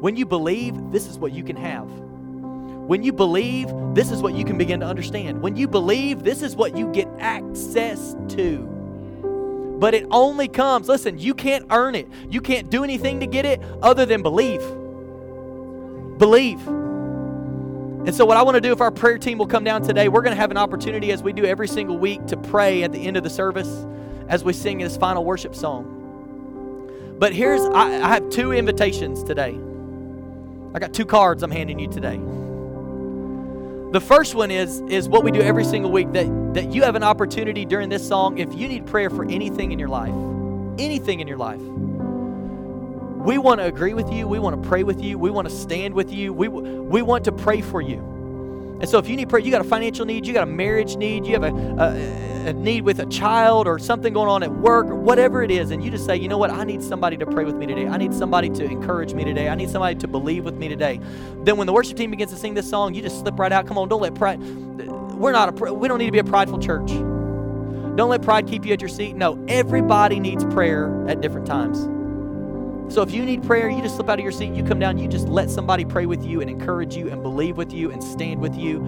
When 0.00 0.16
you 0.16 0.26
believe, 0.26 0.74
this 0.90 1.06
is 1.06 1.18
what 1.18 1.32
you 1.32 1.44
can 1.44 1.56
have. 1.56 1.86
When 1.86 3.02
you 3.02 3.12
believe, 3.12 3.68
this 3.94 4.10
is 4.10 4.20
what 4.20 4.34
you 4.34 4.44
can 4.44 4.58
begin 4.58 4.80
to 4.80 4.86
understand. 4.86 5.40
When 5.40 5.56
you 5.56 5.68
believe, 5.68 6.22
this 6.22 6.42
is 6.42 6.56
what 6.56 6.76
you 6.76 6.92
get 6.92 7.08
access 7.18 8.14
to. 8.30 8.73
But 9.78 9.94
it 9.94 10.06
only 10.10 10.48
comes, 10.48 10.88
listen, 10.88 11.18
you 11.18 11.34
can't 11.34 11.66
earn 11.70 11.94
it. 11.94 12.08
You 12.30 12.40
can't 12.40 12.70
do 12.70 12.84
anything 12.84 13.20
to 13.20 13.26
get 13.26 13.44
it 13.44 13.60
other 13.82 14.06
than 14.06 14.22
believe. 14.22 14.60
Believe. 16.18 16.66
And 16.66 18.14
so, 18.14 18.24
what 18.24 18.36
I 18.36 18.42
want 18.42 18.54
to 18.56 18.60
do, 18.60 18.72
if 18.72 18.80
our 18.80 18.90
prayer 18.90 19.18
team 19.18 19.38
will 19.38 19.46
come 19.46 19.64
down 19.64 19.82
today, 19.82 20.08
we're 20.08 20.22
going 20.22 20.34
to 20.34 20.40
have 20.40 20.50
an 20.50 20.58
opportunity, 20.58 21.10
as 21.10 21.22
we 21.22 21.32
do 21.32 21.44
every 21.44 21.66
single 21.66 21.98
week, 21.98 22.24
to 22.26 22.36
pray 22.36 22.82
at 22.82 22.92
the 22.92 23.06
end 23.06 23.16
of 23.16 23.24
the 23.24 23.30
service 23.30 23.86
as 24.28 24.44
we 24.44 24.52
sing 24.52 24.78
this 24.78 24.96
final 24.96 25.24
worship 25.24 25.54
song. 25.54 27.16
But 27.18 27.32
here's, 27.32 27.62
I, 27.62 28.02
I 28.02 28.08
have 28.08 28.28
two 28.28 28.52
invitations 28.52 29.22
today. 29.22 29.58
I 30.74 30.78
got 30.78 30.92
two 30.92 31.06
cards 31.06 31.42
I'm 31.42 31.50
handing 31.50 31.78
you 31.78 31.88
today. 31.88 32.20
The 33.92 34.00
first 34.00 34.34
one 34.34 34.50
is 34.50 34.80
is 34.88 35.08
what 35.08 35.22
we 35.22 35.30
do 35.30 35.40
every 35.40 35.64
single 35.64 35.92
week 35.92 36.12
that 36.12 36.26
that 36.54 36.72
you 36.72 36.82
have 36.82 36.94
an 36.94 37.02
opportunity 37.02 37.64
during 37.64 37.88
this 37.88 38.06
song 38.06 38.38
if 38.38 38.54
you 38.54 38.68
need 38.68 38.86
prayer 38.86 39.10
for 39.10 39.24
anything 39.24 39.72
in 39.72 39.78
your 39.78 39.88
life. 39.88 40.14
Anything 40.78 41.20
in 41.20 41.28
your 41.28 41.36
life. 41.36 41.60
We 41.60 43.38
want 43.38 43.60
to 43.60 43.66
agree 43.66 43.94
with 43.94 44.12
you. 44.12 44.28
We 44.28 44.38
want 44.38 44.62
to 44.62 44.68
pray 44.68 44.82
with 44.82 45.02
you. 45.02 45.18
We 45.18 45.30
want 45.30 45.48
to 45.48 45.54
stand 45.54 45.94
with 45.94 46.12
you. 46.12 46.32
We 46.32 46.48
we 46.48 47.02
want 47.02 47.24
to 47.24 47.32
pray 47.32 47.60
for 47.60 47.80
you. 47.80 48.14
And 48.80 48.88
so 48.88 48.98
if 48.98 49.08
you 49.08 49.16
need 49.16 49.28
prayer, 49.28 49.40
you 49.40 49.50
got 49.50 49.60
a 49.60 49.68
financial 49.68 50.04
need, 50.04 50.26
you 50.26 50.32
got 50.32 50.42
a 50.42 50.50
marriage 50.50 50.96
need, 50.96 51.24
you 51.24 51.32
have 51.32 51.44
a, 51.44 51.54
a, 51.54 52.48
a, 52.48 52.52
need 52.52 52.82
with 52.82 52.98
a 52.98 53.06
child 53.06 53.68
or 53.68 53.78
something 53.78 54.12
going 54.12 54.28
on 54.28 54.42
at 54.42 54.52
work 54.52 54.86
or 54.86 54.96
whatever 54.96 55.42
it 55.42 55.50
is, 55.50 55.70
and 55.70 55.82
you 55.82 55.90
just 55.90 56.04
say, 56.04 56.16
you 56.16 56.28
know 56.28 56.36
what, 56.36 56.50
I 56.50 56.64
need 56.64 56.82
somebody 56.82 57.16
to 57.18 57.24
pray 57.24 57.44
with 57.44 57.54
me 57.54 57.66
today. 57.66 57.86
I 57.86 57.96
need 57.96 58.12
somebody 58.12 58.50
to 58.50 58.64
encourage 58.64 59.14
me 59.14 59.24
today. 59.24 59.48
I 59.48 59.54
need 59.54 59.70
somebody 59.70 59.94
to 60.00 60.08
believe 60.08 60.44
with 60.44 60.56
me 60.56 60.68
today. 60.68 61.00
Then 61.44 61.56
when 61.56 61.66
the 61.66 61.72
worship 61.72 61.96
team 61.96 62.10
begins 62.10 62.32
to 62.32 62.36
sing 62.36 62.54
this 62.54 62.68
song, 62.68 62.94
you 62.94 63.00
just 63.00 63.20
slip 63.20 63.38
right 63.38 63.52
out. 63.52 63.66
Come 63.66 63.78
on, 63.78 63.88
don't 63.88 64.02
let 64.02 64.16
pride. 64.16 64.40
We're 65.14 65.32
not 65.32 65.60
a. 65.60 65.74
We 65.74 65.88
don't 65.88 65.98
need 65.98 66.06
to 66.06 66.12
be 66.12 66.18
a 66.18 66.24
prideful 66.24 66.58
church. 66.58 66.88
Don't 67.96 68.10
let 68.10 68.22
pride 68.22 68.46
keep 68.46 68.66
you 68.66 68.72
at 68.72 68.80
your 68.80 68.88
seat. 68.88 69.14
No, 69.14 69.42
everybody 69.46 70.18
needs 70.18 70.44
prayer 70.44 71.06
at 71.08 71.20
different 71.20 71.46
times. 71.46 71.88
So 72.92 73.02
if 73.02 73.12
you 73.12 73.24
need 73.24 73.42
prayer, 73.42 73.70
you 73.70 73.80
just 73.80 73.96
slip 73.96 74.10
out 74.10 74.18
of 74.18 74.22
your 74.22 74.32
seat, 74.32 74.52
you 74.52 74.62
come 74.62 74.78
down, 74.78 74.98
you 74.98 75.08
just 75.08 75.26
let 75.26 75.48
somebody 75.48 75.84
pray 75.84 76.04
with 76.04 76.24
you 76.24 76.40
and 76.42 76.50
encourage 76.50 76.94
you 76.94 77.08
and 77.08 77.22
believe 77.22 77.56
with 77.56 77.72
you 77.72 77.90
and 77.90 78.02
stand 78.02 78.40
with 78.40 78.54
you 78.54 78.78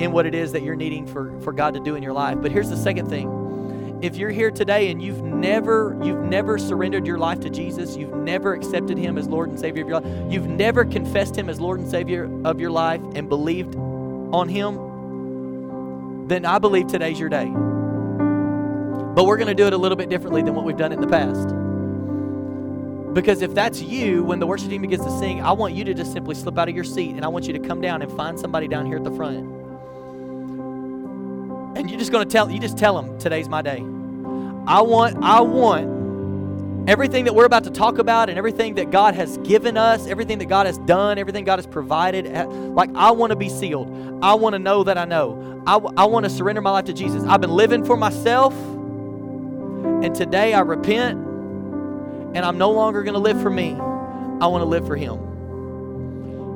in 0.00 0.10
what 0.10 0.26
it 0.26 0.34
is 0.34 0.52
that 0.52 0.62
you're 0.62 0.74
needing 0.74 1.06
for, 1.06 1.38
for 1.42 1.52
God 1.52 1.74
to 1.74 1.80
do 1.80 1.94
in 1.94 2.02
your 2.02 2.12
life. 2.12 2.38
But 2.42 2.50
here's 2.50 2.70
the 2.70 2.76
second 2.76 3.08
thing. 3.08 4.00
If 4.02 4.16
you're 4.16 4.30
here 4.30 4.50
today 4.50 4.90
and 4.90 5.00
you've 5.02 5.22
never 5.22 5.98
you've 6.02 6.22
never 6.24 6.58
surrendered 6.58 7.06
your 7.06 7.18
life 7.18 7.40
to 7.40 7.50
Jesus, 7.50 7.96
you've 7.96 8.14
never 8.14 8.52
accepted 8.52 8.98
him 8.98 9.16
as 9.16 9.26
Lord 9.26 9.48
and 9.48 9.58
Savior 9.58 9.82
of 9.82 9.88
your 9.88 10.00
life, 10.00 10.32
you've 10.32 10.48
never 10.48 10.84
confessed 10.84 11.36
him 11.36 11.48
as 11.48 11.60
Lord 11.60 11.80
and 11.80 11.88
Savior 11.88 12.30
of 12.44 12.60
your 12.60 12.70
life 12.70 13.00
and 13.14 13.28
believed 13.28 13.74
on 13.76 14.48
him, 14.48 14.76
then 16.28 16.44
I 16.44 16.58
believe 16.58 16.86
today's 16.88 17.18
your 17.18 17.28
day. 17.28 17.46
But 19.14 19.24
we're 19.24 19.36
going 19.36 19.48
to 19.48 19.54
do 19.54 19.66
it 19.66 19.72
a 19.72 19.78
little 19.78 19.96
bit 19.96 20.08
differently 20.10 20.42
than 20.42 20.54
what 20.54 20.64
we've 20.64 20.76
done 20.76 20.92
in 20.92 21.00
the 21.00 21.06
past. 21.06 21.48
Because 23.14 23.40
if 23.40 23.54
that's 23.54 23.80
you, 23.80 24.22
when 24.22 24.40
the 24.40 24.46
worship 24.46 24.68
team 24.68 24.82
begins 24.82 25.02
to 25.04 25.18
sing, 25.18 25.40
I 25.40 25.52
want 25.52 25.72
you 25.72 25.84
to 25.84 25.94
just 25.94 26.12
simply 26.12 26.34
slip 26.34 26.58
out 26.58 26.68
of 26.68 26.74
your 26.74 26.84
seat 26.84 27.16
and 27.16 27.24
I 27.24 27.28
want 27.28 27.46
you 27.46 27.54
to 27.54 27.58
come 27.58 27.80
down 27.80 28.02
and 28.02 28.12
find 28.12 28.38
somebody 28.38 28.68
down 28.68 28.84
here 28.84 28.98
at 28.98 29.04
the 29.04 29.10
front. 29.12 29.38
And 31.78 31.88
you're 31.88 31.98
just 31.98 32.12
going 32.12 32.28
to 32.28 32.30
tell 32.30 32.50
you 32.50 32.58
just 32.58 32.76
tell 32.76 33.00
them 33.00 33.18
today's 33.18 33.48
my 33.48 33.62
day. 33.62 33.78
I 34.66 34.82
want 34.82 35.16
I 35.22 35.40
want 35.40 35.95
everything 36.86 37.24
that 37.24 37.34
we're 37.34 37.44
about 37.44 37.64
to 37.64 37.70
talk 37.70 37.98
about 37.98 38.28
and 38.28 38.38
everything 38.38 38.76
that 38.76 38.90
God 38.90 39.14
has 39.14 39.38
given 39.38 39.76
us, 39.76 40.06
everything 40.06 40.38
that 40.38 40.46
God 40.46 40.66
has 40.66 40.78
done, 40.78 41.18
everything 41.18 41.44
God 41.44 41.58
has 41.58 41.66
provided, 41.66 42.26
eh, 42.26 42.44
like 42.44 42.90
I 42.94 43.10
want 43.10 43.30
to 43.30 43.36
be 43.36 43.48
sealed. 43.48 44.20
I 44.22 44.34
want 44.34 44.54
to 44.54 44.58
know 44.58 44.84
that 44.84 44.96
I 44.96 45.04
know. 45.04 45.62
I, 45.66 45.76
I 46.02 46.04
want 46.04 46.24
to 46.24 46.30
surrender 46.30 46.60
my 46.60 46.70
life 46.70 46.84
to 46.84 46.92
Jesus. 46.92 47.24
I've 47.24 47.40
been 47.40 47.50
living 47.50 47.84
for 47.84 47.96
myself. 47.96 48.54
And 48.54 50.14
today 50.14 50.54
I 50.54 50.60
repent 50.60 51.18
and 51.18 52.38
I'm 52.38 52.58
no 52.58 52.70
longer 52.70 53.02
going 53.02 53.14
to 53.14 53.20
live 53.20 53.40
for 53.40 53.50
me. 53.50 53.72
I 53.72 54.46
want 54.46 54.62
to 54.62 54.66
live 54.66 54.86
for 54.86 54.96
Him. 54.96 55.14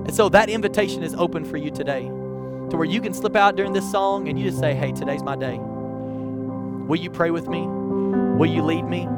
And 0.05 0.15
so 0.15 0.29
that 0.29 0.49
invitation 0.49 1.03
is 1.03 1.15
open 1.15 1.45
for 1.45 1.57
you 1.57 1.71
today 1.71 2.03
to 2.03 2.77
where 2.77 2.85
you 2.85 3.01
can 3.01 3.13
slip 3.15 3.35
out 3.35 3.57
during 3.57 3.73
this 3.73 3.91
song 3.91 4.29
and 4.29 4.39
you 4.39 4.45
just 4.45 4.61
say, 4.61 4.75
Hey, 4.75 4.93
today's 4.93 5.23
my 5.23 5.37
day. 5.37 5.59
Will 5.59 6.99
you 6.99 7.11
pray 7.11 7.31
with 7.31 7.49
me? 7.49 7.67
Will 7.67 8.51
you 8.51 8.63
lead 8.63 8.83
me? 8.83 9.09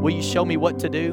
Will 0.00 0.14
you 0.14 0.22
show 0.22 0.44
me 0.44 0.56
what 0.56 0.78
to 0.80 0.88
do? 0.88 1.12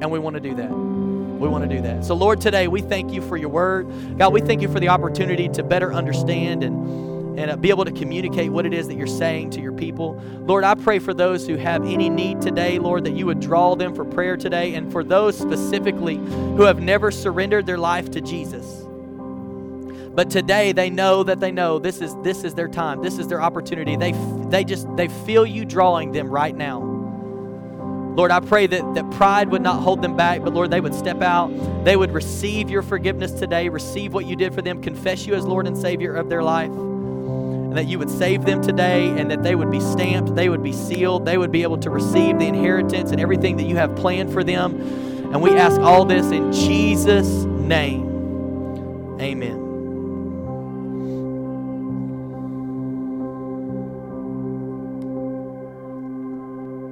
And 0.00 0.10
we 0.10 0.18
want 0.18 0.34
to 0.34 0.40
do 0.40 0.54
that. 0.54 0.70
We 0.70 1.48
want 1.48 1.68
to 1.68 1.74
do 1.74 1.82
that. 1.82 2.04
So, 2.04 2.14
Lord, 2.14 2.40
today 2.40 2.68
we 2.68 2.80
thank 2.82 3.12
you 3.12 3.22
for 3.22 3.36
your 3.36 3.48
word. 3.48 4.18
God, 4.18 4.32
we 4.32 4.40
thank 4.40 4.60
you 4.60 4.70
for 4.70 4.80
the 4.80 4.88
opportunity 4.88 5.48
to 5.50 5.62
better 5.62 5.92
understand 5.92 6.62
and 6.62 7.08
and 7.38 7.52
uh, 7.52 7.56
be 7.56 7.70
able 7.70 7.84
to 7.84 7.92
communicate 7.92 8.50
what 8.50 8.66
it 8.66 8.74
is 8.74 8.88
that 8.88 8.96
you're 8.96 9.06
saying 9.06 9.50
to 9.50 9.60
your 9.60 9.72
people. 9.72 10.20
Lord, 10.40 10.64
I 10.64 10.74
pray 10.74 10.98
for 10.98 11.14
those 11.14 11.46
who 11.46 11.54
have 11.56 11.84
any 11.84 12.10
need 12.10 12.40
today, 12.40 12.80
Lord, 12.80 13.04
that 13.04 13.12
you 13.12 13.26
would 13.26 13.38
draw 13.38 13.76
them 13.76 13.94
for 13.94 14.04
prayer 14.04 14.36
today, 14.36 14.74
and 14.74 14.90
for 14.90 15.04
those 15.04 15.38
specifically 15.38 16.16
who 16.16 16.62
have 16.62 16.80
never 16.80 17.12
surrendered 17.12 17.64
their 17.64 17.78
life 17.78 18.10
to 18.10 18.20
Jesus. 18.20 18.84
But 20.18 20.30
today 20.30 20.72
they 20.72 20.90
know 20.90 21.22
that 21.22 21.38
they 21.38 21.52
know 21.52 21.78
this 21.78 22.00
is 22.00 22.16
this 22.24 22.42
is 22.42 22.54
their 22.54 22.66
time. 22.66 23.02
This 23.02 23.18
is 23.18 23.28
their 23.28 23.40
opportunity. 23.40 23.94
They 23.94 24.12
they 24.48 24.64
just 24.64 24.88
they 24.96 25.06
feel 25.06 25.46
you 25.46 25.64
drawing 25.64 26.10
them 26.10 26.28
right 26.28 26.56
now. 26.56 26.97
Lord, 28.18 28.32
I 28.32 28.40
pray 28.40 28.66
that, 28.66 28.94
that 28.94 29.08
pride 29.12 29.48
would 29.50 29.62
not 29.62 29.80
hold 29.80 30.02
them 30.02 30.16
back, 30.16 30.42
but 30.42 30.52
Lord, 30.52 30.72
they 30.72 30.80
would 30.80 30.94
step 30.94 31.22
out. 31.22 31.48
They 31.84 31.96
would 31.96 32.10
receive 32.10 32.68
your 32.68 32.82
forgiveness 32.82 33.30
today, 33.30 33.68
receive 33.68 34.12
what 34.12 34.26
you 34.26 34.34
did 34.34 34.52
for 34.52 34.60
them, 34.60 34.82
confess 34.82 35.24
you 35.24 35.34
as 35.34 35.46
Lord 35.46 35.68
and 35.68 35.78
Savior 35.78 36.16
of 36.16 36.28
their 36.28 36.42
life 36.42 36.72
and 36.72 37.76
that 37.76 37.86
you 37.86 37.96
would 37.98 38.10
save 38.10 38.44
them 38.44 38.60
today 38.60 39.06
and 39.08 39.30
that 39.30 39.44
they 39.44 39.54
would 39.54 39.70
be 39.70 39.78
stamped, 39.78 40.34
they 40.34 40.48
would 40.48 40.64
be 40.64 40.72
sealed, 40.72 41.26
they 41.26 41.38
would 41.38 41.52
be 41.52 41.62
able 41.62 41.76
to 41.76 41.90
receive 41.90 42.38
the 42.40 42.46
inheritance 42.46 43.12
and 43.12 43.20
everything 43.20 43.56
that 43.58 43.66
you 43.66 43.76
have 43.76 43.94
planned 43.94 44.32
for 44.32 44.42
them. 44.42 44.80
And 45.32 45.40
we 45.40 45.50
ask 45.50 45.80
all 45.80 46.04
this 46.04 46.26
in 46.32 46.50
Jesus' 46.50 47.44
name. 47.44 49.20
Amen. 49.20 49.67